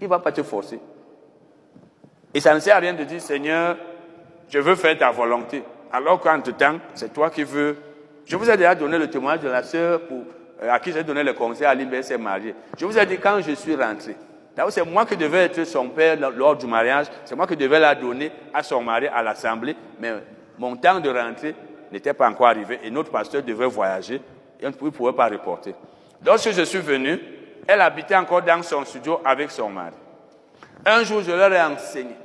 Il 0.00 0.04
ne 0.04 0.08
va 0.08 0.18
pas 0.18 0.32
te 0.32 0.42
forcer. 0.42 0.78
Et 2.34 2.40
ça 2.40 2.54
ne 2.54 2.60
sert 2.60 2.76
à 2.76 2.80
rien 2.80 2.92
de 2.92 3.04
dire, 3.04 3.20
Seigneur, 3.20 3.76
je 4.48 4.58
veux 4.58 4.74
faire 4.74 4.96
ta 4.98 5.10
volonté. 5.10 5.62
Alors 5.92 6.20
qu'entre-temps, 6.20 6.78
c'est 6.94 7.12
toi 7.12 7.30
qui 7.30 7.44
veux. 7.44 7.76
Je 8.24 8.36
vous 8.36 8.48
ai 8.50 8.56
déjà 8.56 8.74
donné 8.74 8.98
le 8.98 9.08
témoignage 9.08 9.44
de 9.44 9.48
la 9.48 9.62
sœur 9.62 10.00
euh, 10.10 10.70
à 10.70 10.78
qui 10.78 10.92
j'ai 10.92 11.02
donné 11.02 11.22
le 11.22 11.32
conseil 11.32 11.66
à 11.66 11.74
l'IBS 11.74 12.02
s'est 12.02 12.18
mariée. 12.18 12.54
Je 12.78 12.86
vous 12.86 12.98
ai 12.98 13.04
dit, 13.04 13.18
quand 13.18 13.40
je 13.40 13.52
suis 13.52 13.74
rentré, 13.74 14.16
c'est 14.70 14.84
moi 14.84 15.06
qui 15.06 15.16
devais 15.16 15.44
être 15.44 15.64
son 15.64 15.88
père 15.88 16.16
lors 16.30 16.56
du 16.56 16.66
mariage, 16.66 17.06
c'est 17.24 17.34
moi 17.34 17.46
qui 17.46 17.56
devais 17.56 17.80
la 17.80 17.94
donner 17.94 18.30
à 18.52 18.62
son 18.62 18.82
mari 18.82 19.08
à 19.08 19.22
l'assemblée, 19.22 19.74
mais 19.98 20.12
mon 20.58 20.76
temps 20.76 21.00
de 21.00 21.10
rentrer 21.10 21.54
n'était 21.92 22.14
pas 22.14 22.28
encore 22.28 22.46
arrivé 22.46 22.80
et 22.82 22.90
notre 22.90 23.10
pasteur 23.10 23.42
devait 23.42 23.66
voyager 23.66 24.20
et 24.60 24.66
on 24.66 24.70
ne 24.70 24.90
pouvait 24.90 25.12
pas 25.12 25.28
reporter. 25.28 25.74
Lorsque 26.24 26.52
je 26.52 26.62
suis 26.62 26.78
venu, 26.78 27.20
elle 27.66 27.80
habitait 27.80 28.16
encore 28.16 28.42
dans 28.42 28.62
son 28.62 28.84
studio 28.84 29.20
avec 29.24 29.50
son 29.50 29.68
mari. 29.68 29.94
Un 30.84 31.04
jour, 31.04 31.22
je 31.22 31.30
leur 31.30 31.52
ai 31.52 31.62
enseigné. 31.62 32.16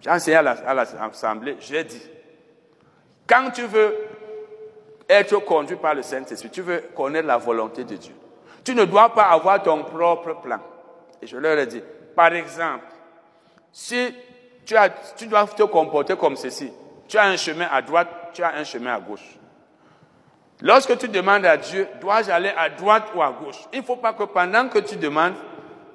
J'ai 0.00 0.10
enseigné 0.10 0.36
à 0.36 0.74
l'Assemblée, 0.74 1.56
j'ai 1.60 1.84
dit, 1.84 2.02
quand 3.26 3.50
tu 3.54 3.62
veux 3.62 3.94
être 5.08 5.38
conduit 5.44 5.76
par 5.76 5.94
le 5.94 6.02
Saint-Esprit, 6.02 6.50
tu 6.50 6.62
veux 6.62 6.84
connaître 6.94 7.26
la 7.26 7.38
volonté 7.38 7.84
de 7.84 7.96
Dieu, 7.96 8.14
tu 8.62 8.74
ne 8.74 8.84
dois 8.84 9.14
pas 9.14 9.24
avoir 9.24 9.62
ton 9.62 9.82
propre 9.82 10.40
plan. 10.40 10.58
Et 11.22 11.26
je 11.26 11.36
leur 11.36 11.58
ai 11.58 11.66
dit, 11.66 11.82
par 12.14 12.32
exemple, 12.34 12.84
si 13.72 14.14
tu, 14.64 15.26
dois 15.26 15.46
te 15.46 15.62
comporter 15.64 16.16
comme 16.16 16.36
ceci, 16.36 16.70
tu 17.08 17.16
as 17.16 17.24
un 17.24 17.36
chemin 17.36 17.66
à 17.70 17.82
droite, 17.82 18.08
tu 18.34 18.42
as 18.42 18.54
un 18.54 18.64
chemin 18.64 18.94
à 18.94 19.00
gauche. 19.00 19.38
Lorsque 20.60 20.96
tu 20.98 21.08
demandes 21.08 21.46
à 21.46 21.56
Dieu, 21.56 21.88
dois-je 22.00 22.30
aller 22.30 22.52
à 22.56 22.68
droite 22.68 23.04
ou 23.14 23.22
à 23.22 23.32
gauche? 23.32 23.60
Il 23.72 23.80
ne 23.80 23.84
faut 23.84 23.96
pas 23.96 24.12
que 24.12 24.24
pendant 24.24 24.68
que 24.68 24.78
tu 24.78 24.96
demandes, 24.96 25.34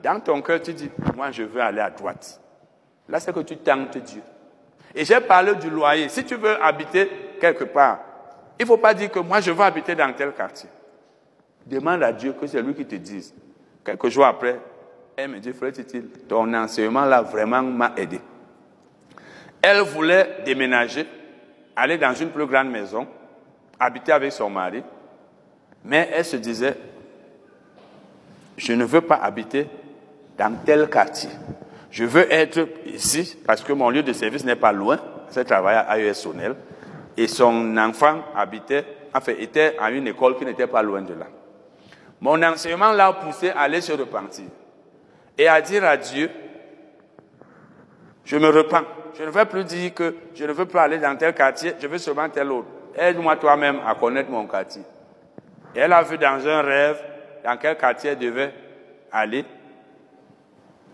dans 0.02 0.20
ton 0.20 0.42
cœur, 0.42 0.62
tu 0.62 0.74
dis, 0.74 0.90
moi 1.16 1.32
je 1.32 1.44
veux 1.44 1.62
aller 1.62 1.82
à 1.82 1.90
droite. 1.90 2.40
Là, 3.08 3.20
c'est 3.20 3.34
que 3.34 3.40
tu 3.42 3.58
tentes 3.58 3.98
Dieu. 3.98 4.22
Et 4.96 5.06
j'ai 5.06 5.20
parlé 5.20 5.56
du 5.56 5.70
loyer. 5.70 6.10
Si 6.10 6.24
tu 6.24 6.36
veux 6.36 6.62
habiter 6.64 7.10
quelque 7.40 7.64
part, 7.66 8.00
il 8.60 8.64
ne 8.64 8.68
faut 8.68 8.78
pas 8.78 8.94
dire 8.94 9.12
que 9.12 9.20
moi 9.20 9.40
je 9.40 9.52
veux 9.52 9.64
habiter 9.64 9.96
dans 9.96 10.12
tel 10.14 10.32
quartier. 10.32 10.70
Demande 11.66 12.04
à 12.04 12.12
Dieu 12.12 12.34
que 12.34 12.48
c'est 12.48 12.62
lui 12.62 12.74
qui 12.74 12.86
te 12.86 12.96
dise. 12.96 13.34
Quelques 13.86 14.10
jours 14.10 14.26
après, 14.26 14.60
elle 15.16 15.30
me 15.30 15.40
dit, 15.40 15.54
frère 15.54 15.72
Titi, 15.72 16.02
ton 16.28 16.54
enseignement 16.54 17.06
là 17.06 17.22
vraiment 17.22 17.62
m'a 17.62 17.94
aidé. 17.98 18.20
Elle 19.62 19.82
voulait 19.82 20.38
déménager, 20.46 21.06
aller 21.80 21.98
dans 21.98 22.14
une 22.14 22.30
plus 22.30 22.46
grande 22.46 22.70
maison, 22.70 23.08
habiter 23.80 24.12
avec 24.12 24.32
son 24.32 24.50
mari, 24.50 24.84
mais 25.86 26.10
elle 26.14 26.26
se 26.26 26.36
disait, 26.36 26.76
je 28.58 28.74
ne 28.74 28.84
veux 28.84 29.02
pas 29.02 29.16
habiter 29.16 29.68
dans 30.38 30.54
tel 30.66 30.90
quartier. 30.90 31.30
Je 31.92 32.04
veux 32.04 32.32
être 32.32 32.68
ici 32.86 33.38
parce 33.46 33.62
que 33.62 33.74
mon 33.74 33.90
lieu 33.90 34.04
de 34.04 34.14
service 34.14 34.44
n'est 34.44 34.56
pas 34.56 34.72
loin. 34.72 35.00
C'est 35.30 35.46
travaillé 35.46 35.78
à 35.78 35.98
AES. 35.98 36.28
Et 37.18 37.28
son 37.28 37.76
enfant 37.78 38.24
habitait, 38.36 38.86
enfin, 39.14 39.34
était 39.38 39.76
à 39.80 39.90
une 39.90 40.08
école 40.08 40.38
qui 40.38 40.46
n'était 40.46 40.68
pas 40.68 40.84
loin 40.84 41.02
de 41.02 41.14
là. 41.14 41.28
Mon 42.22 42.42
enseignement 42.44 42.92
l'a 42.92 43.14
poussé 43.14 43.50
à 43.50 43.62
aller 43.62 43.82
se 43.82 43.94
repentir. 43.94 44.46
et 45.38 45.48
à 45.48 45.62
dire 45.62 45.86
à 45.86 45.96
Dieu, 45.96 46.30
je 48.26 48.38
me 48.38 48.50
repens. 48.50 48.84
Je 49.20 49.26
ne 49.26 49.32
veux 49.32 49.46
plus 49.46 49.66
dire 49.66 49.94
que 49.94 50.16
je 50.34 50.46
ne 50.46 50.54
veux 50.54 50.66
pas 50.66 50.84
aller 50.84 50.98
dans 50.98 51.14
tel 51.18 51.36
quartier, 51.36 51.74
je 51.78 51.88
veux 51.88 51.98
seulement 51.98 52.30
tel 52.30 52.50
autre. 52.54 52.70
Aide-moi 52.96 53.36
toi-même 53.36 53.82
à 53.86 53.94
connaître 53.94 54.32
mon 54.32 54.48
quartier. 54.48 54.82
Et 55.76 55.80
elle 55.80 55.92
a 55.92 56.02
vu 56.04 56.18
dans 56.18 56.48
un 56.48 56.62
rêve 56.62 57.04
dans 57.44 57.58
quel 57.58 57.78
quartier 57.78 58.12
elle 58.12 58.18
devait 58.18 58.54
aller. 59.12 59.44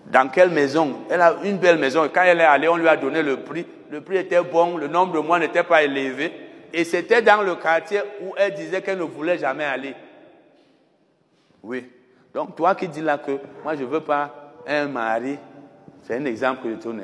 Dans 0.07 0.27
quelle 0.29 0.49
maison? 0.49 1.05
Elle 1.07 1.21
a 1.21 1.35
une 1.43 1.59
belle 1.59 1.77
maison. 1.77 2.03
Et 2.03 2.09
quand 2.09 2.23
elle 2.23 2.41
est 2.41 2.45
allée, 2.45 2.67
on 2.67 2.77
lui 2.77 2.87
a 2.87 2.97
donné 2.97 3.21
le 3.21 3.37
prix. 3.37 3.67
Le 3.91 4.01
prix 4.01 4.17
était 4.17 4.41
bon, 4.41 4.77
le 4.77 4.87
nombre 4.87 5.13
de 5.13 5.19
mois 5.19 5.37
n'était 5.37 5.63
pas 5.63 5.83
élevé. 5.83 6.33
Et 6.73 6.83
c'était 6.83 7.21
dans 7.21 7.43
le 7.43 7.55
quartier 7.55 8.01
où 8.23 8.33
elle 8.37 8.55
disait 8.55 8.81
qu'elle 8.81 8.97
ne 8.97 9.03
voulait 9.03 9.37
jamais 9.37 9.65
aller. 9.65 9.93
Oui. 11.61 11.91
Donc 12.33 12.55
toi 12.55 12.73
qui 12.73 12.87
dis 12.87 13.01
là 13.01 13.19
que 13.19 13.37
moi 13.63 13.75
je 13.75 13.83
ne 13.83 13.87
veux 13.87 14.01
pas 14.01 14.53
un 14.67 14.87
mari, 14.87 15.37
c'est 16.01 16.15
un 16.15 16.25
exemple 16.25 16.63
que 16.63 16.71
je 16.71 16.75
tourne. 16.77 17.01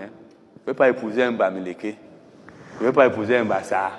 Je 0.63 0.69
ne 0.69 0.73
veux 0.73 0.77
pas 0.77 0.89
épouser 0.89 1.23
un 1.23 1.31
Bamileke. 1.31 1.97
Je 2.77 2.81
ne 2.81 2.85
veux 2.87 2.93
pas 2.93 3.07
épouser 3.07 3.37
un 3.37 3.45
Bassar. 3.45 3.91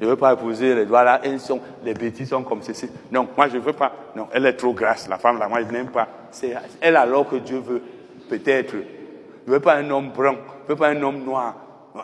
Je 0.00 0.04
ne 0.04 0.10
veux 0.10 0.16
pas 0.16 0.32
épouser 0.32 0.74
les 0.74 0.86
doigts 0.86 1.04
là. 1.04 1.20
Sont, 1.38 1.60
les 1.84 1.94
bêtises 1.94 2.30
sont 2.30 2.42
comme 2.42 2.62
ceci. 2.62 2.88
Non, 3.10 3.28
moi 3.36 3.48
je 3.48 3.56
ne 3.56 3.62
veux 3.62 3.72
pas. 3.72 3.92
Non, 4.14 4.28
elle 4.32 4.46
est 4.46 4.54
trop 4.54 4.72
grasse, 4.72 5.08
la 5.08 5.18
femme 5.18 5.38
là. 5.38 5.48
Moi 5.48 5.60
je 5.62 5.72
n'aime 5.72 5.90
pas. 5.90 6.08
C'est 6.30 6.54
elle 6.80 6.96
alors 6.96 7.28
que 7.28 7.36
Dieu 7.36 7.58
veut. 7.58 7.82
Peut-être. 8.28 8.72
Je 8.72 9.50
ne 9.50 9.52
veux 9.52 9.60
pas 9.60 9.76
un 9.76 9.90
homme 9.90 10.10
brun. 10.10 10.32
Je 10.32 10.64
ne 10.64 10.68
veux 10.68 10.76
pas 10.76 10.88
un 10.88 11.02
homme 11.02 11.22
noir. 11.22 11.54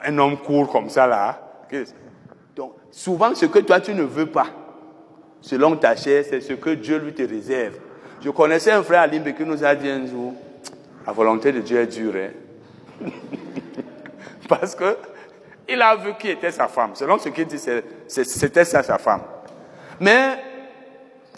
Un 0.05 0.19
homme 0.19 0.39
court 0.39 0.71
comme 0.71 0.89
ça 0.89 1.07
là. 1.07 1.39
Donc, 2.55 2.75
souvent 2.91 3.35
ce 3.35 3.47
que 3.47 3.61
toi 3.61 3.81
tu 3.81 3.95
ne 3.95 4.03
veux 4.03 4.27
pas, 4.27 4.47
selon 5.41 5.75
ta 5.77 5.97
chair, 5.97 6.25
c'est 6.29 6.41
ce 6.41 6.53
que 6.53 6.71
Dieu 6.71 6.99
lui 6.99 7.15
te 7.15 7.23
réserve. 7.23 7.79
Je 8.21 8.31
connaissais 8.31 8.73
un 8.73 8.83
frère 8.83 9.01
à 9.01 9.07
Limbe 9.07 9.33
qui 9.33 9.45
nous 9.45 9.65
a 9.65 9.75
dit 9.75 9.89
un 9.89 10.07
jour, 10.07 10.35
la 11.07 11.13
volonté 11.13 11.51
de 11.51 11.61
Dieu 11.61 11.79
est 11.79 11.87
dure. 11.87 12.15
Hein. 12.15 13.09
Parce 14.61 14.75
que 14.75 14.97
il 15.69 15.81
a 15.81 15.97
vu 15.97 16.15
qui 16.19 16.29
était 16.29 16.51
sa 16.51 16.69
femme. 16.69 16.95
Selon 16.95 17.19
ce 17.19 17.31
qu'il 17.31 17.47
dit, 17.47 17.59
c'était 17.59 18.65
ça 18.65 18.83
sa 18.83 18.99
femme. 18.99 19.23
Mais 20.01 20.37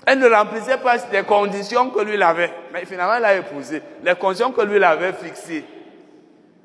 elle 0.06 0.18
ne 0.18 0.28
remplissait 0.28 0.78
pas 0.78 0.96
les 1.12 1.22
conditions 1.22 1.90
que 1.90 2.00
lui 2.00 2.20
avait. 2.20 2.52
Mais 2.72 2.84
finalement, 2.84 3.14
elle 3.14 3.24
a 3.24 3.36
épousé. 3.36 3.82
Les 4.02 4.14
conditions 4.16 4.50
que 4.50 4.62
lui 4.62 4.82
avait 4.82 5.12
fixées. 5.12 5.64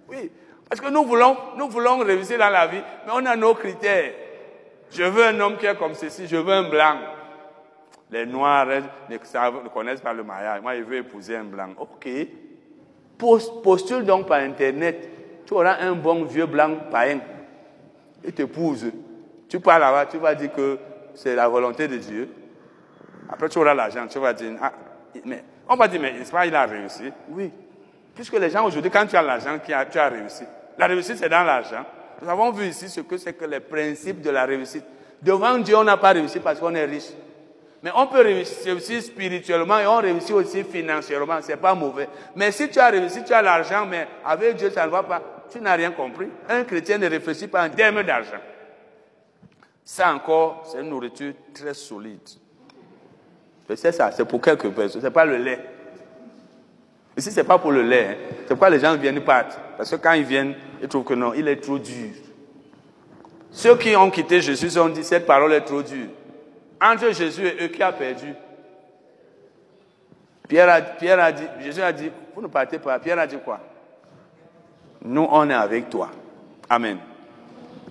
Oui. 0.07 0.31
Parce 0.67 0.81
que 0.81 0.89
nous 0.89 1.03
voulons, 1.03 1.37
nous 1.57 1.69
voulons 1.69 1.99
réussir 1.99 2.39
dans 2.39 2.49
la 2.49 2.67
vie, 2.67 2.81
mais 3.05 3.11
on 3.13 3.25
a 3.25 3.35
nos 3.35 3.53
critères. 3.53 4.11
Je 4.91 5.03
veux 5.03 5.25
un 5.25 5.39
homme 5.39 5.57
qui 5.57 5.65
est 5.65 5.75
comme 5.75 5.93
ceci, 5.93 6.27
je 6.27 6.37
veux 6.37 6.53
un 6.53 6.69
blanc. 6.69 6.95
Les 8.11 8.25
noirs 8.25 8.65
ne, 9.09 9.69
connaissent 9.69 10.01
pas 10.01 10.13
le 10.13 10.23
mariage. 10.23 10.61
Moi, 10.61 10.77
je 10.77 10.83
veux 10.83 10.97
épouser 10.97 11.35
un 11.35 11.43
blanc. 11.43 11.69
Ok. 11.77 12.07
Postule 13.63 14.05
donc 14.05 14.27
par 14.27 14.39
Internet. 14.39 15.18
Tu 15.49 15.55
auras 15.55 15.77
un 15.81 15.93
bon 15.93 16.25
vieux 16.25 16.45
blanc 16.45 16.75
païen 16.91 17.21
il 18.23 18.31
t'épouse, 18.33 18.91
tu 19.49 19.59
pars 19.59 19.79
là-bas, 19.79 20.05
tu 20.05 20.19
vas 20.19 20.35
dire 20.35 20.53
que 20.53 20.77
c'est 21.15 21.33
la 21.33 21.47
volonté 21.47 21.87
de 21.87 21.97
Dieu. 21.97 22.29
Après, 23.27 23.49
tu 23.49 23.57
auras 23.57 23.73
l'argent, 23.73 24.05
tu 24.07 24.19
vas 24.19 24.31
dire, 24.31 24.51
ah, 24.61 24.71
mais 25.25 25.43
on 25.67 25.75
va 25.75 25.87
dire, 25.87 26.01
mais 26.01 26.13
pas, 26.31 26.45
il 26.45 26.53
a 26.53 26.67
réussi 26.67 27.11
Oui. 27.29 27.51
Puisque 28.13 28.33
les 28.33 28.51
gens 28.51 28.63
aujourd'hui, 28.63 28.91
quand 28.91 29.07
tu 29.07 29.15
as 29.15 29.23
l'argent, 29.23 29.57
tu 29.65 29.73
as 29.73 30.09
réussi. 30.09 30.43
La 30.77 30.85
réussite, 30.85 31.17
c'est 31.17 31.29
dans 31.29 31.43
l'argent. 31.43 31.83
Nous 32.21 32.29
avons 32.29 32.51
vu 32.51 32.67
ici 32.67 32.87
ce 32.87 33.01
que 33.01 33.17
c'est 33.17 33.33
que 33.33 33.45
les 33.45 33.59
principes 33.59 34.21
de 34.21 34.29
la 34.29 34.45
réussite. 34.45 34.85
Devant 35.19 35.57
Dieu, 35.57 35.75
on 35.75 35.83
n'a 35.83 35.97
pas 35.97 36.11
réussi 36.11 36.39
parce 36.39 36.59
qu'on 36.59 36.75
est 36.75 36.85
riche. 36.85 37.09
Mais 37.81 37.89
on 37.95 38.05
peut 38.05 38.21
réussir 38.21 38.75
aussi 38.75 39.01
spirituellement 39.01 39.79
et 39.79 39.87
on 39.87 39.97
réussit 39.97 40.31
aussi 40.31 40.63
financièrement. 40.63 41.39
C'est 41.41 41.57
pas 41.57 41.73
mauvais. 41.73 42.07
Mais 42.35 42.51
si 42.51 42.69
tu 42.69 42.77
as 42.77 42.89
réussi, 42.89 43.23
tu 43.23 43.33
as 43.33 43.41
l'argent, 43.41 43.87
mais 43.89 44.07
avec 44.23 44.57
Dieu, 44.57 44.69
ça 44.69 44.85
ne 44.85 44.91
va 44.91 45.01
pas 45.01 45.38
tu 45.51 45.59
n'as 45.59 45.75
rien 45.75 45.91
compris. 45.91 46.27
Un 46.47 46.63
chrétien 46.63 46.97
ne 46.97 47.07
réfléchit 47.07 47.47
pas 47.47 47.65
en 47.65 47.69
termes 47.69 48.03
d'argent. 48.03 48.39
Ça 49.83 50.13
encore, 50.13 50.67
c'est 50.71 50.79
une 50.79 50.89
nourriture 50.89 51.33
très 51.53 51.73
solide. 51.73 52.19
C'est 53.75 53.91
ça, 53.91 54.11
c'est 54.11 54.25
pour 54.25 54.41
quelques 54.41 54.69
personnes, 54.69 55.01
c'est 55.01 55.11
pas 55.11 55.25
le 55.25 55.37
lait. 55.37 55.59
Ici, 57.15 57.31
c'est 57.31 57.43
pas 57.43 57.57
pour 57.57 57.71
le 57.71 57.83
lait. 57.83 58.07
Hein. 58.07 58.35
C'est 58.41 58.49
pourquoi 58.49 58.69
les 58.69 58.79
gens 58.79 58.95
viennent 58.95 59.21
pas. 59.21 59.45
Parce 59.77 59.91
que 59.91 59.97
quand 59.97 60.13
ils 60.13 60.23
viennent, 60.23 60.55
ils 60.81 60.87
trouvent 60.87 61.03
que 61.03 61.13
non, 61.13 61.33
il 61.33 61.47
est 61.47 61.57
trop 61.57 61.77
dur. 61.77 62.11
Ceux 63.51 63.75
qui 63.77 63.95
ont 63.95 64.09
quitté 64.09 64.41
Jésus 64.41 64.77
ont 64.79 64.89
dit 64.89 65.03
cette 65.03 65.25
parole 65.25 65.53
est 65.53 65.61
trop 65.61 65.81
dure. 65.81 66.07
Entre 66.81 67.11
Jésus 67.11 67.45
et 67.45 67.65
eux, 67.65 67.67
qui 67.67 67.83
a 67.83 67.91
perdu? 67.91 68.33
Pierre 70.47 70.69
a, 70.69 70.81
Pierre 70.81 71.19
a 71.19 71.31
dit, 71.31 71.43
Jésus 71.59 71.81
a 71.81 71.91
dit, 71.91 72.09
vous 72.33 72.41
ne 72.41 72.47
partez 72.47 72.79
pas. 72.79 72.97
Pierre 72.99 73.19
a 73.19 73.27
dit 73.27 73.37
quoi? 73.43 73.59
Nous, 75.01 75.27
on 75.29 75.49
est 75.49 75.53
avec 75.53 75.89
toi. 75.89 76.09
Amen. 76.69 76.97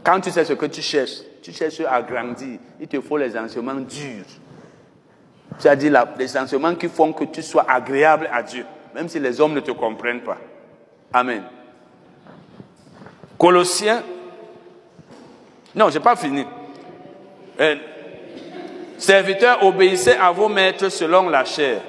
Quand 0.05 0.21
tu 0.21 0.31
sais 0.31 0.45
ce 0.45 0.53
que 0.53 0.67
tu 0.67 0.83
cherches, 0.83 1.23
tu 1.43 1.53
cherches 1.53 1.81
à 1.81 2.03
grandir, 2.03 2.59
il 2.81 2.87
te 2.87 3.01
faut 3.01 3.17
les 3.17 3.37
enseignements 3.37 3.75
durs. 3.75 4.27
C'est-à-dire 5.59 6.07
les 6.19 6.37
enseignements 6.37 6.75
qui 6.75 6.89
font 6.89 7.13
que 7.13 7.25
tu 7.25 7.43
sois 7.43 7.65
agréable 7.69 8.29
à 8.33 8.43
Dieu, 8.43 8.65
même 8.95 9.09
si 9.09 9.19
les 9.19 9.41
hommes 9.41 9.55
ne 9.55 9.61
te 9.61 9.71
comprennent 9.71 10.21
pas. 10.21 10.39
Amen. 11.13 11.43
Colossiens. 13.39 14.03
Non, 15.75 15.89
je 15.89 15.99
n'ai 15.99 16.05
pas 16.05 16.17
fini. 16.17 16.45
Euh, 17.61 17.77
serviteurs, 18.99 19.65
obéissez 19.65 20.13
à 20.13 20.31
vos 20.31 20.49
maîtres 20.49 20.91
selon 20.91 21.29
la 21.29 21.45
chair, 21.45 21.81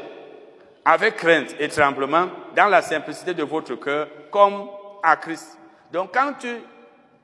avec 0.85 1.17
crainte 1.17 1.55
et 1.59 1.67
tremblement, 1.67 2.27
dans 2.55 2.67
la 2.67 2.81
simplicité 2.81 3.33
de 3.33 3.43
votre 3.43 3.75
cœur, 3.75 4.07
comme 4.31 4.67
à 5.03 5.15
Christ. 5.15 5.57
Donc 5.91 6.13
quand 6.13 6.33
tu 6.39 6.55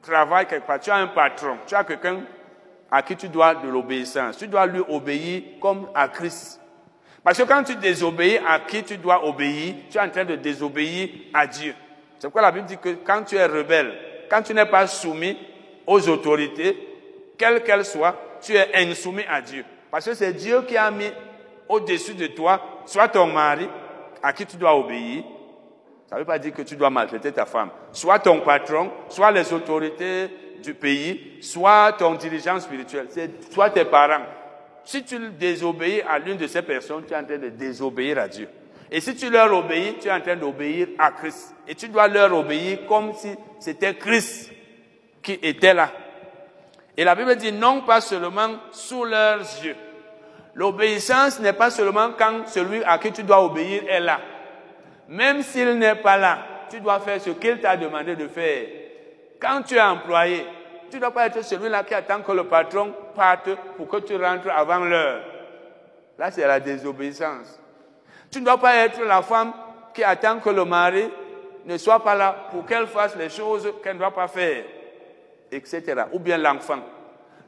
travailles 0.02 0.48
quelque 0.48 0.66
part, 0.66 0.80
tu 0.80 0.90
as 0.90 0.96
un 0.96 1.08
patron, 1.08 1.58
tu 1.66 1.76
as 1.76 1.84
quelqu'un 1.84 2.22
à 2.92 3.02
qui 3.02 3.16
tu 3.16 3.28
dois 3.28 3.56
de 3.56 3.68
l'obéissance. 3.68 4.38
Tu 4.38 4.48
dois 4.48 4.66
lui 4.66 4.82
obéir 4.88 5.44
comme 5.62 5.90
à 5.94 6.08
Christ. 6.08 6.62
Parce 7.24 7.38
que 7.38 7.44
quand 7.44 7.64
tu 7.64 7.76
désobéis 7.76 8.38
à 8.48 8.60
qui 8.60 8.84
tu 8.84 8.98
dois 8.98 9.26
obéir, 9.26 9.76
tu 9.90 9.98
es 9.98 10.02
en 10.02 10.10
train 10.10 10.26
de 10.26 10.36
désobéir 10.36 11.10
à 11.34 11.48
Dieu. 11.48 11.74
C'est 12.20 12.28
pourquoi 12.28 12.44
la 12.44 12.52
Bible 12.52 12.68
dit 12.68 12.78
que 12.78 12.90
quand 13.04 13.24
tu 13.24 13.36
es 13.36 13.46
rebelle, 13.46 13.94
quand 14.30 14.42
tu 14.44 14.54
n'es 14.54 14.66
pas 14.66 14.88
soumis 14.88 15.38
aux 15.88 16.08
autorités, 16.08 16.78
quelles 17.38 17.64
qu'elles 17.64 17.86
soient, 17.86 18.16
tu 18.42 18.54
es 18.56 18.70
insoumis 18.76 19.24
à 19.28 19.42
Dieu. 19.42 19.66
Parce 19.90 20.06
que 20.06 20.14
c'est 20.14 20.34
Dieu 20.34 20.62
qui 20.68 20.78
a 20.78 20.92
mis 20.92 21.12
au-dessus 21.68 22.14
de 22.14 22.28
toi, 22.28 22.62
soit 22.86 23.08
ton 23.08 23.28
mari, 23.28 23.68
à 24.22 24.32
qui 24.34 24.46
tu 24.46 24.58
dois 24.58 24.76
obéir, 24.76 25.24
ça 26.16 26.20
ne 26.20 26.24
veut 26.24 26.28
pas 26.28 26.40
dire 26.40 26.54
que 26.54 26.62
tu 26.62 26.78
dois 26.78 26.90
maltraiter 26.90 27.34
ta 27.34 27.46
femme. 27.46 27.72
Soit 27.92 28.20
ton 28.20 28.40
patron, 28.40 28.90
soit 29.10 29.32
les 29.32 29.52
autorités 29.52 30.30
du 30.64 30.74
pays, 30.74 31.40
soit 31.42 31.92
ton 31.92 32.14
dirigeant 32.14 32.58
spirituel, 32.58 33.10
soit 33.52 33.70
tes 33.72 33.84
parents. 33.84 34.24
Si 34.86 35.04
tu 35.04 35.20
désobéis 35.32 36.02
à 36.04 36.18
l'une 36.18 36.38
de 36.38 36.48
ces 36.48 36.62
personnes, 36.62 37.04
tu 37.06 37.14
es 37.14 37.18
en 37.18 37.26
train 37.26 37.38
de 37.38 37.50
désobéir 37.50 38.18
à 38.18 38.30
Dieu. 38.30 38.48
Et 38.90 39.02
si 39.02 39.14
tu 39.14 39.30
leur 39.30 39.52
obéis, 39.52 39.98
tu 40.00 40.08
es 40.08 40.12
en 40.14 40.22
train 40.22 40.38
d'obéir 40.38 40.88
à 41.00 41.12
Christ. 41.12 41.54
Et 41.68 41.76
tu 41.76 41.90
dois 41.90 42.08
leur 42.08 42.34
obéir 42.34 42.88
comme 42.88 43.14
si 43.14 43.36
c'était 43.60 43.96
Christ 43.96 44.54
qui 45.22 45.38
était 45.44 45.74
là. 45.74 45.92
Et 46.96 47.04
la 47.04 47.14
Bible 47.14 47.36
dit 47.36 47.52
non 47.52 47.82
pas 47.82 48.00
seulement 48.00 48.52
sous 48.72 49.04
leurs 49.04 49.40
yeux. 49.62 49.76
L'obéissance 50.54 51.42
n'est 51.42 51.52
pas 51.52 51.72
seulement 51.72 52.12
quand 52.18 52.48
celui 52.48 52.86
à 52.86 53.00
qui 53.00 53.12
tu 53.12 53.24
dois 53.24 53.44
obéir 53.44 53.84
est 53.90 54.00
là. 54.00 54.22
Même 55.08 55.42
s'il 55.44 55.78
n'est 55.78 55.96
pas 55.96 56.18
là, 56.18 56.40
tu 56.70 56.80
dois 56.80 57.00
faire 57.00 57.22
ce 57.22 57.30
qu'il 57.32 57.60
t'a 57.60 57.78
demandé 57.78 58.16
de 58.16 58.28
faire. 58.28 58.66
Quand 59.40 59.62
tu 59.62 59.76
es 59.76 59.82
employé, 59.82 60.46
tu 60.90 60.96
ne 60.96 61.02
dois 61.02 61.12
pas 61.12 61.28
être 61.28 61.44
celui-là 61.44 61.84
qui 61.84 61.94
attend 61.94 62.22
que 62.22 62.32
le 62.32 62.46
patron 62.46 62.94
parte 63.16 63.50
pour 63.78 63.88
que 63.88 63.98
tu 63.98 64.16
rentres 64.16 64.50
avant 64.50 64.80
l'heure. 64.80 65.22
Là, 66.18 66.32
c'est 66.32 66.48
la 66.48 66.60
désobéissance. 66.60 67.60
Tu 68.32 68.40
ne 68.40 68.46
dois 68.46 68.60
pas 68.60 68.76
être 68.78 69.02
la 69.04 69.22
femme 69.22 69.54
qui 69.94 70.04
attend 70.04 70.40
que 70.40 70.50
le 70.50 70.66
mari 70.66 71.10
ne 71.66 71.78
soit 71.78 72.04
pas 72.04 72.16
là 72.16 72.48
pour 72.52 72.66
qu'elle 72.66 72.88
fasse 72.88 73.16
les 73.16 73.30
choses 73.30 73.72
qu'elle 73.84 73.94
ne 73.94 74.00
doit 74.00 74.14
pas 74.14 74.28
faire, 74.28 74.64
etc. 75.52 76.04
Ou 76.14 76.20
bien 76.20 76.38
l'enfant. 76.38 76.80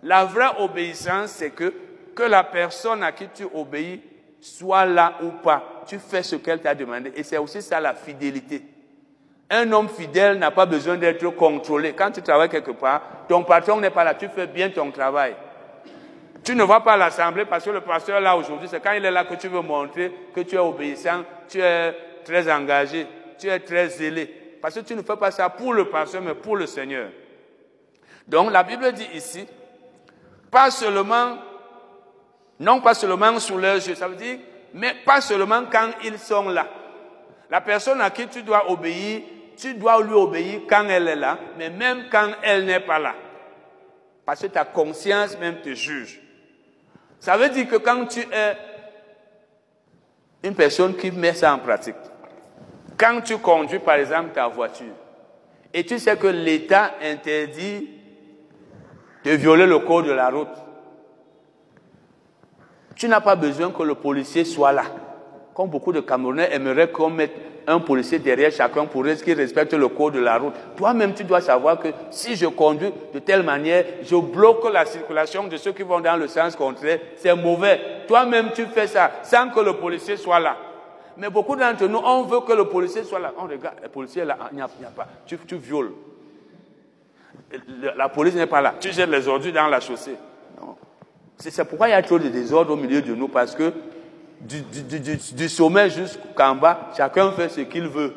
La 0.03 0.25
vraie 0.25 0.59
obéissance, 0.59 1.31
c'est 1.31 1.51
que, 1.51 1.73
que 2.15 2.23
la 2.23 2.43
personne 2.43 3.03
à 3.03 3.11
qui 3.11 3.27
tu 3.29 3.45
obéis 3.53 4.01
soit 4.39 4.85
là 4.85 5.15
ou 5.21 5.29
pas, 5.29 5.83
tu 5.87 5.99
fais 5.99 6.23
ce 6.23 6.35
qu'elle 6.35 6.61
t'a 6.61 6.75
demandé. 6.75 7.11
Et 7.15 7.23
c'est 7.23 7.37
aussi 7.37 7.61
ça 7.61 7.79
la 7.79 7.93
fidélité. 7.93 8.63
Un 9.49 9.71
homme 9.71 9.87
fidèle 9.87 10.37
n'a 10.37 10.51
pas 10.51 10.65
besoin 10.65 10.97
d'être 10.97 11.27
contrôlé. 11.29 11.93
Quand 11.93 12.11
tu 12.11 12.21
travailles 12.21 12.49
quelque 12.49 12.71
part, 12.71 13.01
ton 13.29 13.43
patron 13.43 13.79
n'est 13.79 13.89
pas 13.89 14.03
là, 14.03 14.13
tu 14.13 14.27
fais 14.27 14.47
bien 14.47 14.69
ton 14.69 14.91
travail. 14.91 15.35
Tu 16.43 16.55
ne 16.55 16.63
vas 16.63 16.79
pas 16.81 16.93
à 16.93 16.97
l'assemblée 16.97 17.45
parce 17.45 17.63
que 17.65 17.69
le 17.69 17.81
pasteur 17.81 18.19
là 18.19 18.35
aujourd'hui, 18.37 18.67
c'est 18.69 18.81
quand 18.81 18.93
il 18.93 19.03
est 19.03 19.11
là 19.11 19.25
que 19.25 19.35
tu 19.35 19.47
veux 19.47 19.61
montrer 19.61 20.13
que 20.33 20.41
tu 20.41 20.55
es 20.55 20.59
obéissant, 20.59 21.23
tu 21.49 21.61
es 21.61 21.95
très 22.23 22.51
engagé, 22.51 23.07
tu 23.37 23.47
es 23.47 23.59
très 23.59 23.89
zélé. 23.89 24.25
Parce 24.61 24.75
que 24.75 24.79
tu 24.81 24.95
ne 24.95 25.01
fais 25.01 25.15
pas 25.15 25.31
ça 25.31 25.49
pour 25.49 25.73
le 25.73 25.85
pasteur, 25.85 26.21
mais 26.21 26.33
pour 26.33 26.57
le 26.57 26.65
Seigneur. 26.65 27.09
Donc 28.27 28.51
la 28.51 28.63
Bible 28.63 28.91
dit 28.91 29.07
ici, 29.13 29.45
pas 30.51 30.71
seulement 30.71 31.37
non 32.59 32.81
pas 32.81 32.93
seulement 32.93 33.39
sous 33.39 33.57
leurs 33.57 33.75
yeux, 33.75 33.95
ça 33.95 34.07
veut 34.07 34.15
dire, 34.15 34.39
mais 34.73 34.95
pas 35.05 35.21
seulement 35.21 35.63
quand 35.71 35.89
ils 36.03 36.17
sont 36.17 36.49
là. 36.49 36.67
La 37.49 37.61
personne 37.61 38.01
à 38.01 38.09
qui 38.09 38.27
tu 38.27 38.43
dois 38.43 38.69
obéir, 38.69 39.21
tu 39.55 39.73
dois 39.73 40.01
lui 40.03 40.13
obéir 40.13 40.61
quand 40.67 40.85
elle 40.89 41.07
est 41.07 41.15
là, 41.15 41.37
mais 41.57 41.69
même 41.69 42.05
quand 42.11 42.29
elle 42.43 42.65
n'est 42.65 42.79
pas 42.79 42.99
là. 42.99 43.15
Parce 44.25 44.41
que 44.41 44.47
ta 44.47 44.65
conscience 44.65 45.37
même 45.39 45.61
te 45.61 45.73
juge. 45.73 46.19
Ça 47.19 47.37
veut 47.37 47.49
dire 47.49 47.67
que 47.67 47.77
quand 47.77 48.05
tu 48.05 48.19
es 48.19 48.57
une 50.43 50.55
personne 50.55 50.95
qui 50.95 51.11
met 51.11 51.33
ça 51.33 51.53
en 51.53 51.59
pratique, 51.59 51.95
quand 52.97 53.21
tu 53.21 53.37
conduis 53.37 53.79
par 53.79 53.95
exemple 53.95 54.31
ta 54.33 54.47
voiture, 54.47 54.93
et 55.73 55.85
tu 55.85 55.99
sais 55.99 56.17
que 56.17 56.27
l'État 56.27 56.95
interdit 57.01 57.89
de 59.23 59.31
violer 59.31 59.65
le 59.65 59.79
code 59.79 60.05
de 60.05 60.11
la 60.11 60.29
route, 60.29 60.47
tu 62.97 63.07
n'as 63.07 63.21
pas 63.21 63.35
besoin 63.35 63.71
que 63.71 63.83
le 63.83 63.95
policier 63.95 64.43
soit 64.43 64.71
là. 64.71 64.83
Comme 65.53 65.69
beaucoup 65.69 65.91
de 65.91 66.01
Camerounais 66.01 66.49
aimeraient 66.51 66.89
qu'on 66.89 67.09
mette 67.09 67.31
un 67.67 67.79
policier 67.79 68.17
derrière 68.19 68.51
chacun 68.51 68.85
pour 68.85 69.03
qu'il 69.03 69.33
respecte 69.33 69.73
le 69.73 69.89
code 69.89 70.13
de 70.13 70.19
la 70.19 70.37
route. 70.37 70.53
Toi-même, 70.77 71.13
tu 71.13 71.25
dois 71.25 71.41
savoir 71.41 71.79
que 71.79 71.89
si 72.09 72.35
je 72.35 72.45
conduis 72.45 72.91
de 73.13 73.19
telle 73.19 73.43
manière, 73.43 73.83
je 74.03 74.15
bloque 74.15 74.71
la 74.71 74.85
circulation 74.85 75.47
de 75.47 75.57
ceux 75.57 75.73
qui 75.73 75.83
vont 75.83 75.99
dans 75.99 76.15
le 76.15 76.27
sens 76.27 76.55
contraire. 76.55 76.99
C'est 77.17 77.35
mauvais. 77.35 77.79
Toi-même, 78.07 78.51
tu 78.55 78.65
fais 78.67 78.87
ça 78.87 79.11
sans 79.23 79.49
que 79.49 79.59
le 79.59 79.73
policier 79.73 80.15
soit 80.15 80.39
là. 80.39 80.55
Mais 81.17 81.29
beaucoup 81.29 81.55
d'entre 81.55 81.87
nous, 81.87 81.99
on 82.03 82.23
veut 82.23 82.41
que 82.41 82.53
le 82.53 82.65
policier 82.65 83.03
soit 83.03 83.19
là. 83.19 83.33
On 83.37 83.47
regarde, 83.47 83.75
le 83.83 83.89
policier 83.89 84.21
est 84.21 84.25
là, 84.25 84.37
il 84.51 84.55
n'y 84.55 84.61
a, 84.61 84.67
pas. 84.95 85.07
Tu, 85.25 85.37
tu 85.39 85.57
violes. 85.57 85.91
La 87.95 88.07
police 88.07 88.35
n'est 88.35 88.47
pas 88.47 88.61
là. 88.61 88.75
Tu 88.79 88.93
jettes 88.93 89.09
les 89.09 89.27
ordures 89.27 89.53
dans 89.53 89.67
la 89.67 89.79
chaussée. 89.79 90.15
C'est 91.37 91.63
pourquoi 91.65 91.87
il 91.87 91.91
y 91.91 91.93
a 91.93 92.01
trop 92.01 92.17
de 92.17 92.29
désordre 92.29 92.73
au 92.73 92.75
milieu 92.75 93.01
de 93.01 93.13
nous, 93.13 93.27
parce 93.27 93.55
que 93.55 93.71
du, 94.41 94.61
du, 94.61 94.99
du, 94.99 95.17
du 95.17 95.49
sommet 95.49 95.89
jusqu'en 95.89 96.55
bas, 96.55 96.91
chacun 96.95 97.31
fait 97.31 97.49
ce 97.49 97.61
qu'il 97.61 97.87
veut. 97.87 98.13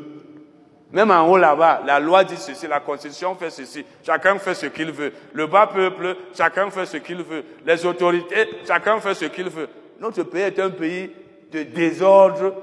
Même 0.92 1.10
en 1.10 1.28
haut 1.28 1.36
là-bas, 1.36 1.82
la 1.86 2.00
loi 2.00 2.24
dit 2.24 2.36
ceci, 2.36 2.66
la 2.66 2.80
constitution 2.80 3.36
fait 3.36 3.50
ceci, 3.50 3.84
chacun 4.04 4.38
fait 4.38 4.54
ce 4.54 4.66
qu'il 4.66 4.90
veut. 4.90 5.12
Le 5.32 5.46
bas 5.46 5.68
peuple, 5.68 6.16
chacun 6.34 6.68
fait 6.70 6.86
ce 6.86 6.96
qu'il 6.96 7.22
veut. 7.22 7.44
Les 7.64 7.86
autorités, 7.86 8.48
chacun 8.66 8.98
fait 9.00 9.14
ce 9.14 9.26
qu'il 9.26 9.48
veut. 9.48 9.68
Notre 10.00 10.24
pays 10.24 10.42
est 10.42 10.58
un 10.58 10.70
pays 10.70 11.10
de 11.52 11.62
désordre. 11.62 12.54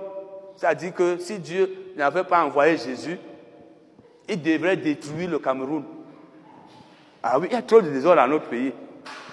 Ça 0.57 0.75
dit 0.75 0.91
que 0.91 1.17
si 1.19 1.39
Dieu 1.39 1.93
n'avait 1.95 2.23
pas 2.23 2.43
envoyé 2.43 2.77
Jésus, 2.77 3.17
il 4.27 4.41
devrait 4.41 4.75
détruire 4.75 5.29
le 5.29 5.39
Cameroun. 5.39 5.85
Ah 7.23 7.39
oui, 7.39 7.47
il 7.49 7.53
y 7.53 7.57
a 7.57 7.61
trop 7.61 7.79
de 7.79 7.89
désordre 7.89 8.21
dans 8.21 8.27
notre 8.27 8.47
pays. 8.47 8.73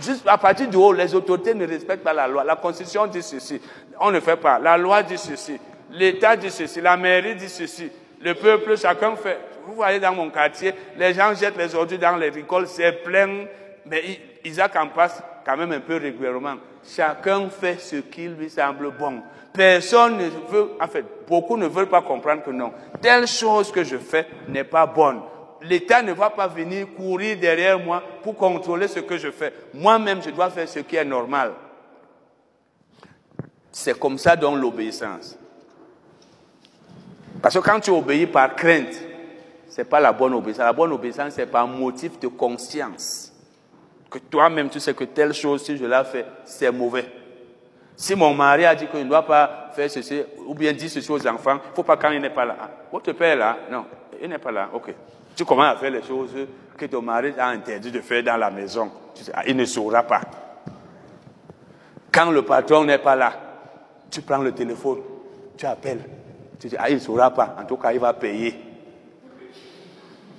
Juste 0.01 0.27
à 0.27 0.39
partir 0.39 0.69
du 0.69 0.77
haut, 0.77 0.93
les 0.93 1.15
autorités 1.15 1.55
ne 1.55 1.67
respectent 1.67 2.03
pas 2.03 2.13
la 2.13 2.27
loi. 2.27 2.45
La 2.45 2.57
Constitution 2.57 3.07
dit 3.07 3.23
ceci. 3.23 3.61
On 4.01 4.11
ne 4.11 4.21
fait 4.21 4.37
pas. 4.37 4.59
La 4.59 4.77
loi 4.77 5.03
dit 5.03 5.19
ceci. 5.19 5.59
L'État 5.91 6.37
dit 6.37 6.51
ceci. 6.51 6.81
La 6.81 6.97
mairie 6.97 7.37
dit 7.37 7.49
ceci. 7.49 7.91
Le 8.21 8.35
peuple, 8.35 8.77
chacun 8.77 9.15
fait. 9.17 9.39
Vous 9.67 9.75
voyez 9.75 9.99
dans 9.99 10.15
mon 10.15 10.31
quartier, 10.31 10.75
les 10.97 11.15
gens 11.15 11.35
jettent 11.35 11.57
les 11.57 11.75
ordures 11.75 11.99
dans 11.99 12.17
les 12.17 12.29
récoltes, 12.29 12.69
c'est 12.69 12.93
plein. 13.03 13.47
Mais 13.87 14.21
Isaac 14.45 14.77
en 14.77 14.89
passe 14.89 15.23
quand 15.45 15.57
même 15.57 15.73
un 15.73 15.81
peu 15.81 15.97
régulièrement. 15.97 16.57
Chacun 16.87 17.49
fait 17.49 17.79
ce 17.79 17.97
qui 17.97 18.29
lui 18.29 18.51
semble 18.51 18.91
bon. 18.91 19.23
Personne 19.53 20.19
ne 20.19 20.25
veut, 20.51 20.71
en 20.81 20.87
fait, 20.87 21.05
beaucoup 21.29 21.57
ne 21.57 21.67
veulent 21.67 21.89
pas 21.89 22.03
comprendre 22.03 22.43
que 22.43 22.51
non. 22.51 22.73
Telle 23.01 23.27
chose 23.27 23.71
que 23.71 23.85
je 23.85 23.97
fais 23.97 24.27
n'est 24.49 24.65
pas 24.65 24.85
bonne 24.85 25.21
l'État 25.65 26.03
ne 26.03 26.13
va 26.13 26.31
pas 26.31 26.47
venir 26.47 26.87
courir 26.95 27.39
derrière 27.39 27.79
moi 27.79 28.03
pour 28.23 28.37
contrôler 28.37 28.89
ce 28.89 29.01
que 29.01 29.17
je 29.17 29.31
fais. 29.31 29.53
Moi-même, 29.73 30.23
je 30.23 30.31
dois 30.31 30.51
faire 30.51 30.69
ce 30.69 30.81
qui 30.81 30.97
est 30.97 31.05
normal. 31.05 31.53
C'est 33.73 33.99
comme 33.99 34.19
ça 34.19 34.37
dans 34.37 34.55
l'obéissance. 34.55 35.37
Parce 37.43 37.55
que 37.55 37.61
quand 37.61 37.81
tu 37.81 37.91
obéis 37.91 38.27
par 38.27 38.55
crainte, 38.55 38.95
ce 39.69 39.81
n'est 39.81 39.85
pas 39.85 40.01
la 40.01 40.13
bonne 40.13 40.35
obéissance. 40.35 40.65
La 40.65 40.73
bonne 40.73 40.93
obéissance, 40.93 41.35
c'est 41.35 41.47
par 41.47 41.67
motif 41.67 42.19
de 42.21 42.29
conscience. 42.29 43.33
Que 44.09 44.19
toi-même, 44.19 44.71
tu 44.71 44.79
sais 44.79 44.95
que 44.95 45.05
telle 45.05 45.35
chose, 45.35 45.65
si 45.65 45.77
je 45.77 45.85
la 45.85 46.05
fais, 46.05 46.25
c'est 46.45 46.71
mauvais. 46.71 47.05
Si 47.97 48.15
mon 48.15 48.35
mari 48.35 48.65
a 48.65 48.75
dit 48.75 48.87
qu'il 48.87 49.01
ne 49.01 49.09
doit 49.09 49.27
pas 49.27 49.71
faire 49.75 49.91
ceci, 49.91 50.23
ou 50.47 50.55
bien 50.55 50.73
dit 50.73 50.89
ceci 50.89 51.11
aux 51.11 51.27
enfants, 51.27 51.59
il 51.65 51.71
ne 51.71 51.75
faut 51.75 51.83
pas 51.83 51.97
quand 51.97 52.11
il 52.11 52.21
n'est 52.21 52.31
pas 52.31 52.45
là. 52.45 52.57
Ah, 52.61 52.71
votre 52.93 53.13
père 53.13 53.33
est 53.33 53.37
là? 53.37 53.59
Non, 53.71 53.87
il 54.21 54.29
n'est 54.29 54.39
pas 54.39 54.53
là. 54.53 54.69
Ok. 54.73 54.95
Tu 55.35 55.45
commences 55.45 55.75
à 55.75 55.77
faire 55.77 55.91
les 55.91 56.03
choses 56.03 56.31
que 56.77 56.87
ton 56.87 57.03
mari 57.03 57.35
a 57.39 57.49
interdit 57.49 57.91
de 57.91 58.01
faire 58.01 58.23
dans 58.23 58.37
la 58.37 58.51
maison. 58.51 58.91
Il 59.47 59.57
ne 59.57 59.65
saura 59.65 60.03
pas. 60.03 60.21
Quand 62.13 62.31
le 62.31 62.43
patron 62.43 62.85
n'est 62.85 62.99
pas 62.99 63.17
là, 63.17 63.33
tu 64.11 64.23
prends 64.23 64.39
le 64.39 64.53
téléphone, 64.53 65.01
tu 65.57 65.67
appelles. 65.67 66.05
Tu 66.61 66.69
dis, 66.69 66.77
ah, 66.79 66.89
il 66.89 66.97
ne 66.97 67.01
saura 67.01 67.31
pas. 67.31 67.57
En 67.59 67.65
tout 67.65 67.77
cas, 67.77 67.93
il 67.93 67.99
va 67.99 68.13
payer. 68.13 68.55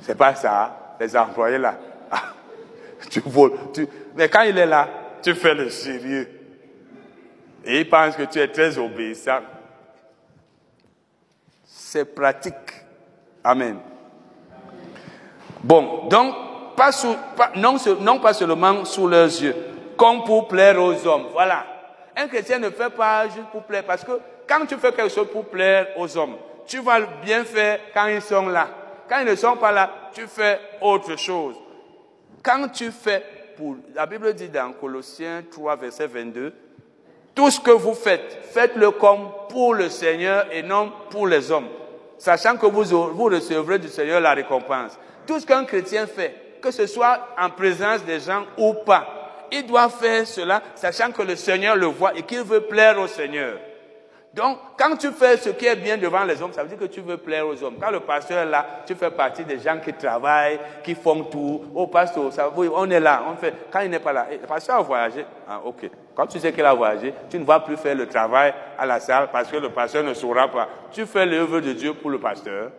C'est 0.01 0.17
pas 0.17 0.35
ça, 0.35 0.95
les 0.99 1.17
employés 1.17 1.57
là. 1.57 1.75
Ah, 2.11 2.33
tu 3.09 3.19
voles. 3.25 3.53
Mais 4.15 4.29
quand 4.29 4.43
il 4.43 4.57
est 4.57 4.65
là, 4.65 4.87
tu 5.21 5.33
fais 5.33 5.53
le 5.53 5.69
sérieux. 5.69 6.29
Et 7.65 7.81
il 7.81 7.89
pense 7.89 8.15
que 8.15 8.23
tu 8.23 8.39
es 8.39 8.47
très 8.47 8.77
obéissant. 8.77 9.39
C'est 11.65 12.05
pratique. 12.05 12.53
Amen. 13.43 13.79
Bon, 15.65 16.05
donc, 16.09 16.35
pas 16.75 16.91
non, 17.55 18.19
pas 18.19 18.33
seulement 18.33 18.85
sous 18.85 19.07
leurs 19.07 19.25
yeux, 19.25 19.55
comme 19.97 20.23
pour 20.23 20.47
plaire 20.47 20.79
aux 20.79 21.07
hommes. 21.07 21.25
Voilà. 21.33 21.65
Un 22.15 22.27
chrétien 22.27 22.59
ne 22.59 22.69
fait 22.69 22.91
pas 22.91 23.27
juste 23.29 23.47
pour 23.51 23.63
plaire, 23.63 23.83
parce 23.83 24.03
que 24.03 24.11
quand 24.47 24.63
tu 24.67 24.75
fais 24.75 24.91
quelque 24.91 25.11
chose 25.11 25.27
pour 25.33 25.45
plaire 25.45 25.87
aux 25.97 26.15
hommes, 26.15 26.35
tu 26.67 26.81
vas 26.81 26.99
bien 27.23 27.43
faire 27.43 27.79
quand 27.95 28.05
ils 28.05 28.21
sont 28.21 28.47
là. 28.47 28.67
Quand 29.09 29.21
ils 29.21 29.25
ne 29.25 29.33
sont 29.33 29.57
pas 29.57 29.71
là, 29.71 29.89
tu 30.13 30.27
fais 30.27 30.59
autre 30.81 31.17
chose. 31.17 31.55
Quand 32.43 32.67
tu 32.67 32.91
fais 32.91 33.23
pour, 33.57 33.77
la 33.95 34.05
Bible 34.05 34.35
dit 34.35 34.49
dans 34.49 34.71
Colossiens 34.73 35.41
3, 35.49 35.77
verset 35.77 36.05
22, 36.05 36.53
tout 37.33 37.49
ce 37.49 37.59
que 37.59 37.71
vous 37.71 37.95
faites, 37.95 38.37
faites-le 38.51 38.91
comme 38.91 39.29
pour 39.49 39.73
le 39.73 39.89
Seigneur 39.89 40.45
et 40.51 40.61
non 40.61 40.91
pour 41.09 41.25
les 41.25 41.51
hommes, 41.51 41.69
sachant 42.19 42.55
que 42.55 42.67
vous 42.67 42.81
recevrez 43.25 43.79
du 43.79 43.87
Seigneur 43.87 44.21
la 44.21 44.35
récompense. 44.35 44.99
Tout 45.25 45.39
ce 45.39 45.45
qu'un 45.45 45.65
chrétien 45.65 46.07
fait, 46.07 46.59
que 46.61 46.71
ce 46.71 46.87
soit 46.87 47.29
en 47.39 47.49
présence 47.49 48.03
des 48.03 48.19
gens 48.19 48.43
ou 48.57 48.73
pas, 48.73 49.47
il 49.51 49.65
doit 49.65 49.89
faire 49.89 50.25
cela 50.25 50.61
sachant 50.75 51.11
que 51.11 51.21
le 51.21 51.35
Seigneur 51.35 51.75
le 51.75 51.87
voit 51.87 52.15
et 52.15 52.23
qu'il 52.23 52.41
veut 52.41 52.61
plaire 52.61 52.99
au 52.99 53.07
Seigneur. 53.07 53.57
Donc, 54.35 54.57
quand 54.77 54.97
tu 54.97 55.11
fais 55.11 55.37
ce 55.37 55.49
qui 55.49 55.65
est 55.65 55.77
bien 55.77 55.97
devant 55.97 56.25
les 56.25 56.41
hommes, 56.41 56.51
ça 56.51 56.61
veut 56.61 56.67
dire 56.67 56.77
que 56.77 56.91
tu 56.93 56.99
veux 56.99 57.15
plaire 57.15 57.47
aux 57.47 57.63
hommes. 57.63 57.77
Quand 57.79 57.89
le 57.89 58.01
pasteur 58.01 58.39
est 58.39 58.49
là, 58.49 58.65
tu 58.85 58.93
fais 58.93 59.09
partie 59.09 59.45
des 59.45 59.59
gens 59.59 59.79
qui 59.79 59.93
travaillent, 59.93 60.59
qui 60.83 60.93
font 60.93 61.23
tout. 61.23 61.63
Oh, 61.73 61.87
pasteur, 61.87 62.33
ça, 62.33 62.51
oui, 62.53 62.67
on 62.73 62.89
est 62.89 62.99
là, 62.99 63.23
on 63.31 63.37
fait. 63.37 63.53
Quand 63.71 63.79
il 63.79 63.89
n'est 63.89 63.99
pas 63.99 64.11
là, 64.11 64.27
eh, 64.29 64.37
le 64.37 64.45
pasteur 64.45 64.75
a 64.75 64.81
voyagé. 64.81 65.25
Ah, 65.47 65.61
ok. 65.63 65.89
Quand 66.13 66.27
tu 66.27 66.37
sais 66.39 66.51
qu'il 66.51 66.65
a 66.65 66.73
voyagé, 66.73 67.13
tu 67.29 67.39
ne 67.39 67.45
vas 67.45 67.61
plus 67.61 67.77
faire 67.77 67.95
le 67.95 68.07
travail 68.07 68.53
à 68.77 68.85
la 68.85 68.99
salle 68.99 69.29
parce 69.31 69.47
que 69.49 69.55
le 69.55 69.69
pasteur 69.69 70.03
ne 70.03 70.13
saura 70.13 70.49
pas. 70.49 70.67
Tu 70.91 71.05
fais 71.05 71.25
l'œuvre 71.25 71.61
de 71.61 71.71
Dieu 71.71 71.93
pour 71.93 72.09
le 72.09 72.19
pasteur. 72.19 72.71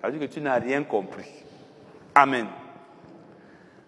Ça 0.00 0.08
veut 0.08 0.16
dire 0.16 0.26
que 0.26 0.32
tu 0.32 0.40
n'as 0.40 0.58
rien 0.58 0.84
compris. 0.84 1.43
Amen. 2.14 2.46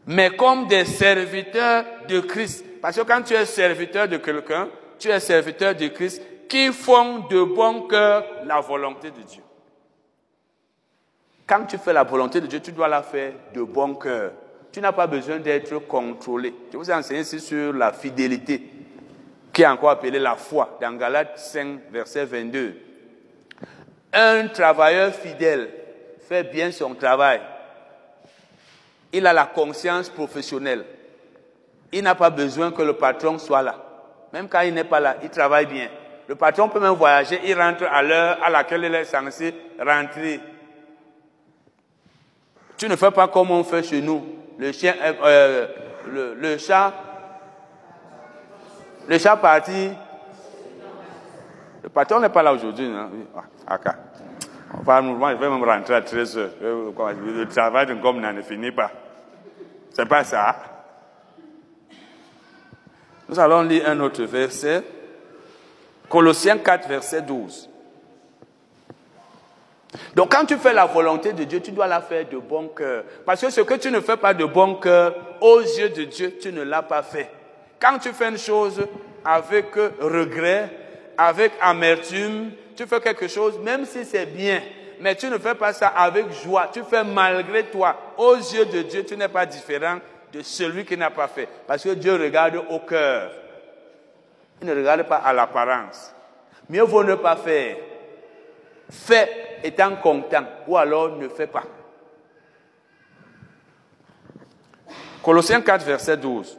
Mais 0.07 0.31
comme 0.31 0.67
des 0.67 0.85
serviteurs 0.85 1.85
de 2.09 2.21
Christ. 2.21 2.65
Parce 2.81 2.97
que 2.97 3.03
quand 3.03 3.23
tu 3.23 3.35
es 3.35 3.45
serviteur 3.45 4.09
de 4.09 4.17
quelqu'un, 4.19 4.69
tu 4.99 5.09
es 5.09 5.21
serviteur 5.21 5.75
de 5.75 5.89
Christ 5.89 6.23
qui 6.49 6.73
font 6.73 7.27
de 7.29 7.43
bon 7.43 7.83
cœur 7.89 8.25
la 8.45 8.61
volonté 8.61 9.11
de 9.11 9.23
Dieu. 9.23 9.43
Quand 11.47 11.65
tu 11.65 11.79
fais 11.79 11.93
la 11.93 12.05
volonté 12.05 12.41
de 12.41 12.47
Dieu, 12.47 12.61
tu 12.61 12.73
dois 12.73 12.89
la 12.89 13.03
faire 13.03 13.33
de 13.55 13.63
bon 13.63 13.95
cœur. 13.95 14.33
Tu 14.73 14.81
n'as 14.81 14.93
pas 14.93 15.07
besoin 15.07 15.39
d'être 15.39 15.79
contrôlé. 15.87 16.55
Je 16.73 16.77
vous 16.77 16.91
ai 16.91 16.95
enseigné 16.95 17.21
ici 17.21 17.41
sur 17.41 17.73
la 17.73 17.93
fidélité, 17.93 18.63
qui 19.53 19.63
est 19.63 19.67
encore 19.67 19.91
appelée 19.91 20.19
la 20.19 20.35
foi, 20.35 20.79
dans 20.81 20.93
Galates 20.93 21.39
5, 21.39 21.91
verset 21.91 22.27
22. 22.27 22.75
Un 24.13 24.49
travailleur 24.49 25.15
fidèle 25.15 25.71
fait 26.21 26.45
bien 26.45 26.71
son 26.71 26.95
travail 26.95 27.41
il 29.13 29.27
a 29.27 29.33
la 29.33 29.47
conscience 29.47 30.09
professionnelle. 30.09 30.85
Il 31.93 32.03
n'a 32.03 32.15
pas 32.15 32.31
besoin 32.31 32.73
que 32.73 32.83
le 32.83 32.95
patron 32.95 33.39
soit 33.39 33.63
là. 33.63 33.77
Même 34.33 34.49
quand 34.49 34.61
il 34.61 34.75
n'est 34.75 34.85
pas 34.85 35.01
là, 35.01 35.17
il 35.23 35.31
travaille 35.31 35.67
bien. 35.67 35.89
Le 36.29 36.35
patron 36.35 36.69
peut 36.69 36.81
même 36.81 36.95
voyager, 36.95 37.41
il 37.45 37.59
rentre 37.59 37.85
à 37.85 38.03
l'heure 38.03 38.39
à 38.45 38.51
laquelle 38.51 38.85
il 38.85 38.95
est 38.95 39.05
censé 39.05 39.55
rentrer. 39.79 40.41
Tu 42.77 42.89
ne 42.89 42.97
fais 42.97 43.11
pas 43.11 43.29
comme 43.29 43.51
on 43.53 43.65
fait 43.65 43.83
chez 43.83 44.03
nous. 44.03 44.25
Le 44.59 44.73
chien, 44.73 44.95
euh, 45.01 45.67
euh, 46.09 46.35
le, 46.39 46.59
chat, 46.59 46.93
le 49.09 49.19
chat 49.19 49.37
parti. 49.37 49.91
Le 51.83 51.89
patron 51.89 52.21
n'est 52.21 52.29
pas 52.29 52.43
là 52.43 52.53
aujourd'hui. 52.53 52.87
Hein? 52.87 53.11
Ah, 53.67 53.79
on 54.75 54.83
va, 54.83 55.01
je 55.01 55.37
vais 55.37 55.49
même 55.49 55.63
rentrer 55.63 55.95
à 55.95 56.03
13 56.03 56.39
heures. 56.39 56.51
Le 56.61 57.45
travail 57.47 57.87
d'un 57.87 57.97
gomme 57.97 58.21
ne 58.21 58.43
finit 58.43 58.73
pas. 58.73 58.91
C'est 59.91 60.07
pas 60.07 60.25
ça. 60.25 60.57
Nous 63.29 63.39
allons 63.39 63.63
lire 63.63 63.89
un 63.89 63.99
autre 64.01 64.23
verset. 64.25 64.83
Colossiens 66.09 66.59
4, 66.59 66.89
verset 66.89 67.23
12. 67.23 67.71
Donc 70.15 70.33
quand 70.33 70.45
tu 70.45 70.57
fais 70.57 70.73
la 70.73 70.87
volonté 70.87 71.33
de 71.33 71.45
Dieu, 71.45 71.61
tu 71.61 71.73
dois 71.73 71.87
la 71.87 72.01
faire 72.01 72.29
de 72.29 72.39
bon 72.39 72.69
cœur. 72.69 73.05
Parce 73.25 73.41
que 73.41 73.51
ce 73.51 73.61
que 73.63 73.75
tu 73.75 73.91
ne 73.91 74.01
fais 74.01 74.17
pas 74.17 74.35
de 74.35 74.45
bon 74.45 74.75
cœur, 74.77 75.15
aux 75.41 75.61
yeux 75.61 75.89
de 75.89 76.05
Dieu, 76.05 76.35
tu 76.41 76.53
ne 76.53 76.63
l'as 76.63 76.83
pas 76.83 77.03
fait. 77.03 77.31
Quand 77.81 77.99
tu 77.99 78.13
fais 78.13 78.29
une 78.29 78.39
chose 78.39 78.87
avec 79.25 79.75
regret, 80.01 80.71
avec 81.19 81.53
amertume, 81.61 82.51
tu 82.77 82.87
fais 82.87 83.01
quelque 83.01 83.29
chose, 83.29 83.59
même 83.59 83.85
si 83.85 84.05
c'est 84.05 84.27
bien, 84.27 84.63
mais 85.01 85.15
tu 85.15 85.29
ne 85.29 85.39
fais 85.39 85.55
pas 85.55 85.73
ça 85.73 85.89
avec 85.89 86.31
joie, 86.33 86.69
tu 86.73 86.83
fais 86.85 87.05
malgré 87.05 87.65
toi. 87.65 87.97
Aux 88.17 88.37
yeux 88.37 88.67
de 88.67 88.83
Dieu, 88.83 89.05
tu 89.05 89.17
n'es 89.17 89.29
pas 89.29 89.47
différent 89.47 89.99
de 90.33 90.43
celui 90.43 90.85
qui 90.85 90.97
n'a 90.97 91.11
pas 91.11 91.29
fait. 91.29 91.49
Parce 91.67 91.83
que 91.83 91.91
Dieu 91.91 92.15
regarde 92.15 92.63
au 92.71 92.81
cœur. 92.81 93.31
Il 94.61 94.67
ne 94.69 94.75
regarde 94.75 95.03
pas 95.05 95.17
à 95.17 95.33
l'apparence. 95.33 96.15
Mieux 96.69 96.83
vaut 96.83 97.05
ne 97.05 97.15
pas 97.15 97.37
faire. 97.37 97.77
Fais 98.91 99.59
étant 99.63 99.97
content 99.97 100.45
ou 100.67 100.77
alors 100.77 101.17
ne 101.17 101.29
fais 101.29 101.47
pas. 101.47 101.65
Colossiens 105.23 105.61
4, 105.61 105.85
verset 105.85 106.17
12. 106.17 106.57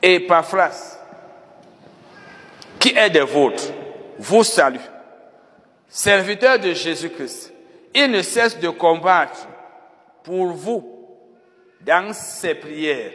Et 0.00 0.20
Paphras, 0.20 1.01
qui 2.82 2.88
est 2.96 3.10
des 3.10 3.20
vôtres, 3.20 3.72
vous 4.18 4.42
salue. 4.42 4.80
Serviteur 5.86 6.58
de 6.58 6.72
Jésus-Christ, 6.72 7.54
il 7.94 8.10
ne 8.10 8.22
cesse 8.22 8.58
de 8.58 8.70
combattre 8.70 9.46
pour 10.24 10.46
vous 10.48 10.84
dans 11.80 12.12
ses 12.12 12.56
prières. 12.56 13.12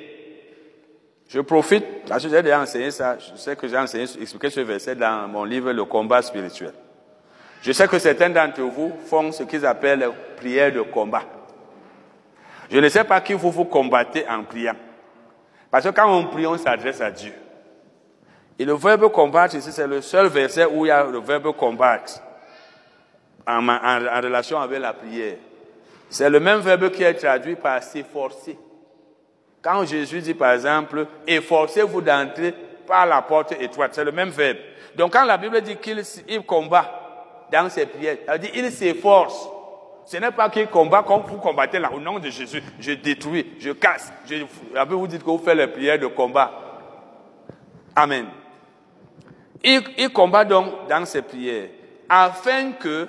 Je 1.27 1.41
profite, 1.41 2.05
parce 2.07 2.23
que 2.23 2.29
j'ai 2.29 2.41
déjà 2.41 2.61
enseigné 2.61 2.91
ça, 2.91 3.17
je 3.19 3.37
sais 3.37 3.57
que 3.57 3.67
j'ai 3.67 3.77
enseigné, 3.77 4.05
expliqué 4.21 4.49
ce 4.49 4.61
verset 4.61 4.95
dans 4.95 5.27
mon 5.27 5.43
livre 5.43 5.73
Le 5.73 5.83
combat 5.83 6.21
spirituel. 6.21 6.71
Je 7.61 7.73
sais 7.73 7.89
que 7.89 7.99
certains 7.99 8.29
d'entre 8.29 8.61
vous 8.61 8.93
font 9.05 9.33
ce 9.33 9.43
qu'ils 9.43 9.65
appellent 9.65 10.09
prière 10.37 10.71
de 10.71 10.81
combat. 10.81 11.23
Je 12.71 12.77
ne 12.77 12.87
sais 12.87 13.03
pas 13.03 13.19
qui 13.19 13.33
vous 13.33 13.51
vous 13.51 13.65
combattez 13.65 14.25
en 14.29 14.45
priant. 14.45 14.75
Parce 15.69 15.83
que 15.83 15.89
quand 15.89 16.09
on 16.09 16.27
prie, 16.27 16.47
on 16.47 16.57
s'adresse 16.57 17.01
à 17.01 17.11
Dieu. 17.11 17.33
Et 18.59 18.65
le 18.65 18.73
verbe 18.73 19.11
combattre 19.11 19.55
ici, 19.55 19.71
c'est 19.71 19.87
le 19.87 20.01
seul 20.01 20.27
verset 20.27 20.65
où 20.65 20.85
il 20.85 20.89
y 20.89 20.91
a 20.91 21.03
le 21.03 21.19
verbe 21.19 21.55
combattre 21.55 22.21
en, 23.47 23.67
en 23.69 24.21
relation 24.21 24.59
avec 24.59 24.79
la 24.79 24.93
prière. 24.93 25.35
C'est 26.09 26.29
le 26.29 26.39
même 26.39 26.61
verbe 26.61 26.89
qui 26.89 27.03
est 27.03 27.13
traduit 27.13 27.55
par 27.55 27.83
s'efforcer. 27.83 28.57
Quand 29.61 29.85
Jésus 29.85 30.21
dit 30.21 30.33
par 30.33 30.53
exemple, 30.53 31.05
efforcez-vous 31.27 32.01
d'entrer 32.01 32.53
par 32.87 33.05
la 33.05 33.21
porte 33.21 33.51
étroite, 33.59 33.91
c'est 33.93 34.05
le 34.05 34.11
même 34.11 34.29
verbe. 34.29 34.57
Donc 34.95 35.13
quand 35.13 35.25
la 35.25 35.37
Bible 35.37 35.61
dit 35.61 35.75
qu'il 35.77 36.01
combat 36.45 37.45
dans 37.51 37.69
ses 37.69 37.85
prières, 37.85 38.17
elle 38.27 38.39
dit 38.39 38.51
il 38.55 38.71
s'efforce. 38.71 39.49
Ce 40.05 40.15
n'est 40.15 40.31
pas 40.31 40.49
qu'il 40.49 40.67
combat 40.67 41.03
comme 41.03 41.23
vous 41.23 41.37
combattez 41.37 41.79
là 41.79 41.91
au 41.93 41.99
nom 41.99 42.17
de 42.17 42.29
Jésus. 42.29 42.63
Je 42.79 42.93
détruis, 42.93 43.55
je 43.59 43.71
casse. 43.71 44.13
Je, 44.25 44.45
vous 44.87 45.07
dit 45.07 45.19
que 45.19 45.25
vous 45.25 45.37
faites 45.37 45.57
les 45.57 45.67
prières 45.67 45.99
de 45.99 46.07
combat. 46.07 46.49
Amen. 47.93 48.25
Il, 49.63 50.09
combat 50.13 50.45
donc 50.45 50.87
dans 50.87 51.05
ses 51.05 51.21
prières 51.21 51.69
afin 52.09 52.73
que, 52.73 53.07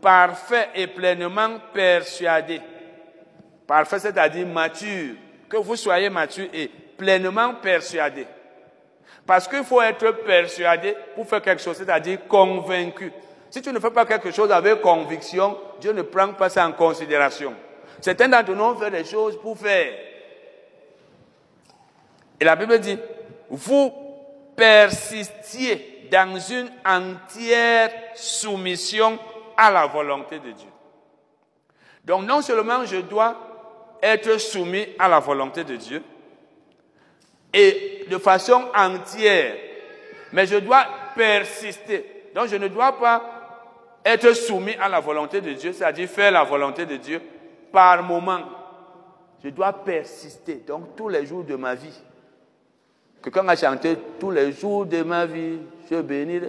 parfait 0.00 0.68
et 0.74 0.86
pleinement 0.88 1.58
persuadé, 1.72 2.60
parfait 3.66 4.00
c'est-à-dire 4.00 4.46
mature, 4.46 5.14
que 5.48 5.56
vous 5.56 5.76
soyez 5.76 6.10
mature 6.10 6.48
et 6.52 6.68
pleinement 6.96 7.54
persuadé. 7.54 8.26
Parce 9.24 9.46
qu'il 9.46 9.62
faut 9.62 9.80
être 9.80 10.10
persuadé 10.24 10.96
pour 11.14 11.28
faire 11.28 11.40
quelque 11.40 11.62
chose, 11.62 11.76
c'est-à-dire 11.76 12.26
convaincu. 12.26 13.12
Si 13.48 13.62
tu 13.62 13.72
ne 13.72 13.78
fais 13.78 13.90
pas 13.90 14.06
quelque 14.06 14.30
chose 14.30 14.50
avec 14.50 14.80
conviction, 14.80 15.56
Dieu 15.80 15.92
ne 15.92 16.02
prend 16.02 16.32
pas 16.32 16.48
ça 16.48 16.66
en 16.66 16.72
considération. 16.72 17.54
Certains 18.00 18.28
d'entre 18.28 18.52
nous 18.52 18.74
font 18.74 18.90
des 18.90 19.04
choses 19.04 19.38
pour 19.40 19.56
faire. 19.56 19.92
Et 22.40 22.44
la 22.44 22.56
Bible 22.56 22.80
dit, 22.80 22.98
vous 23.48 24.01
persistiez 24.56 26.08
dans 26.10 26.38
une 26.38 26.70
entière 26.84 27.90
soumission 28.14 29.18
à 29.56 29.70
la 29.70 29.86
volonté 29.86 30.38
de 30.38 30.50
Dieu. 30.50 30.68
Donc 32.04 32.24
non 32.26 32.42
seulement 32.42 32.84
je 32.84 32.96
dois 32.96 33.36
être 34.02 34.38
soumis 34.38 34.86
à 34.98 35.08
la 35.08 35.20
volonté 35.20 35.64
de 35.64 35.76
Dieu, 35.76 36.02
et 37.52 38.06
de 38.08 38.18
façon 38.18 38.64
entière, 38.74 39.56
mais 40.32 40.46
je 40.46 40.56
dois 40.56 40.86
persister. 41.14 42.30
Donc 42.34 42.48
je 42.48 42.56
ne 42.56 42.68
dois 42.68 42.98
pas 42.98 43.22
être 44.04 44.32
soumis 44.32 44.74
à 44.80 44.88
la 44.88 45.00
volonté 45.00 45.40
de 45.40 45.52
Dieu, 45.52 45.72
c'est-à-dire 45.72 46.08
faire 46.08 46.32
la 46.32 46.44
volonté 46.44 46.86
de 46.86 46.96
Dieu 46.96 47.20
par 47.70 48.02
moment. 48.02 48.40
Je 49.44 49.50
dois 49.50 49.72
persister, 49.72 50.62
donc 50.66 50.96
tous 50.96 51.08
les 51.08 51.26
jours 51.26 51.44
de 51.44 51.56
ma 51.56 51.74
vie. 51.74 52.00
Quelqu'un 53.22 53.48
a 53.48 53.56
chanté 53.56 53.96
tous 54.18 54.30
les 54.30 54.52
jours 54.52 54.84
de 54.84 55.02
ma 55.02 55.26
vie, 55.26 55.58
je 55.90 56.00
bénis. 56.00 56.40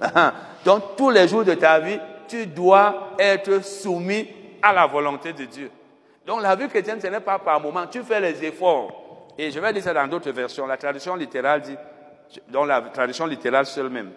Donc 0.64 0.96
tous 0.96 1.10
les 1.10 1.28
jours 1.28 1.44
de 1.44 1.54
ta 1.54 1.78
vie, 1.78 1.98
tu 2.26 2.46
dois 2.46 3.12
être 3.18 3.62
soumis 3.64 4.28
à 4.62 4.72
la 4.72 4.86
volonté 4.86 5.32
de 5.32 5.44
Dieu. 5.44 5.70
Donc 6.26 6.42
la 6.42 6.56
vie 6.56 6.68
chrétienne, 6.68 7.00
ce 7.00 7.06
n'est 7.06 7.20
pas 7.20 7.38
par 7.38 7.60
moment, 7.60 7.86
tu 7.86 8.02
fais 8.02 8.20
les 8.20 8.44
efforts. 8.44 9.28
Et 9.38 9.50
je 9.50 9.60
vais 9.60 9.72
dire 9.72 9.82
ça 9.82 9.92
dans 9.92 10.06
d'autres 10.06 10.30
versions. 10.30 10.66
La 10.66 10.76
tradition 10.76 11.14
littérale 11.14 11.60
dit, 11.60 11.76
dans 12.48 12.64
la 12.64 12.80
tradition 12.80 13.26
littérale 13.26 13.66
seule 13.66 13.90
même, 13.90 14.10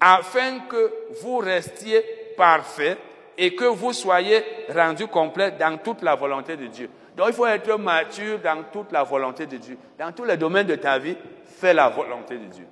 afin 0.00 0.60
que 0.68 0.92
vous 1.22 1.38
restiez 1.38 2.02
parfait 2.36 2.96
et 3.36 3.54
que 3.54 3.64
vous 3.64 3.92
soyez 3.92 4.42
rendu 4.74 5.06
complet 5.06 5.52
dans 5.52 5.76
toute 5.78 6.02
la 6.02 6.14
volonté 6.14 6.56
de 6.56 6.66
Dieu. 6.66 6.88
Donc 7.16 7.28
il 7.28 7.34
faut 7.34 7.46
être 7.46 7.76
mature 7.78 8.40
dans 8.40 8.64
toute 8.72 8.90
la 8.90 9.04
volonté 9.04 9.46
de 9.46 9.56
Dieu. 9.56 9.78
Dans 9.98 10.12
tous 10.12 10.24
les 10.24 10.36
domaines 10.36 10.66
de 10.66 10.74
ta 10.74 10.98
vie, 10.98 11.16
fais 11.44 11.72
la 11.72 11.88
volonté 11.88 12.36
de 12.36 12.46
Dieu. 12.46 12.66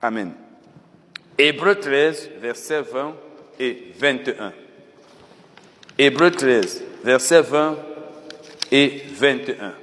Amen. 0.00 0.32
Hébreu 1.36 1.74
13, 1.74 2.30
versets 2.38 2.82
20 2.82 3.14
et 3.58 3.92
21. 3.96 4.52
Hébreu 5.98 6.30
13, 6.30 6.84
versets 7.02 7.42
20 7.42 7.76
et 8.70 9.02
21. 9.08 9.74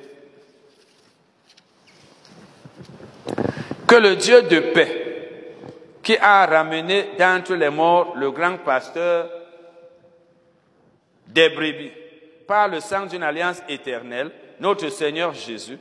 Que 3.87 3.95
le 3.95 4.15
Dieu 4.15 4.43
de 4.43 4.59
paix, 4.73 5.55
qui 6.01 6.15
a 6.17 6.45
ramené 6.45 7.09
d'entre 7.19 7.55
les 7.55 7.69
morts 7.69 8.15
le 8.15 8.31
grand 8.31 8.57
pasteur 8.57 9.29
des 11.27 11.49
brebis 11.49 11.91
par 12.51 12.67
le 12.67 12.81
sang 12.81 13.05
d'une 13.05 13.23
alliance 13.23 13.63
éternelle, 13.69 14.29
notre 14.59 14.89
Seigneur 14.89 15.33
Jésus, 15.33 15.79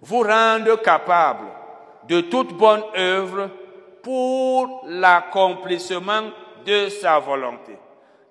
vous 0.00 0.22
rende 0.22 0.82
capable 0.82 1.46
de 2.08 2.22
toute 2.22 2.52
bonne 2.52 2.82
œuvre 2.96 3.48
pour 4.02 4.82
l'accomplissement 4.88 6.22
de 6.66 6.88
sa 6.88 7.20
volonté. 7.20 7.78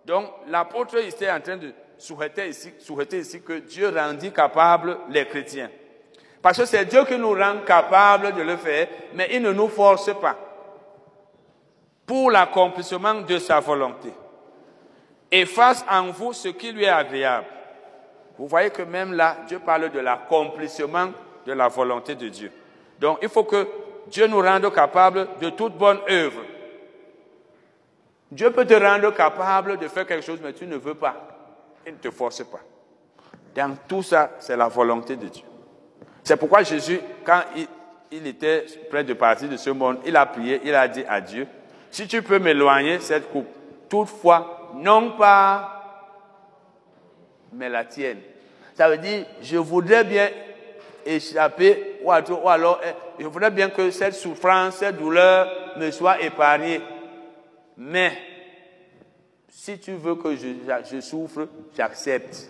Donc, 0.03 0.25
l'apôtre 0.47 0.97
était 0.97 1.31
en 1.31 1.39
train 1.39 1.55
de 1.55 1.71
souhaiter 1.97 2.49
ici, 2.49 2.73
souhaiter 2.79 3.19
ici 3.19 3.41
que 3.41 3.59
Dieu 3.59 3.89
rendit 3.95 4.33
capable 4.33 4.97
les 5.09 5.25
chrétiens. 5.25 5.69
Parce 6.41 6.57
que 6.57 6.65
c'est 6.65 6.83
Dieu 6.83 7.05
qui 7.05 7.17
nous 7.17 7.33
rend 7.33 7.59
capable 7.65 8.33
de 8.33 8.41
le 8.41 8.57
faire, 8.57 8.89
mais 9.13 9.29
il 9.31 9.41
ne 9.41 9.53
nous 9.53 9.69
force 9.69 10.13
pas 10.19 10.35
pour 12.05 12.29
l'accomplissement 12.29 13.21
de 13.21 13.37
sa 13.37 13.61
volonté. 13.61 14.11
Et 15.31 15.45
fasse 15.45 15.85
en 15.89 16.07
vous 16.11 16.33
ce 16.33 16.49
qui 16.49 16.73
lui 16.73 16.83
est 16.83 16.89
agréable. 16.89 17.45
Vous 18.39 18.47
voyez 18.47 18.69
que 18.69 18.83
même 18.83 19.11
là, 19.11 19.35
Dieu 19.49 19.59
parle 19.59 19.91
de 19.91 19.99
l'accomplissement 19.99 21.09
de 21.45 21.51
la 21.51 21.67
volonté 21.67 22.15
de 22.15 22.29
Dieu. 22.29 22.49
Donc 22.97 23.19
il 23.21 23.27
faut 23.27 23.43
que 23.43 23.67
Dieu 24.07 24.27
nous 24.27 24.39
rende 24.39 24.73
capables 24.73 25.27
de 25.41 25.49
toute 25.49 25.77
bonne 25.77 25.99
œuvre. 26.09 26.39
Dieu 28.31 28.49
peut 28.51 28.65
te 28.65 28.73
rendre 28.73 29.13
capable 29.13 29.77
de 29.77 29.89
faire 29.89 30.07
quelque 30.07 30.23
chose, 30.23 30.39
mais 30.41 30.53
tu 30.53 30.65
ne 30.65 30.77
veux 30.77 30.93
pas. 30.93 31.15
Il 31.85 31.91
ne 31.91 31.97
te 31.97 32.09
force 32.11 32.41
pas. 32.45 32.61
Dans 33.53 33.75
tout 33.89 34.03
ça, 34.03 34.31
c'est 34.39 34.55
la 34.55 34.69
volonté 34.69 35.17
de 35.17 35.27
Dieu. 35.27 35.43
C'est 36.23 36.37
pourquoi 36.37 36.63
Jésus, 36.63 37.01
quand 37.25 37.41
il, 37.57 37.67
il 38.09 38.25
était 38.25 38.65
près 38.89 39.03
de 39.03 39.13
partir 39.15 39.49
de 39.49 39.57
ce 39.57 39.69
monde, 39.69 39.97
il 40.05 40.15
a 40.15 40.25
prié, 40.25 40.61
il 40.63 40.73
a 40.73 40.87
dit 40.87 41.03
à 41.09 41.19
Dieu, 41.19 41.45
si 41.91 42.07
tu 42.07 42.21
peux 42.21 42.39
m'éloigner 42.39 43.01
cette 43.01 43.29
coupe, 43.31 43.47
toutefois, 43.89 44.71
non 44.75 45.17
pas, 45.17 45.78
mais 47.53 47.69
la 47.69 47.85
tienne. 47.85 48.19
Ça 48.75 48.89
veut 48.89 48.97
dire, 48.97 49.25
je 49.41 49.57
voudrais 49.57 50.03
bien 50.03 50.29
échapper, 51.05 51.99
ou 52.03 52.11
alors, 52.11 52.79
eh, 52.83 53.21
je 53.21 53.27
voudrais 53.27 53.51
bien 53.51 53.69
que 53.69 53.91
cette 53.91 54.13
souffrance, 54.13 54.77
cette 54.77 54.97
douleur 54.97 55.47
me 55.77 55.91
soit 55.91 56.21
épargnée. 56.21 56.81
Mais, 57.77 58.11
si 59.49 59.79
tu 59.79 59.93
veux 59.93 60.15
que 60.15 60.35
je, 60.35 60.47
je 60.91 61.01
souffre, 61.01 61.47
j'accepte. 61.75 62.49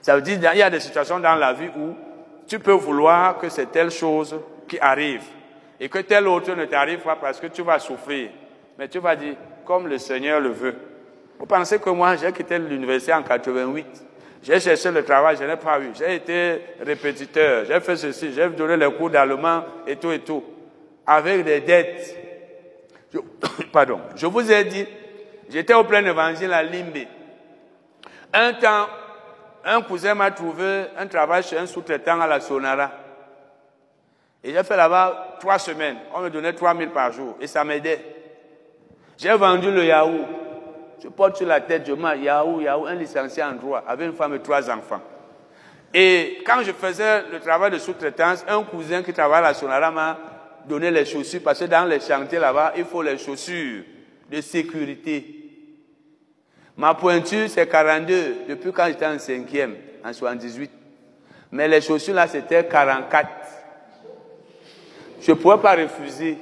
Ça 0.00 0.16
veut 0.16 0.22
dire, 0.22 0.38
il 0.52 0.58
y 0.58 0.62
a 0.62 0.70
des 0.70 0.80
situations 0.80 1.20
dans 1.20 1.34
la 1.34 1.52
vie 1.52 1.68
où 1.76 1.94
tu 2.46 2.58
peux 2.58 2.72
vouloir 2.72 3.38
que 3.38 3.48
c'est 3.48 3.70
telle 3.70 3.90
chose 3.90 4.38
qui 4.68 4.78
arrive 4.78 5.22
et 5.78 5.88
que 5.88 5.98
telle 5.98 6.26
autre 6.28 6.54
ne 6.54 6.64
t'arrive 6.64 7.00
pas 7.00 7.16
parce 7.16 7.40
que 7.40 7.46
tu 7.48 7.62
vas 7.62 7.78
souffrir. 7.78 8.30
Mais 8.78 8.88
tu 8.88 8.98
vas 8.98 9.16
dire, 9.16 9.34
comme 9.64 9.86
le 9.86 9.98
Seigneur 9.98 10.40
le 10.40 10.50
veut. 10.50 10.74
Vous 11.38 11.46
pensez 11.46 11.78
que 11.78 11.90
moi, 11.90 12.16
j'ai 12.16 12.32
quitté 12.32 12.58
l'université 12.58 13.12
en 13.12 13.22
88. 13.22 13.86
J'ai 14.42 14.58
cherché 14.58 14.90
le 14.90 15.04
travail, 15.04 15.36
je 15.38 15.44
n'ai 15.44 15.56
pas 15.56 15.78
eu. 15.80 15.90
J'ai 15.96 16.16
été 16.16 16.60
répétiteur, 16.80 17.64
j'ai 17.64 17.80
fait 17.80 17.96
ceci, 17.96 18.32
j'ai 18.32 18.48
donné 18.48 18.76
les 18.76 18.92
cours 18.92 19.10
d'allemand 19.10 19.64
et 19.86 19.96
tout 19.96 20.10
et 20.10 20.18
tout. 20.18 20.42
Avec 21.06 21.44
des 21.44 21.60
dettes. 21.60 22.16
pardon. 23.72 24.00
Je 24.16 24.26
vous 24.26 24.50
ai 24.50 24.64
dit, 24.64 24.86
j'étais 25.48 25.74
au 25.74 25.84
plein 25.84 26.04
évangile 26.04 26.52
à 26.52 26.62
Limbe. 26.62 27.06
Un 28.32 28.54
temps, 28.54 28.88
un 29.64 29.82
cousin 29.82 30.14
m'a 30.14 30.30
trouvé 30.30 30.86
un 30.96 31.06
travail 31.06 31.42
chez 31.42 31.58
un 31.58 31.66
sous-traitant 31.66 32.20
à 32.20 32.26
la 32.26 32.40
Sonara. 32.40 32.90
Et 34.42 34.52
j'ai 34.52 34.64
fait 34.64 34.76
là-bas 34.76 35.36
trois 35.38 35.58
semaines. 35.58 35.98
On 36.14 36.20
me 36.20 36.30
donnait 36.30 36.52
3 36.52 36.76
000 36.76 36.90
par 36.90 37.12
jour 37.12 37.36
et 37.40 37.46
ça 37.46 37.62
m'aidait. 37.62 38.04
J'ai 39.16 39.32
vendu 39.34 39.70
le 39.70 39.84
Yahoo. 39.84 40.41
Je 41.02 41.08
porte 41.08 41.36
sur 41.36 41.46
la 41.48 41.60
tête, 41.60 41.82
je 41.84 41.92
mets 41.94 42.20
Yahoo, 42.20 42.60
Yahoo, 42.60 42.86
un 42.86 42.94
licencié 42.94 43.42
en 43.42 43.52
droit, 43.54 43.82
avec 43.88 44.08
une 44.08 44.14
femme 44.14 44.34
et 44.34 44.38
trois 44.38 44.70
enfants. 44.70 45.00
Et 45.92 46.38
quand 46.46 46.62
je 46.62 46.70
faisais 46.70 47.24
le 47.32 47.40
travail 47.40 47.72
de 47.72 47.78
sous-traitance, 47.78 48.44
un 48.46 48.62
cousin 48.62 49.02
qui 49.02 49.12
travaille 49.12 49.44
à 49.44 49.52
Sonara 49.52 49.90
m'a 49.90 50.16
donné 50.68 50.92
les 50.92 51.04
chaussures, 51.04 51.40
parce 51.42 51.58
que 51.58 51.64
dans 51.64 51.86
les 51.86 51.98
chantiers 51.98 52.38
là-bas, 52.38 52.74
il 52.76 52.84
faut 52.84 53.02
les 53.02 53.18
chaussures 53.18 53.82
de 54.30 54.40
sécurité. 54.40 55.38
Ma 56.76 56.94
pointure, 56.94 57.48
c'est 57.48 57.66
42, 57.66 58.44
depuis 58.48 58.72
quand 58.72 58.86
j'étais 58.86 59.06
en 59.06 59.18
cinquième, 59.18 59.74
en 60.04 60.12
78. 60.12 60.70
Mais 61.50 61.66
les 61.66 61.80
chaussures 61.80 62.14
là, 62.14 62.28
c'était 62.28 62.64
44. 62.64 63.28
Je 65.20 65.32
ne 65.32 65.36
pouvais 65.36 65.58
pas 65.58 65.74
refuser. 65.74 66.38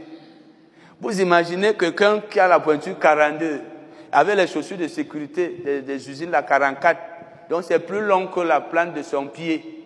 Vous 1.00 1.18
imaginez 1.18 1.74
quelqu'un 1.74 2.20
qui 2.20 2.38
a 2.38 2.46
la 2.46 2.60
pointure 2.60 2.98
42, 2.98 3.60
avec 4.12 4.36
les 4.36 4.46
chaussures 4.46 4.76
de 4.76 4.88
sécurité 4.88 5.82
des, 5.86 6.10
usines 6.10 6.34
à 6.34 6.42
44. 6.42 6.98
Donc 7.48 7.64
c'est 7.64 7.78
plus 7.78 8.00
long 8.00 8.26
que 8.26 8.40
la 8.40 8.60
plante 8.60 8.94
de 8.94 9.02
son 9.02 9.26
pied. 9.26 9.84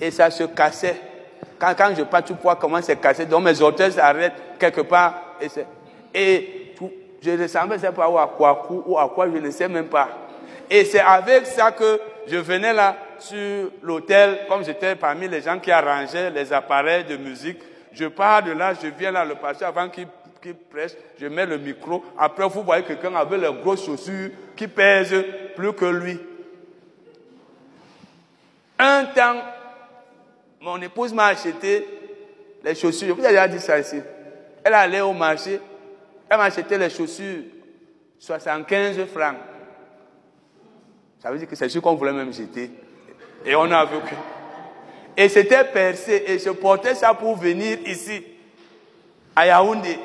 Et 0.00 0.10
ça 0.10 0.30
se 0.30 0.44
cassait. 0.44 1.00
Quand, 1.58 1.74
je 1.96 2.02
pas, 2.02 2.22
tu 2.22 2.32
vois 2.42 2.56
comment 2.56 2.82
c'est 2.82 3.00
cassé. 3.00 3.26
Donc 3.26 3.44
mes 3.44 3.60
orteils 3.60 3.92
s'arrêtent 3.92 4.58
quelque 4.58 4.80
part. 4.80 5.36
Et, 5.40 5.48
et 6.14 6.74
je 7.22 7.30
ne 7.30 7.46
sais 7.46 7.92
pas 7.92 8.08
où 8.08 8.18
à 8.18 8.26
quoi, 8.26 8.66
ou 8.70 8.98
à 8.98 9.08
quoi, 9.08 9.26
je 9.32 9.38
ne 9.38 9.50
sais 9.50 9.68
même 9.68 9.86
pas. 9.86 10.08
Et 10.68 10.84
c'est 10.84 11.00
avec 11.00 11.46
ça 11.46 11.70
que 11.70 12.00
je 12.26 12.36
venais 12.36 12.72
là 12.72 12.96
sur 13.18 13.70
l'hôtel, 13.82 14.40
comme 14.48 14.64
j'étais 14.64 14.96
parmi 14.96 15.28
les 15.28 15.42
gens 15.42 15.58
qui 15.58 15.70
arrangeaient 15.70 16.30
les 16.30 16.52
appareils 16.52 17.04
de 17.04 17.16
musique. 17.16 17.58
Je 17.92 18.06
pars 18.06 18.42
de 18.42 18.52
là, 18.52 18.72
je 18.74 18.88
viens 18.88 19.10
là, 19.10 19.24
le 19.24 19.34
pasteur, 19.34 19.68
avant 19.68 19.88
qu'il 19.88 20.06
prêche, 20.50 20.92
je 21.18 21.26
mets 21.26 21.46
le 21.46 21.58
micro. 21.58 22.04
Après, 22.18 22.48
vous 22.48 22.62
voyez 22.62 22.84
quelqu'un 22.84 23.14
avec 23.14 23.40
les 23.40 23.52
grosses 23.62 23.84
chaussures 23.84 24.30
qui 24.56 24.68
pèsent 24.68 25.24
plus 25.54 25.72
que 25.72 25.84
lui. 25.84 26.18
Un 28.78 29.04
temps, 29.06 29.42
mon 30.60 30.80
épouse 30.82 31.12
m'a 31.12 31.26
acheté 31.26 31.86
les 32.64 32.74
chaussures. 32.74 33.08
Je 33.08 33.12
vous 33.12 33.24
ai 33.24 33.28
déjà 33.28 33.48
dit 33.48 33.60
ça 33.60 33.78
ici. 33.78 34.00
Elle 34.64 34.74
allait 34.74 35.00
au 35.00 35.12
marché, 35.12 35.60
elle 36.28 36.36
m'a 36.36 36.44
acheté 36.44 36.78
les 36.78 36.90
chaussures 36.90 37.42
75 38.18 39.04
francs. 39.06 39.36
Ça 41.20 41.30
veut 41.30 41.38
dire 41.38 41.48
que 41.48 41.56
c'est 41.56 41.68
sûr 41.68 41.80
qu'on 41.82 41.94
voulait 41.94 42.12
même 42.12 42.32
jeter. 42.32 42.70
Et 43.44 43.54
on 43.54 43.70
a 43.70 43.84
vu 43.84 43.98
que 44.00 44.14
et 45.16 45.28
c'était 45.28 45.64
percé. 45.64 46.24
Et 46.26 46.38
je 46.38 46.50
portais 46.50 46.94
ça 46.94 47.14
pour 47.14 47.36
venir 47.36 47.78
ici, 47.86 48.22
à 49.36 49.46
Yaoundé, 49.46 49.98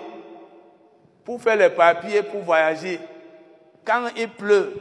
pour 1.28 1.42
faire 1.42 1.58
les 1.58 1.70
papiers, 1.70 2.24
pour 2.24 2.42
voyager. 2.42 3.02
Quand 3.84 4.08
il 4.16 4.30
pleut, 4.30 4.74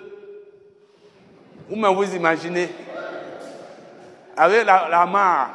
vous 1.68 1.74
me 1.74 1.88
vous 1.88 2.14
imaginez, 2.14 2.68
avec 4.36 4.64
la, 4.64 4.86
la 4.88 5.06
mare. 5.06 5.50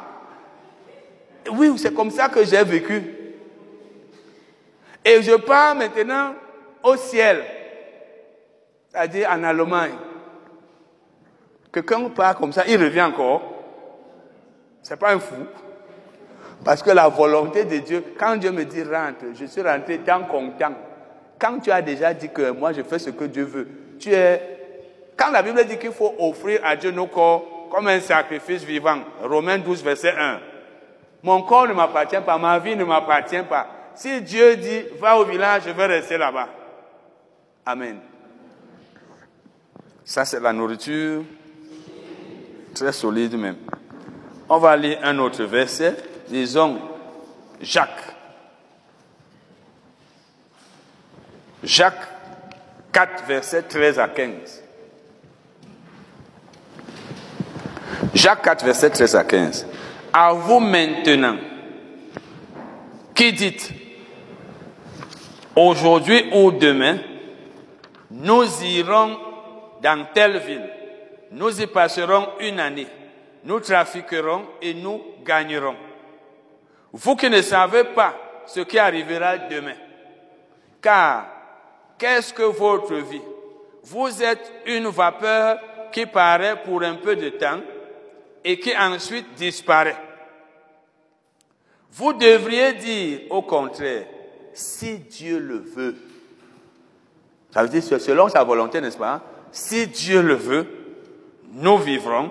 Oui, 1.50 1.72
c'est 1.78 1.94
comme 1.94 2.10
ça 2.10 2.28
que 2.28 2.44
j'ai 2.44 2.62
vécu. 2.62 3.02
Et 5.02 5.22
je 5.22 5.34
pars 5.36 5.74
maintenant 5.74 6.34
au 6.82 6.94
ciel, 6.96 7.42
c'est-à-dire 8.90 9.30
en 9.30 9.44
Allemagne. 9.44 9.94
Quelqu'un 11.72 12.06
part 12.10 12.36
comme 12.36 12.52
ça, 12.52 12.64
il 12.68 12.76
revient 12.76 13.00
encore. 13.00 13.40
C'est 14.82 14.98
pas 14.98 15.14
un 15.14 15.18
fou. 15.18 15.46
Parce 16.64 16.82
que 16.82 16.90
la 16.90 17.08
volonté 17.08 17.64
de 17.64 17.78
Dieu, 17.78 18.04
quand 18.18 18.36
Dieu 18.36 18.52
me 18.52 18.64
dit 18.64 18.82
rentre, 18.82 19.24
je 19.34 19.46
suis 19.46 19.62
rentré 19.62 19.98
tant 19.98 20.22
content. 20.24 20.74
Quand 21.38 21.58
tu 21.58 21.70
as 21.70 21.82
déjà 21.82 22.14
dit 22.14 22.28
que 22.28 22.50
moi 22.50 22.72
je 22.72 22.82
fais 22.82 22.98
ce 22.98 23.10
que 23.10 23.24
Dieu 23.24 23.44
veut, 23.44 23.68
tu 23.98 24.12
es. 24.12 24.40
Quand 25.16 25.30
la 25.30 25.42
Bible 25.42 25.64
dit 25.64 25.76
qu'il 25.76 25.92
faut 25.92 26.14
offrir 26.18 26.60
à 26.64 26.76
Dieu 26.76 26.90
nos 26.90 27.06
corps 27.06 27.68
comme 27.70 27.88
un 27.88 28.00
sacrifice 28.00 28.62
vivant, 28.62 28.98
Romains 29.22 29.58
12, 29.58 29.82
verset 29.82 30.14
1. 30.16 30.40
Mon 31.24 31.42
corps 31.42 31.66
ne 31.66 31.72
m'appartient 31.72 32.20
pas, 32.24 32.38
ma 32.38 32.58
vie 32.58 32.76
ne 32.76 32.84
m'appartient 32.84 33.42
pas. 33.48 33.66
Si 33.94 34.20
Dieu 34.22 34.56
dit 34.56 34.84
va 35.00 35.18
au 35.18 35.24
village, 35.24 35.62
je 35.66 35.70
vais 35.70 35.86
rester 35.86 36.16
là-bas. 36.16 36.48
Amen. 37.66 37.98
Ça, 40.04 40.24
c'est 40.24 40.40
la 40.40 40.52
nourriture 40.52 41.22
très 42.74 42.92
solide 42.92 43.38
même. 43.38 43.56
On 44.48 44.58
va 44.58 44.76
lire 44.76 44.98
un 45.02 45.18
autre 45.18 45.44
verset. 45.44 45.96
Disons 46.32 46.80
Jacques. 47.60 47.90
Jacques 51.62 52.08
4, 52.90 53.24
verset 53.26 53.62
13 53.62 53.98
à 53.98 54.08
15. 54.08 54.62
Jacques 58.14 58.42
4, 58.42 58.64
verset 58.64 58.90
13 58.90 59.14
à 59.14 59.24
15. 59.24 59.66
À 60.10 60.32
vous 60.32 60.58
maintenant, 60.58 61.36
qui 63.14 63.34
dites, 63.34 63.70
aujourd'hui 65.54 66.30
ou 66.32 66.50
demain, 66.50 66.98
nous 68.10 68.44
irons 68.64 69.18
dans 69.82 70.06
telle 70.14 70.38
ville, 70.38 70.70
nous 71.30 71.60
y 71.60 71.66
passerons 71.66 72.28
une 72.40 72.58
année 72.58 72.88
nous 73.44 73.60
trafiquerons 73.60 74.42
et 74.60 74.74
nous 74.74 75.00
gagnerons. 75.24 75.74
Vous 76.92 77.16
qui 77.16 77.30
ne 77.30 77.40
savez 77.40 77.84
pas 77.84 78.14
ce 78.46 78.60
qui 78.60 78.78
arrivera 78.78 79.38
demain. 79.38 79.74
Car 80.80 81.26
qu'est-ce 81.98 82.34
que 82.34 82.42
votre 82.42 82.94
vie? 82.94 83.22
Vous 83.84 84.22
êtes 84.22 84.52
une 84.66 84.88
vapeur 84.88 85.58
qui 85.90 86.06
paraît 86.06 86.62
pour 86.62 86.82
un 86.82 86.94
peu 86.96 87.16
de 87.16 87.30
temps 87.30 87.60
et 88.44 88.58
qui 88.58 88.76
ensuite 88.76 89.34
disparaît. 89.34 89.96
Vous 91.92 92.12
devriez 92.12 92.72
dire 92.74 93.20
au 93.30 93.42
contraire, 93.42 94.06
si 94.52 94.98
Dieu 94.98 95.38
le 95.38 95.58
veut. 95.58 95.96
Ça 97.52 97.62
veut 97.62 97.68
dire 97.68 97.82
selon 97.82 98.28
sa 98.28 98.42
volonté, 98.44 98.80
n'est-ce 98.80 98.96
pas? 98.96 99.22
Si 99.50 99.86
Dieu 99.86 100.22
le 100.22 100.34
veut, 100.34 100.66
nous 101.52 101.78
vivrons 101.78 102.30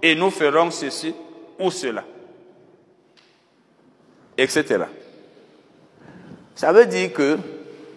et 0.00 0.14
nous 0.14 0.30
ferons 0.30 0.70
ceci 0.70 1.14
ou 1.58 1.70
cela, 1.70 2.04
etc. 4.36 4.84
Ça 6.54 6.72
veut 6.72 6.86
dire 6.86 7.12
que 7.12 7.38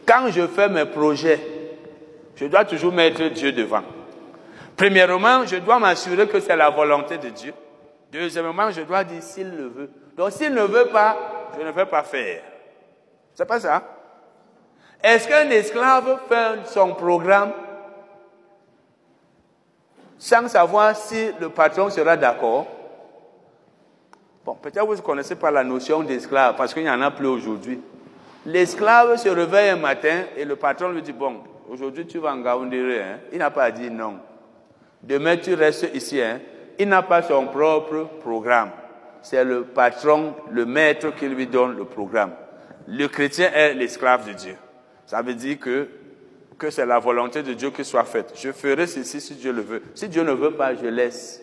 quand 0.05 0.27
je 0.29 0.47
fais 0.47 0.69
mes 0.69 0.85
projets, 0.85 1.39
je 2.35 2.45
dois 2.45 2.65
toujours 2.65 2.93
mettre 2.93 3.23
Dieu 3.29 3.51
devant. 3.51 3.83
Premièrement, 4.75 5.45
je 5.45 5.57
dois 5.57 5.79
m'assurer 5.79 6.27
que 6.27 6.39
c'est 6.39 6.55
la 6.55 6.69
volonté 6.69 7.17
de 7.17 7.29
Dieu. 7.29 7.53
Deuxièmement, 8.11 8.71
je 8.71 8.81
dois 8.81 9.03
dire 9.03 9.23
s'il 9.23 9.49
le 9.49 9.67
veut. 9.67 9.89
Donc 10.17 10.31
s'il 10.31 10.53
ne 10.53 10.63
veut 10.63 10.87
pas, 10.87 11.17
je 11.57 11.65
ne 11.65 11.71
vais 11.71 11.85
pas 11.85 12.03
faire. 12.03 12.41
C'est 13.33 13.45
pas 13.45 13.59
ça? 13.59 13.83
Est-ce 15.03 15.27
qu'un 15.27 15.49
esclave 15.49 16.19
fait 16.27 16.65
son 16.67 16.93
programme 16.93 17.51
sans 20.17 20.47
savoir 20.47 20.95
si 20.95 21.31
le 21.39 21.49
patron 21.49 21.89
sera 21.89 22.15
d'accord? 22.15 22.65
Bon, 24.45 24.53
peut-être 24.53 24.85
vous 24.85 24.95
ne 24.95 25.01
connaissez 25.01 25.35
pas 25.35 25.49
la 25.49 25.63
notion 25.63 26.03
d'esclave, 26.03 26.55
parce 26.55 26.71
qu'il 26.71 26.83
n'y 26.83 26.89
en 26.89 27.01
a 27.01 27.09
plus 27.09 27.25
aujourd'hui. 27.25 27.79
L'esclave 28.45 29.17
se 29.17 29.27
réveille 29.27 29.69
un 29.69 29.75
matin 29.75 30.25
et 30.37 30.45
le 30.45 30.55
patron 30.55 30.89
lui 30.89 31.01
dit, 31.01 31.13
bon, 31.13 31.37
aujourd'hui 31.67 32.05
tu 32.05 32.19
vas 32.19 32.33
en 32.33 32.41
Gaoundéré. 32.41 33.01
Hein? 33.01 33.19
Il 33.31 33.39
n'a 33.39 33.49
pas 33.49 33.71
dit 33.71 33.89
non. 33.89 34.19
Demain 35.01 35.37
tu 35.37 35.55
restes 35.55 35.89
ici. 35.95 36.21
Hein? 36.21 36.41
Il 36.77 36.87
n'a 36.87 37.01
pas 37.01 37.23
son 37.23 37.47
propre 37.47 38.07
programme. 38.21 38.69
C'est 39.23 39.43
le 39.43 39.63
patron, 39.63 40.35
le 40.51 40.67
maître 40.67 41.15
qui 41.15 41.27
lui 41.27 41.47
donne 41.47 41.75
le 41.75 41.85
programme. 41.85 42.33
Le 42.87 43.07
chrétien 43.07 43.49
est 43.51 43.73
l'esclave 43.73 44.27
de 44.27 44.33
Dieu. 44.33 44.55
Ça 45.07 45.23
veut 45.23 45.33
dire 45.33 45.59
que 45.59 45.89
que 46.57 46.69
c'est 46.69 46.85
la 46.85 46.99
volonté 46.99 47.43
de 47.43 47.53
Dieu 47.53 47.71
qui 47.71 47.83
soit 47.83 48.05
faite. 48.05 48.33
Je 48.37 48.51
ferai 48.51 48.87
ceci 48.87 49.19
si 49.19 49.33
Dieu 49.35 49.51
le 49.51 49.61
veut. 49.61 49.81
Si 49.93 50.07
Dieu 50.07 50.23
ne 50.23 50.31
veut 50.31 50.51
pas, 50.51 50.73
je 50.73 50.85
laisse. 50.85 51.41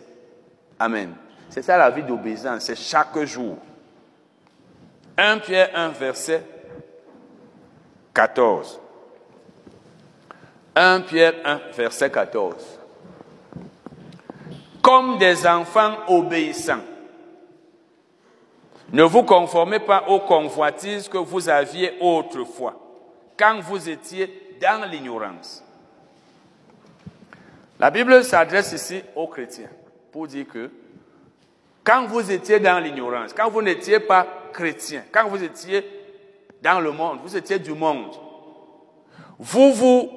Amen. 0.79 1.11
C'est 1.53 1.61
ça 1.61 1.77
la 1.77 1.91
vie 1.91 2.03
d'obéissance, 2.03 2.63
c'est 2.63 2.75
chaque 2.75 3.19
jour. 3.25 3.59
1 5.19 5.39
Pierre 5.41 5.69
1, 5.75 5.89
verset 5.91 6.43
14. 8.15 8.81
1 10.75 11.01
Pierre 11.03 11.35
1, 11.45 11.61
verset 11.77 12.11
14. 12.11 12.55
Comme 14.81 15.19
des 15.19 15.47
enfants 15.47 15.99
obéissants, 16.09 16.81
ne 18.91 19.03
vous 19.03 19.23
conformez 19.23 19.81
pas 19.81 20.05
aux 20.09 20.21
convoitises 20.21 21.07
que 21.07 21.19
vous 21.19 21.51
aviez 21.51 21.99
autrefois, 22.01 22.81
quand 23.39 23.61
vous 23.61 23.91
étiez 23.91 24.57
dans 24.59 24.89
l'ignorance. 24.91 25.63
La 27.79 27.91
Bible 27.91 28.25
s'adresse 28.25 28.73
ici 28.73 29.03
aux 29.15 29.27
chrétiens 29.27 29.69
pour 30.11 30.27
dire 30.27 30.47
que 30.49 30.71
quand 31.85 32.07
vous 32.07 32.30
étiez 32.30 32.61
dans 32.61 32.78
l'ignorance, 32.78 33.33
quand 33.33 33.51
vous 33.51 33.62
n'étiez 33.62 34.01
pas 34.01 34.26
chrétien, 34.53 35.05
quand 35.11 35.28
vous 35.28 35.43
étiez 35.43 35.85
dans 36.62 36.80
le 36.80 36.93
monde, 36.93 37.18
vous 37.22 37.37
étiez 37.37 37.59
du 37.59 37.72
monde, 37.72 38.12
vous 39.39 39.72
vous 39.72 40.11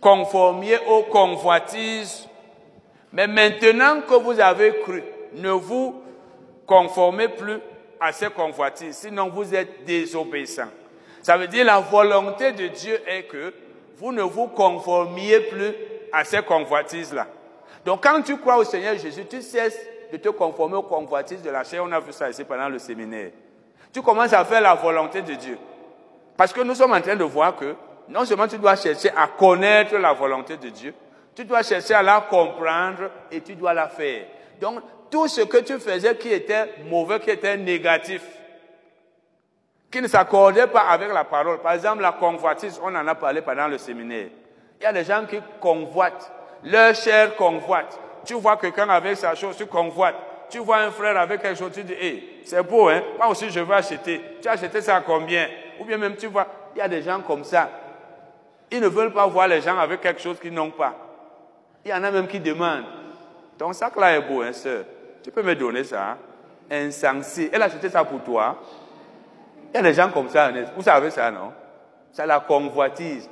conformiez 0.00 0.78
aux 0.88 1.04
convoitises, 1.04 2.26
mais 3.12 3.26
maintenant 3.26 4.00
que 4.02 4.14
vous 4.14 4.40
avez 4.40 4.80
cru, 4.80 5.02
ne 5.34 5.50
vous 5.50 6.02
conformez 6.66 7.28
plus 7.28 7.58
à 8.00 8.12
ces 8.12 8.30
convoitises, 8.30 8.98
sinon 8.98 9.28
vous 9.28 9.54
êtes 9.54 9.84
désobéissant. 9.84 10.68
Ça 11.22 11.36
veut 11.36 11.48
dire 11.48 11.64
la 11.64 11.80
volonté 11.80 12.52
de 12.52 12.68
Dieu 12.68 13.00
est 13.06 13.24
que 13.24 13.52
vous 13.96 14.12
ne 14.12 14.22
vous 14.22 14.46
conformiez 14.48 15.40
plus 15.40 15.74
à 16.12 16.24
ces 16.24 16.42
convoitises-là. 16.42 17.26
Donc 17.84 18.02
quand 18.02 18.22
tu 18.22 18.36
crois 18.38 18.58
au 18.58 18.64
Seigneur 18.64 18.96
Jésus, 18.96 19.24
tu 19.28 19.42
cesses 19.42 19.78
de 20.12 20.16
te 20.16 20.28
conformer 20.28 20.76
aux 20.76 20.82
convoitises 20.82 21.42
de 21.42 21.50
la 21.50 21.64
chair. 21.64 21.82
On 21.84 21.92
a 21.92 22.00
vu 22.00 22.12
ça 22.12 22.30
ici 22.30 22.44
pendant 22.44 22.68
le 22.68 22.78
séminaire. 22.78 23.30
Tu 23.92 24.02
commences 24.02 24.32
à 24.32 24.44
faire 24.44 24.60
la 24.60 24.74
volonté 24.74 25.22
de 25.22 25.34
Dieu. 25.34 25.58
Parce 26.36 26.52
que 26.52 26.60
nous 26.60 26.74
sommes 26.74 26.92
en 26.92 27.00
train 27.00 27.16
de 27.16 27.24
voir 27.24 27.56
que 27.56 27.74
non 28.08 28.24
seulement 28.24 28.48
tu 28.48 28.58
dois 28.58 28.76
chercher 28.76 29.10
à 29.16 29.26
connaître 29.26 29.96
la 29.96 30.12
volonté 30.12 30.56
de 30.56 30.68
Dieu, 30.68 30.94
tu 31.34 31.44
dois 31.44 31.62
chercher 31.62 31.94
à 31.94 32.02
la 32.02 32.20
comprendre 32.22 33.10
et 33.30 33.40
tu 33.40 33.54
dois 33.54 33.74
la 33.74 33.88
faire. 33.88 34.26
Donc, 34.60 34.80
tout 35.10 35.28
ce 35.28 35.42
que 35.42 35.58
tu 35.58 35.78
faisais 35.78 36.16
qui 36.16 36.32
était 36.32 36.74
mauvais, 36.88 37.20
qui 37.20 37.30
était 37.30 37.56
négatif, 37.56 38.22
qui 39.90 40.02
ne 40.02 40.08
s'accordait 40.08 40.66
pas 40.66 40.82
avec 40.88 41.12
la 41.12 41.24
parole, 41.24 41.60
par 41.60 41.72
exemple 41.72 42.02
la 42.02 42.12
convoitise, 42.12 42.80
on 42.82 42.94
en 42.94 43.06
a 43.06 43.14
parlé 43.14 43.40
pendant 43.40 43.68
le 43.68 43.78
séminaire. 43.78 44.28
Il 44.80 44.84
y 44.84 44.86
a 44.86 44.92
des 44.92 45.04
gens 45.04 45.24
qui 45.28 45.38
convoitent, 45.60 46.30
leur 46.64 46.94
chair 46.94 47.34
convoite. 47.36 47.98
Tu 48.28 48.34
vois 48.34 48.58
quelqu'un 48.58 48.86
avec 48.90 49.16
sa 49.16 49.34
chose, 49.34 49.56
tu 49.56 49.64
convoites. 49.64 50.14
Tu 50.50 50.58
vois 50.58 50.80
un 50.80 50.90
frère 50.90 51.18
avec 51.18 51.40
quelque 51.40 51.58
chose, 51.58 51.72
tu 51.72 51.82
dis, 51.82 51.94
hé, 51.94 52.40
c'est 52.44 52.62
beau, 52.62 52.88
hein, 52.88 53.02
moi 53.16 53.28
aussi 53.28 53.48
je 53.48 53.60
veux 53.60 53.74
acheter. 53.74 54.20
Tu 54.42 54.48
as 54.48 54.52
acheté 54.52 54.82
ça 54.82 55.00
combien? 55.00 55.48
Ou 55.80 55.86
bien 55.86 55.96
même 55.96 56.14
tu 56.14 56.26
vois, 56.26 56.46
il 56.74 56.78
y 56.78 56.82
a 56.82 56.88
des 56.88 57.00
gens 57.00 57.22
comme 57.22 57.42
ça. 57.42 57.70
Ils 58.70 58.80
ne 58.80 58.86
veulent 58.86 59.14
pas 59.14 59.26
voir 59.26 59.48
les 59.48 59.62
gens 59.62 59.78
avec 59.78 60.02
quelque 60.02 60.20
chose 60.20 60.38
qu'ils 60.38 60.52
n'ont 60.52 60.70
pas. 60.70 60.94
Il 61.86 61.90
y 61.90 61.94
en 61.94 62.04
a 62.04 62.10
même 62.10 62.26
qui 62.26 62.38
demandent. 62.38 62.84
Ton 63.56 63.72
sac 63.72 63.96
là 63.96 64.14
est 64.14 64.20
beau, 64.20 64.42
hein, 64.42 64.52
sœur. 64.52 64.84
Tu 65.22 65.30
peux 65.30 65.42
me 65.42 65.54
donner 65.54 65.84
ça 65.84 66.10
hein? 66.10 66.18
Insensé. 66.70 67.48
Elle 67.50 67.62
a 67.62 67.64
acheté 67.64 67.88
ça 67.88 68.04
pour 68.04 68.20
toi. 68.20 68.58
Il 69.72 69.76
y 69.76 69.78
a 69.78 69.82
des 69.82 69.94
gens 69.94 70.10
comme 70.10 70.28
ça. 70.28 70.50
Vous 70.76 70.82
savez 70.82 71.10
ça, 71.10 71.30
non? 71.30 71.50
C'est 72.12 72.26
la 72.26 72.40
convoitise. 72.40 73.26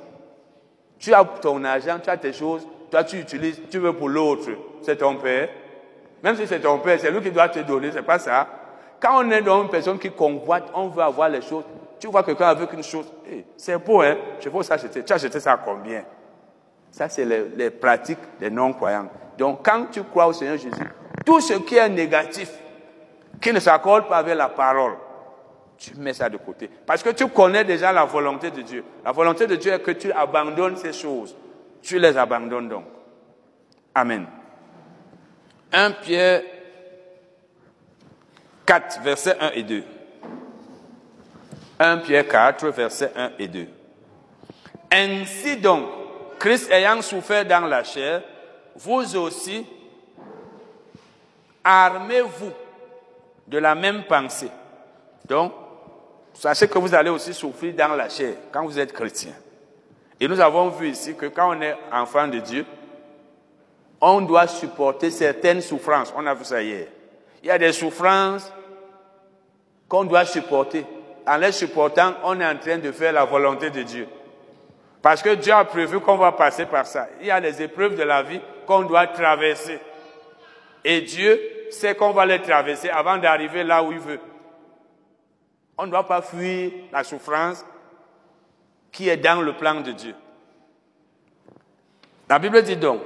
Tu 0.97 1.13
as 1.13 1.23
ton 1.23 1.63
argent, 1.65 1.99
tu 2.03 2.09
as 2.09 2.17
tes 2.17 2.33
choses, 2.33 2.67
toi 2.89 3.03
tu 3.03 3.19
utilises, 3.19 3.61
tu 3.69 3.77
veux 3.77 3.93
pour 3.93 4.09
l'autre. 4.09 4.49
C'est 4.87 4.95
ton 4.95 5.17
père. 5.17 5.49
Même 6.23 6.37
si 6.37 6.47
c'est 6.47 6.61
ton 6.61 6.79
père, 6.79 6.97
c'est 6.97 7.11
lui 7.11 7.19
qui 7.19 7.29
doit 7.29 7.49
te 7.49 7.59
donner, 7.59 7.91
c'est 7.91 8.03
pas 8.03 8.19
ça. 8.19 8.47
Quand 9.01 9.21
on 9.21 9.29
est 9.31 9.41
dans 9.41 9.61
une 9.61 9.69
personne 9.69 9.99
qui 9.99 10.09
convoite, 10.09 10.69
on 10.73 10.87
veut 10.87 11.03
avoir 11.03 11.27
les 11.27 11.41
choses. 11.41 11.65
Tu 11.99 12.07
vois 12.07 12.23
quelqu'un 12.23 12.47
avec 12.47 12.71
une 12.71 12.83
chose, 12.83 13.11
c'est 13.57 13.77
beau, 13.77 13.99
hein, 13.99 14.15
je 14.39 14.47
veux 14.47 14.63
s'acheter. 14.63 15.03
Tu 15.03 15.11
as 15.11 15.17
acheté 15.17 15.41
ça 15.41 15.51
à 15.51 15.57
combien? 15.57 16.05
Ça, 16.89 17.09
c'est 17.09 17.25
les, 17.25 17.69
pratiques 17.69 18.17
des 18.39 18.49
non-croyants. 18.49 19.09
Donc, 19.37 19.59
quand 19.61 19.87
tu 19.91 20.03
crois 20.03 20.27
au 20.27 20.31
Seigneur 20.31 20.55
Jésus, 20.55 20.89
tout 21.25 21.41
ce 21.41 21.55
qui 21.55 21.75
est 21.75 21.89
négatif, 21.89 22.49
qui 23.41 23.51
ne 23.51 23.59
s'accorde 23.59 24.07
pas 24.07 24.19
avec 24.19 24.37
la 24.37 24.47
parole, 24.47 24.93
tu 25.77 25.95
mets 25.97 26.13
ça 26.13 26.29
de 26.29 26.37
côté. 26.37 26.69
Parce 26.85 27.03
que 27.03 27.09
tu 27.09 27.27
connais 27.27 27.65
déjà 27.65 27.91
la 27.91 28.05
volonté 28.05 28.51
de 28.51 28.61
Dieu. 28.61 28.85
La 29.03 29.11
volonté 29.11 29.47
de 29.47 29.57
Dieu 29.57 29.73
est 29.73 29.81
que 29.81 29.91
tu 29.91 30.13
abandonnes 30.13 30.77
ces 30.77 30.93
choses. 30.93 31.35
Tu 31.81 31.99
les 31.99 32.15
abandonnes 32.15 32.69
donc. 32.69 32.85
Amen. 33.93 34.27
1 35.71 35.91
Pierre 35.91 36.41
4, 38.65 39.01
versets 39.01 39.37
1 39.39 39.51
et 39.51 39.63
2. 39.63 39.83
1 41.79 41.97
Pierre 41.97 42.27
4, 42.27 42.67
versets 42.69 43.11
1 43.15 43.31
et 43.39 43.47
2. 43.47 43.67
Ainsi 44.91 45.57
donc, 45.57 45.85
Christ 46.39 46.71
ayant 46.71 47.01
souffert 47.01 47.45
dans 47.45 47.65
la 47.65 47.83
chair, 47.83 48.21
vous 48.75 49.15
aussi, 49.15 49.65
armez-vous 51.63 52.51
de 53.47 53.57
la 53.57 53.75
même 53.75 54.03
pensée. 54.03 54.51
Donc, 55.25 55.51
sachez 56.33 56.67
que 56.67 56.77
vous 56.77 56.93
allez 56.93 57.09
aussi 57.09 57.33
souffrir 57.33 57.73
dans 57.73 57.95
la 57.95 58.09
chair 58.09 58.35
quand 58.51 58.63
vous 58.63 58.77
êtes 58.77 58.93
chrétien. 58.93 59.33
Et 60.19 60.27
nous 60.27 60.39
avons 60.39 60.69
vu 60.69 60.89
ici 60.89 61.15
que 61.15 61.27
quand 61.27 61.55
on 61.55 61.61
est 61.61 61.75
enfant 61.91 62.27
de 62.27 62.39
Dieu, 62.39 62.65
on 64.01 64.21
doit 64.21 64.47
supporter 64.47 65.11
certaines 65.11 65.61
souffrances. 65.61 66.13
On 66.15 66.25
a 66.25 66.33
vu 66.33 66.45
ça 66.45 66.61
hier. 66.61 66.87
Il 67.41 67.47
y 67.47 67.51
a 67.51 67.57
des 67.57 67.71
souffrances 67.71 68.51
qu'on 69.87 70.03
doit 70.03 70.25
supporter. 70.25 70.85
En 71.25 71.37
les 71.37 71.51
supportant, 71.51 72.13
on 72.23 72.39
est 72.39 72.45
en 72.45 72.57
train 72.57 72.77
de 72.77 72.91
faire 72.91 73.13
la 73.13 73.25
volonté 73.25 73.69
de 73.69 73.83
Dieu. 73.83 74.07
Parce 75.01 75.21
que 75.21 75.35
Dieu 75.35 75.53
a 75.53 75.65
prévu 75.65 75.99
qu'on 75.99 76.17
va 76.17 76.31
passer 76.31 76.65
par 76.65 76.85
ça. 76.85 77.07
Il 77.19 77.27
y 77.27 77.31
a 77.31 77.41
des 77.41 77.61
épreuves 77.61 77.95
de 77.95 78.03
la 78.03 78.23
vie 78.23 78.41
qu'on 78.65 78.81
doit 78.81 79.07
traverser. 79.07 79.79
Et 80.83 81.01
Dieu 81.01 81.39
sait 81.69 81.95
qu'on 81.95 82.11
va 82.11 82.25
les 82.25 82.41
traverser 82.41 82.89
avant 82.89 83.17
d'arriver 83.17 83.63
là 83.63 83.83
où 83.83 83.91
il 83.91 83.99
veut. 83.99 84.19
On 85.77 85.85
ne 85.85 85.91
doit 85.91 86.07
pas 86.07 86.21
fuir 86.21 86.71
la 86.91 87.03
souffrance 87.03 87.65
qui 88.91 89.09
est 89.09 89.17
dans 89.17 89.41
le 89.41 89.53
plan 89.53 89.81
de 89.81 89.91
Dieu. 89.91 90.15
La 92.29 92.39
Bible 92.39 92.61
dit 92.63 92.75
donc, 92.75 93.01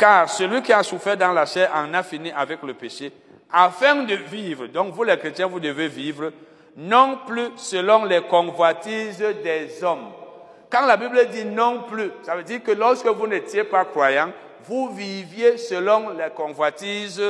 car 0.00 0.30
celui 0.30 0.62
qui 0.62 0.72
a 0.72 0.82
souffert 0.82 1.18
dans 1.18 1.30
la 1.30 1.44
chair 1.44 1.70
en 1.74 1.92
a 1.92 2.02
fini 2.02 2.32
avec 2.34 2.62
le 2.62 2.72
péché, 2.72 3.12
afin 3.52 3.96
de 3.96 4.14
vivre. 4.14 4.66
Donc 4.68 4.94
vous 4.94 5.02
les 5.02 5.18
chrétiens, 5.18 5.46
vous 5.46 5.60
devez 5.60 5.88
vivre 5.88 6.32
non 6.74 7.18
plus 7.26 7.50
selon 7.56 8.06
les 8.06 8.22
convoitises 8.22 9.22
des 9.44 9.84
hommes. 9.84 10.10
Quand 10.70 10.86
la 10.86 10.96
Bible 10.96 11.28
dit 11.30 11.44
non 11.44 11.82
plus, 11.82 12.10
ça 12.22 12.34
veut 12.34 12.44
dire 12.44 12.62
que 12.62 12.70
lorsque 12.70 13.08
vous 13.08 13.26
n'étiez 13.26 13.64
pas 13.64 13.84
croyant, 13.84 14.32
vous 14.64 14.88
viviez 14.94 15.58
selon 15.58 16.10
les 16.10 16.30
convoitises 16.34 17.22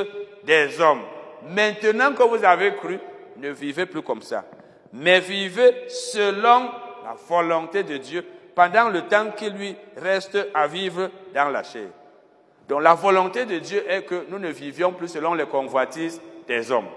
des 0.45 0.79
hommes. 0.79 1.01
Maintenant 1.49 2.13
que 2.13 2.23
vous 2.23 2.45
avez 2.45 2.75
cru, 2.75 2.99
ne 3.35 3.49
vivez 3.49 3.85
plus 3.85 4.01
comme 4.01 4.21
ça, 4.21 4.45
mais 4.93 5.19
vivez 5.19 5.89
selon 5.89 6.69
la 7.03 7.15
volonté 7.27 7.83
de 7.83 7.97
Dieu 7.97 8.25
pendant 8.55 8.87
le 8.87 9.01
temps 9.01 9.31
qui 9.35 9.49
lui 9.49 9.75
reste 9.97 10.37
à 10.53 10.67
vivre 10.67 11.09
dans 11.33 11.49
la 11.49 11.63
chair. 11.63 11.87
Donc 12.71 12.83
la 12.83 12.93
volonté 12.93 13.45
de 13.45 13.59
Dieu 13.59 13.83
est 13.85 14.03
que 14.03 14.27
nous 14.29 14.39
ne 14.39 14.47
vivions 14.47 14.93
plus 14.93 15.09
selon 15.09 15.33
les 15.33 15.45
convoitises 15.45 16.21
des 16.47 16.71
hommes. 16.71 16.87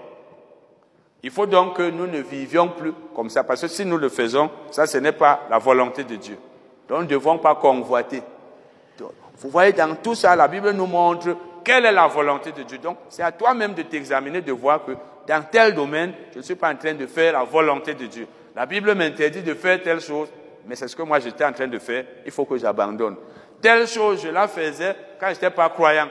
Il 1.21 1.31
faut 1.31 1.47
donc 1.47 1.75
que 1.75 1.89
nous 1.89 2.07
ne 2.07 2.19
vivions 2.19 2.69
plus 2.69 2.93
comme 3.13 3.29
ça, 3.29 3.43
parce 3.43 3.59
que 3.59 3.67
si 3.67 3.85
nous 3.85 3.97
le 3.97 4.07
faisons, 4.07 4.49
ça 4.71 4.87
ce 4.87 4.99
n'est 4.99 5.11
pas 5.11 5.41
la 5.49 5.57
volonté 5.57 6.05
de 6.05 6.15
Dieu. 6.15 6.37
Donc 6.87 6.99
nous 6.99 7.03
ne 7.03 7.09
devons 7.09 7.39
pas 7.39 7.55
convoiter. 7.55 8.23
vous 9.37 9.49
voyez, 9.49 9.73
dans 9.73 9.93
tout 9.95 10.15
ça, 10.15 10.33
la 10.37 10.47
Bible 10.47 10.71
nous 10.71 10.85
montre 10.85 11.35
quelle 11.61 11.83
est 11.83 11.91
la 11.91 12.07
volonté 12.07 12.53
de 12.53 12.63
Dieu. 12.63 12.77
Donc 12.77 12.95
c'est 13.09 13.23
à 13.23 13.33
toi-même 13.33 13.73
de 13.73 13.81
t'examiner, 13.81 14.41
de 14.41 14.53
voir 14.53 14.85
que 14.85 14.93
dans 15.27 15.43
tel 15.43 15.75
domaine, 15.75 16.13
je 16.31 16.37
ne 16.37 16.43
suis 16.43 16.55
pas 16.55 16.71
en 16.71 16.77
train 16.77 16.93
de 16.93 17.05
faire 17.05 17.33
la 17.33 17.43
volonté 17.43 17.95
de 17.95 18.05
Dieu. 18.05 18.27
La 18.55 18.65
Bible 18.65 18.95
m'interdit 18.95 19.41
de 19.41 19.53
faire 19.53 19.83
telle 19.83 19.99
chose, 19.99 20.29
mais 20.65 20.77
c'est 20.77 20.87
ce 20.87 20.95
que 20.95 21.03
moi 21.03 21.19
j'étais 21.19 21.43
en 21.43 21.51
train 21.51 21.67
de 21.67 21.79
faire, 21.79 22.05
il 22.25 22.31
faut 22.31 22.45
que 22.45 22.57
j'abandonne. 22.57 23.17
Telle 23.61 23.87
chose, 23.87 24.21
je 24.23 24.29
la 24.29 24.47
faisais 24.47 24.95
quand 25.19 25.27
je 25.27 25.33
n'étais 25.33 25.49
pas 25.49 25.69
croyant. 25.69 26.09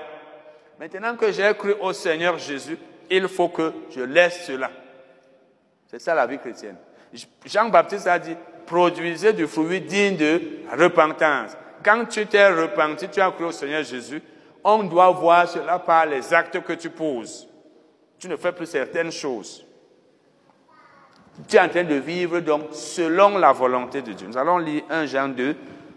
Maintenant 0.78 1.16
que 1.16 1.30
j'ai 1.30 1.55
cru 1.55 1.74
au 1.80 1.92
Seigneur 1.92 2.38
Jésus, 2.38 2.78
il 3.11 3.28
faut 3.28 3.49
que 3.49 3.72
je 3.90 4.01
laisse 4.01 4.45
cela. 4.47 4.70
C'est 5.86 6.01
ça 6.01 6.14
la 6.14 6.26
vie 6.26 6.38
chrétienne. 6.38 6.76
Jean-Baptiste 7.45 8.07
a 8.07 8.18
dit, 8.18 8.36
produisez 8.66 9.32
du 9.32 9.47
fruit 9.47 9.80
digne 9.80 10.16
de 10.16 10.40
repentance. 10.76 11.53
Quand 11.84 12.07
tu 12.07 12.26
t'es 12.26 12.49
repenti, 12.49 13.09
tu 13.09 13.20
as 13.20 13.30
cru 13.30 13.45
au 13.45 13.53
Seigneur 13.53 13.84
Jésus, 13.84 14.22
on 14.64 14.82
doit 14.84 15.11
voir 15.11 15.49
cela 15.49 15.78
par 15.78 16.07
les 16.07 16.32
actes 16.32 16.61
que 16.62 16.72
tu 16.72 16.90
poses. 16.90 17.47
Tu 18.18 18.28
ne 18.28 18.36
fais 18.36 18.53
plus 18.53 18.66
certaines 18.66 19.12
choses. 19.12 19.64
Tu 21.49 21.57
es 21.57 21.61
en 21.61 21.68
train 21.68 21.84
de 21.84 21.97
vivre 21.97 22.40
donc 22.40 22.68
selon 22.72 23.38
la 23.38 23.53
volonté 23.53 24.01
de 24.03 24.12
Dieu. 24.12 24.26
Nous 24.26 24.38
allons 24.38 24.59
lire 24.59 24.82
1 24.88 25.07
Jean 25.07 25.28
2, 25.28 25.57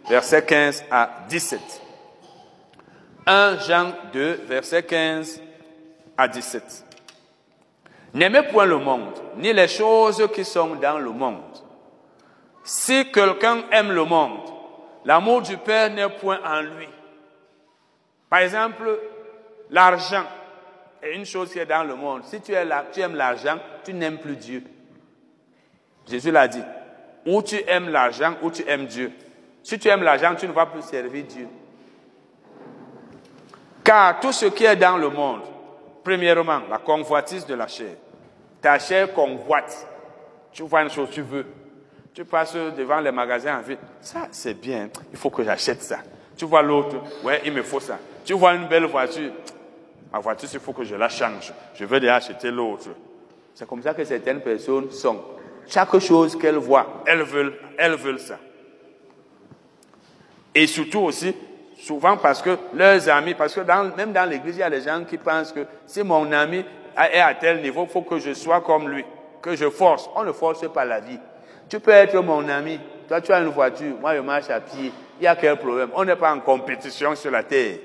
versets 0.09 0.45
15 0.45 0.85
à 0.89 1.09
17. 1.29 1.59
1 3.25 3.57
Jean 3.59 3.93
2, 4.13 4.41
versets 4.47 4.83
15 4.83 5.41
à 6.17 6.27
17. 6.27 6.85
N'aimez 8.13 8.43
point 8.43 8.65
le 8.65 8.77
monde, 8.77 9.13
ni 9.37 9.51
les 9.53 9.67
choses 9.67 10.27
qui 10.33 10.45
sont 10.45 10.75
dans 10.75 10.97
le 10.97 11.11
monde. 11.11 11.41
Si 12.63 13.11
quelqu'un 13.11 13.63
aime 13.71 13.91
le 13.91 14.05
monde, 14.05 14.57
L'amour 15.07 15.41
du 15.41 15.55
Père 15.55 15.89
n'est 15.89 16.09
point 16.09 16.37
en 16.43 16.59
lui. 16.59 16.89
Par 18.29 18.39
exemple, 18.39 18.99
l'argent 19.69 20.25
est 21.01 21.15
une 21.15 21.25
chose 21.25 21.49
qui 21.49 21.59
est 21.59 21.65
dans 21.65 21.85
le 21.85 21.95
monde. 21.95 22.25
Si 22.25 22.41
tu, 22.41 22.51
tu 22.91 22.99
aimes 22.99 23.15
l'argent, 23.15 23.57
tu 23.85 23.93
n'aimes 23.93 24.17
plus 24.17 24.35
Dieu. 24.35 24.63
Jésus 26.09 26.29
l'a 26.29 26.49
dit. 26.49 26.61
Ou 27.25 27.41
tu 27.41 27.55
aimes 27.67 27.87
l'argent, 27.87 28.33
ou 28.41 28.51
tu 28.51 28.67
aimes 28.67 28.85
Dieu. 28.85 29.13
Si 29.67 29.77
tu 29.77 29.89
aimes 29.89 30.03
l'argent, 30.03 30.33
tu 30.33 30.47
ne 30.47 30.53
vas 30.53 30.65
plus 30.65 30.81
servir 30.81 31.25
Dieu. 31.25 31.45
Car 33.83 34.17
tout 34.21 34.31
ce 34.31 34.45
qui 34.45 34.63
est 34.63 34.77
dans 34.77 34.95
le 34.95 35.09
monde, 35.09 35.41
premièrement, 36.05 36.61
la 36.69 36.77
convoitise 36.77 37.45
de 37.45 37.53
la 37.53 37.67
chair. 37.67 37.97
Ta 38.61 38.79
chair 38.79 39.13
convoite. 39.13 39.85
Tu 40.53 40.63
vois 40.63 40.83
une 40.83 40.89
chose, 40.89 41.09
tu 41.11 41.21
veux. 41.21 41.45
Tu 42.13 42.23
passes 42.23 42.53
devant 42.53 43.01
les 43.01 43.11
magasins 43.11 43.59
en 43.59 43.61
ville. 43.61 43.77
Ça, 43.99 44.29
c'est 44.31 44.53
bien. 44.53 44.87
Il 45.11 45.17
faut 45.17 45.29
que 45.29 45.43
j'achète 45.43 45.83
ça. 45.83 45.97
Tu 46.37 46.45
vois 46.45 46.61
l'autre. 46.61 47.03
Ouais, 47.25 47.41
il 47.43 47.51
me 47.51 47.61
faut 47.61 47.81
ça. 47.81 47.99
Tu 48.23 48.31
vois 48.35 48.53
une 48.53 48.69
belle 48.69 48.85
voiture. 48.85 49.33
Ma 50.13 50.19
voiture, 50.19 50.47
il 50.53 50.61
faut 50.61 50.71
que 50.71 50.85
je 50.85 50.95
la 50.95 51.09
change. 51.09 51.51
Je 51.73 51.83
veux 51.83 51.99
déjà 51.99 52.15
acheter 52.15 52.51
l'autre. 52.51 52.87
C'est 53.53 53.67
comme 53.67 53.81
ça 53.81 53.93
que 53.93 54.05
certaines 54.05 54.39
personnes 54.39 54.91
sont. 54.91 55.21
Chaque 55.67 55.99
chose 55.99 56.37
qu'elles 56.37 56.55
voient, 56.55 57.03
elles 57.05 57.23
veulent, 57.23 57.59
elles 57.77 57.95
veulent 57.95 58.21
ça. 58.21 58.37
Et 60.57 60.65
surtout 60.65 61.01
aussi, 61.01 61.35
souvent 61.79 62.17
parce 62.17 62.41
que 62.41 62.57
leurs 62.73 63.07
amis, 63.09 63.35
parce 63.35 63.53
que 63.53 63.61
même 63.95 64.11
dans 64.11 64.27
l'église, 64.27 64.55
il 64.55 64.61
y 64.61 64.63
a 64.63 64.71
des 64.71 64.81
gens 64.81 65.03
qui 65.07 65.19
pensent 65.19 65.51
que 65.51 65.67
si 65.85 66.01
mon 66.01 66.31
ami 66.31 66.65
est 67.13 67.19
à 67.19 67.35
tel 67.35 67.61
niveau, 67.61 67.83
il 67.83 67.89
faut 67.91 68.01
que 68.01 68.17
je 68.17 68.33
sois 68.33 68.61
comme 68.61 68.89
lui, 68.89 69.05
que 69.39 69.55
je 69.55 69.69
force. 69.69 70.09
On 70.15 70.23
ne 70.23 70.31
force 70.31 70.67
pas 70.73 70.83
la 70.83 70.99
vie. 70.99 71.19
Tu 71.69 71.79
peux 71.79 71.91
être 71.91 72.19
mon 72.23 72.49
ami. 72.49 72.79
Toi, 73.07 73.21
tu 73.21 73.31
as 73.31 73.39
une 73.39 73.49
voiture. 73.49 73.97
Moi, 74.01 74.15
je 74.15 74.21
marche 74.21 74.49
à 74.49 74.59
pied. 74.59 74.91
Il 75.19 75.25
y 75.25 75.27
a 75.27 75.35
quel 75.35 75.57
problème? 75.57 75.89
On 75.93 76.03
n'est 76.03 76.15
pas 76.15 76.33
en 76.33 76.39
compétition 76.39 77.13
sur 77.13 77.29
la 77.29 77.43
terre. 77.43 77.77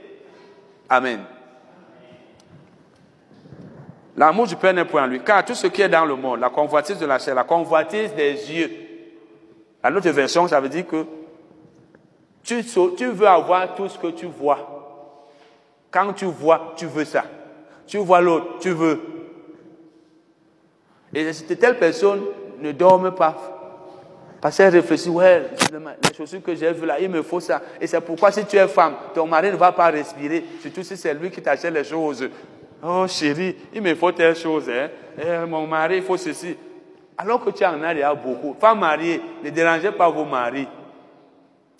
Amen. 0.89 1.21
L'amour 4.17 4.47
du 4.47 4.57
Père 4.57 4.73
n'est 4.73 4.87
point 4.87 5.03
en 5.05 5.09
lui. 5.09 5.21
Car 5.21 5.45
tout 5.45 5.55
ce 5.55 5.67
qui 5.67 5.83
est 5.83 5.91
dans 5.91 6.07
le 6.07 6.17
monde, 6.17 6.41
la 6.41 6.49
convoitise 6.49 6.99
de 6.99 7.05
la 7.05 7.19
chair, 7.19 7.35
la 7.35 7.45
convoitise 7.45 8.15
des 8.15 8.33
yeux. 8.33 8.71
À 9.83 9.91
l'autre 9.91 10.09
version, 10.09 10.49
ça 10.49 10.59
veut 10.59 10.71
dire 10.71 10.87
que 10.87 11.05
tu, 12.43 12.63
veux 13.11 13.27
avoir 13.27 13.75
tout 13.75 13.89
ce 13.89 13.99
que 13.99 14.09
tu 14.09 14.27
vois. 14.27 14.59
Quand 15.91 16.13
tu 16.13 16.25
vois, 16.25 16.75
tu 16.77 16.87
veux 16.87 17.05
ça. 17.05 17.25
Tu 17.87 17.99
vois 17.99 18.21
l'autre, 18.21 18.59
tu 18.61 18.71
veux. 18.71 19.01
Et 21.15 21.31
telle 21.59 21.79
personne 21.79 22.23
ne 22.61 22.73
dorme 22.73 23.15
pas. 23.15 23.37
Parce 24.41 24.57
qu'elle 24.57 24.73
réfléchit, 24.73 25.09
ouais, 25.09 25.51
les 25.73 26.17
chaussures 26.17 26.43
que 26.43 26.55
j'ai 26.55 26.73
vues 26.73 26.87
là, 26.87 26.99
il 26.99 27.09
me 27.09 27.23
faut 27.23 27.39
ça. 27.39 27.63
Et 27.81 27.87
c'est 27.87 28.01
pourquoi 28.01 28.33
si 28.33 28.45
tu 28.45 28.57
es 28.57 28.67
femme, 28.67 28.95
ton 29.15 29.27
mari 29.27 29.53
ne 29.53 29.57
va 29.57 29.71
pas 29.71 29.87
respirer, 29.87 30.45
surtout 30.61 30.83
si 30.83 30.97
c'est 30.97 31.15
lui 31.15 31.31
qui 31.31 31.41
t'achète 31.41 31.73
les 31.73 31.85
choses. 31.85 32.29
Oh 32.83 33.07
chérie, 33.07 33.55
il 33.73 33.81
me 33.81 33.95
faut 33.95 34.11
telle 34.11 34.35
chose, 34.35 34.69
hein. 34.69 34.89
Eh, 35.17 35.47
mon 35.47 35.67
mari, 35.67 35.99
il 35.99 36.03
faut 36.03 36.17
ceci. 36.17 36.57
Alors 37.17 37.45
que 37.45 37.51
tu 37.51 37.65
en 37.65 37.81
as 37.85 37.95
déjà 37.95 38.13
beaucoup. 38.15 38.57
Femme 38.59 38.81
mariée, 38.81 39.21
ne 39.45 39.51
dérangez 39.51 39.93
pas 39.93 40.09
vos 40.09 40.25
maris. 40.25 40.67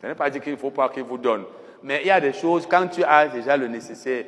Ce 0.03 0.09
n'est 0.09 0.15
pas 0.17 0.29
dire 0.29 0.43
qu'il 0.43 0.53
ne 0.53 0.59
faut 0.59 0.71
pas 0.71 0.89
qu'il 0.89 1.05
vous 1.05 1.19
donne. 1.19 1.45
Mais 1.83 2.01
il 2.03 2.09
y 2.09 2.11
a 2.11 2.21
des 2.21 2.33
choses, 2.33 2.67
quand 2.69 2.89
tu 2.89 3.05
as 3.05 3.29
déjà 3.29 3.57
le 3.57 3.69
nécessaire, 3.69 4.25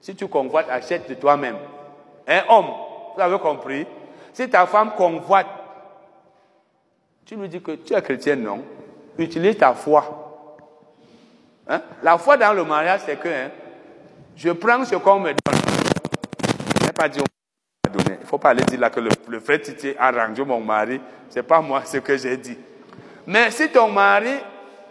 si 0.00 0.14
tu 0.14 0.28
convoites, 0.28 0.68
achète 0.70 1.08
de 1.08 1.14
toi-même. 1.14 1.56
Un 2.26 2.42
homme, 2.48 2.66
vous 3.14 3.20
avez 3.20 3.38
compris? 3.38 3.86
Si 4.32 4.48
ta 4.48 4.66
femme 4.66 4.92
convoite, 4.96 5.46
tu 7.24 7.36
lui 7.36 7.48
dis 7.48 7.60
que 7.60 7.72
tu 7.72 7.94
es 7.94 8.02
chrétien, 8.02 8.36
non? 8.36 8.62
Utilise 9.18 9.56
ta 9.56 9.72
foi. 9.72 10.04
Hein? 11.68 11.82
La 12.02 12.18
foi 12.18 12.36
dans 12.36 12.52
le 12.52 12.64
mariage, 12.64 13.00
c'est 13.06 13.16
que 13.18 13.28
hein, 13.28 13.50
je 14.36 14.50
prends 14.50 14.84
ce 14.84 14.96
qu'on 14.96 15.20
me 15.20 15.28
donne. 15.30 15.60
Je 16.80 16.86
n'ai 16.86 16.92
pas 16.92 17.08
dit. 17.08 17.20
Il 17.92 18.20
ne 18.20 18.26
faut 18.26 18.38
pas 18.38 18.50
aller 18.50 18.64
dire 18.64 18.80
là 18.80 18.90
que 18.90 19.00
le, 19.00 19.10
le 19.28 19.40
frère 19.40 19.60
Titi 19.60 19.94
a 19.98 20.10
rendu 20.10 20.44
mon 20.44 20.60
mari. 20.60 21.00
Ce 21.28 21.36
n'est 21.36 21.42
pas 21.42 21.60
moi 21.60 21.82
ce 21.84 21.98
que 21.98 22.16
j'ai 22.16 22.36
dit. 22.36 22.56
Mais 23.26 23.50
si 23.50 23.68
ton 23.68 23.88
mari 23.88 24.32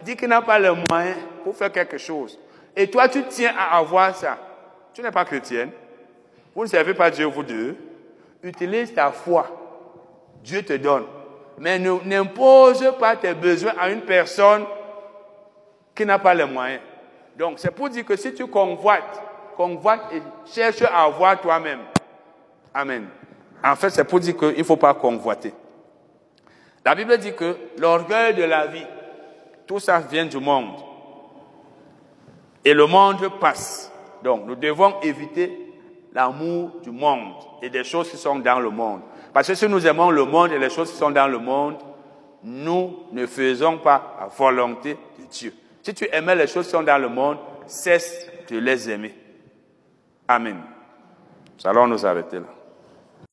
dit 0.02 0.16
qu'il 0.16 0.28
n'a 0.28 0.42
pas 0.42 0.58
le 0.58 0.74
moyen 0.88 1.14
pour 1.44 1.56
faire 1.56 1.72
quelque 1.72 1.98
chose, 1.98 2.38
et 2.76 2.90
toi 2.90 3.08
tu 3.08 3.22
tiens 3.28 3.54
à 3.56 3.78
avoir 3.78 4.14
ça, 4.14 4.38
tu 4.92 5.02
n'es 5.02 5.10
pas 5.10 5.24
chrétienne, 5.24 5.70
vous 6.54 6.62
ne 6.62 6.68
servez 6.68 6.94
pas 6.94 7.10
Dieu, 7.10 7.26
vous 7.26 7.42
deux, 7.42 7.76
utilise 8.42 8.92
ta 8.92 9.10
foi. 9.10 9.46
Dieu 10.42 10.62
te 10.62 10.72
donne. 10.72 11.04
Mais 11.58 11.78
n'impose 11.78 12.92
pas 12.98 13.16
tes 13.16 13.34
besoins 13.34 13.74
à 13.78 13.90
une 13.90 14.00
personne 14.00 14.64
qui 15.94 16.06
n'a 16.06 16.18
pas 16.18 16.34
les 16.34 16.44
moyens. 16.44 16.80
Donc, 17.36 17.58
c'est 17.58 17.70
pour 17.70 17.88
dire 17.90 18.04
que 18.04 18.16
si 18.16 18.32
tu 18.34 18.46
convoites, 18.46 19.22
convoite 19.56 20.00
et 20.12 20.22
cherche 20.50 20.82
à 20.82 21.04
avoir 21.04 21.40
toi-même. 21.40 21.80
Amen. 22.72 23.08
En 23.62 23.76
fait, 23.76 23.90
c'est 23.90 24.04
pour 24.04 24.20
dire 24.20 24.36
qu'il 24.36 24.56
ne 24.56 24.62
faut 24.62 24.76
pas 24.76 24.94
convoiter. 24.94 25.52
La 26.84 26.94
Bible 26.94 27.18
dit 27.18 27.34
que 27.34 27.56
l'orgueil 27.78 28.34
de 28.34 28.44
la 28.44 28.66
vie, 28.66 28.86
tout 29.70 29.78
ça 29.78 30.00
vient 30.00 30.26
du 30.26 30.38
monde. 30.38 30.80
Et 32.64 32.74
le 32.74 32.86
monde 32.86 33.18
passe. 33.38 33.92
Donc, 34.20 34.44
nous 34.44 34.56
devons 34.56 35.00
éviter 35.00 35.72
l'amour 36.12 36.72
du 36.82 36.90
monde 36.90 37.34
et 37.62 37.70
des 37.70 37.84
choses 37.84 38.10
qui 38.10 38.16
sont 38.16 38.40
dans 38.40 38.58
le 38.58 38.70
monde. 38.70 39.02
Parce 39.32 39.46
que 39.46 39.54
si 39.54 39.68
nous 39.68 39.86
aimons 39.86 40.10
le 40.10 40.24
monde 40.24 40.50
et 40.50 40.58
les 40.58 40.70
choses 40.70 40.90
qui 40.90 40.96
sont 40.96 41.12
dans 41.12 41.28
le 41.28 41.38
monde, 41.38 41.76
nous 42.42 43.04
ne 43.12 43.26
faisons 43.26 43.78
pas 43.78 44.16
la 44.18 44.26
volonté 44.26 44.94
de 45.20 45.24
Dieu. 45.30 45.54
Si 45.84 45.94
tu 45.94 46.08
aimais 46.10 46.34
les 46.34 46.48
choses 46.48 46.64
qui 46.64 46.72
sont 46.72 46.82
dans 46.82 47.00
le 47.00 47.08
monde, 47.08 47.38
cesse 47.68 48.28
de 48.50 48.58
les 48.58 48.90
aimer. 48.90 49.14
Amen. 50.26 50.62
Nous 51.62 51.70
allons 51.70 51.86
nous 51.86 52.04
arrêter 52.04 52.40
là. 52.40 52.59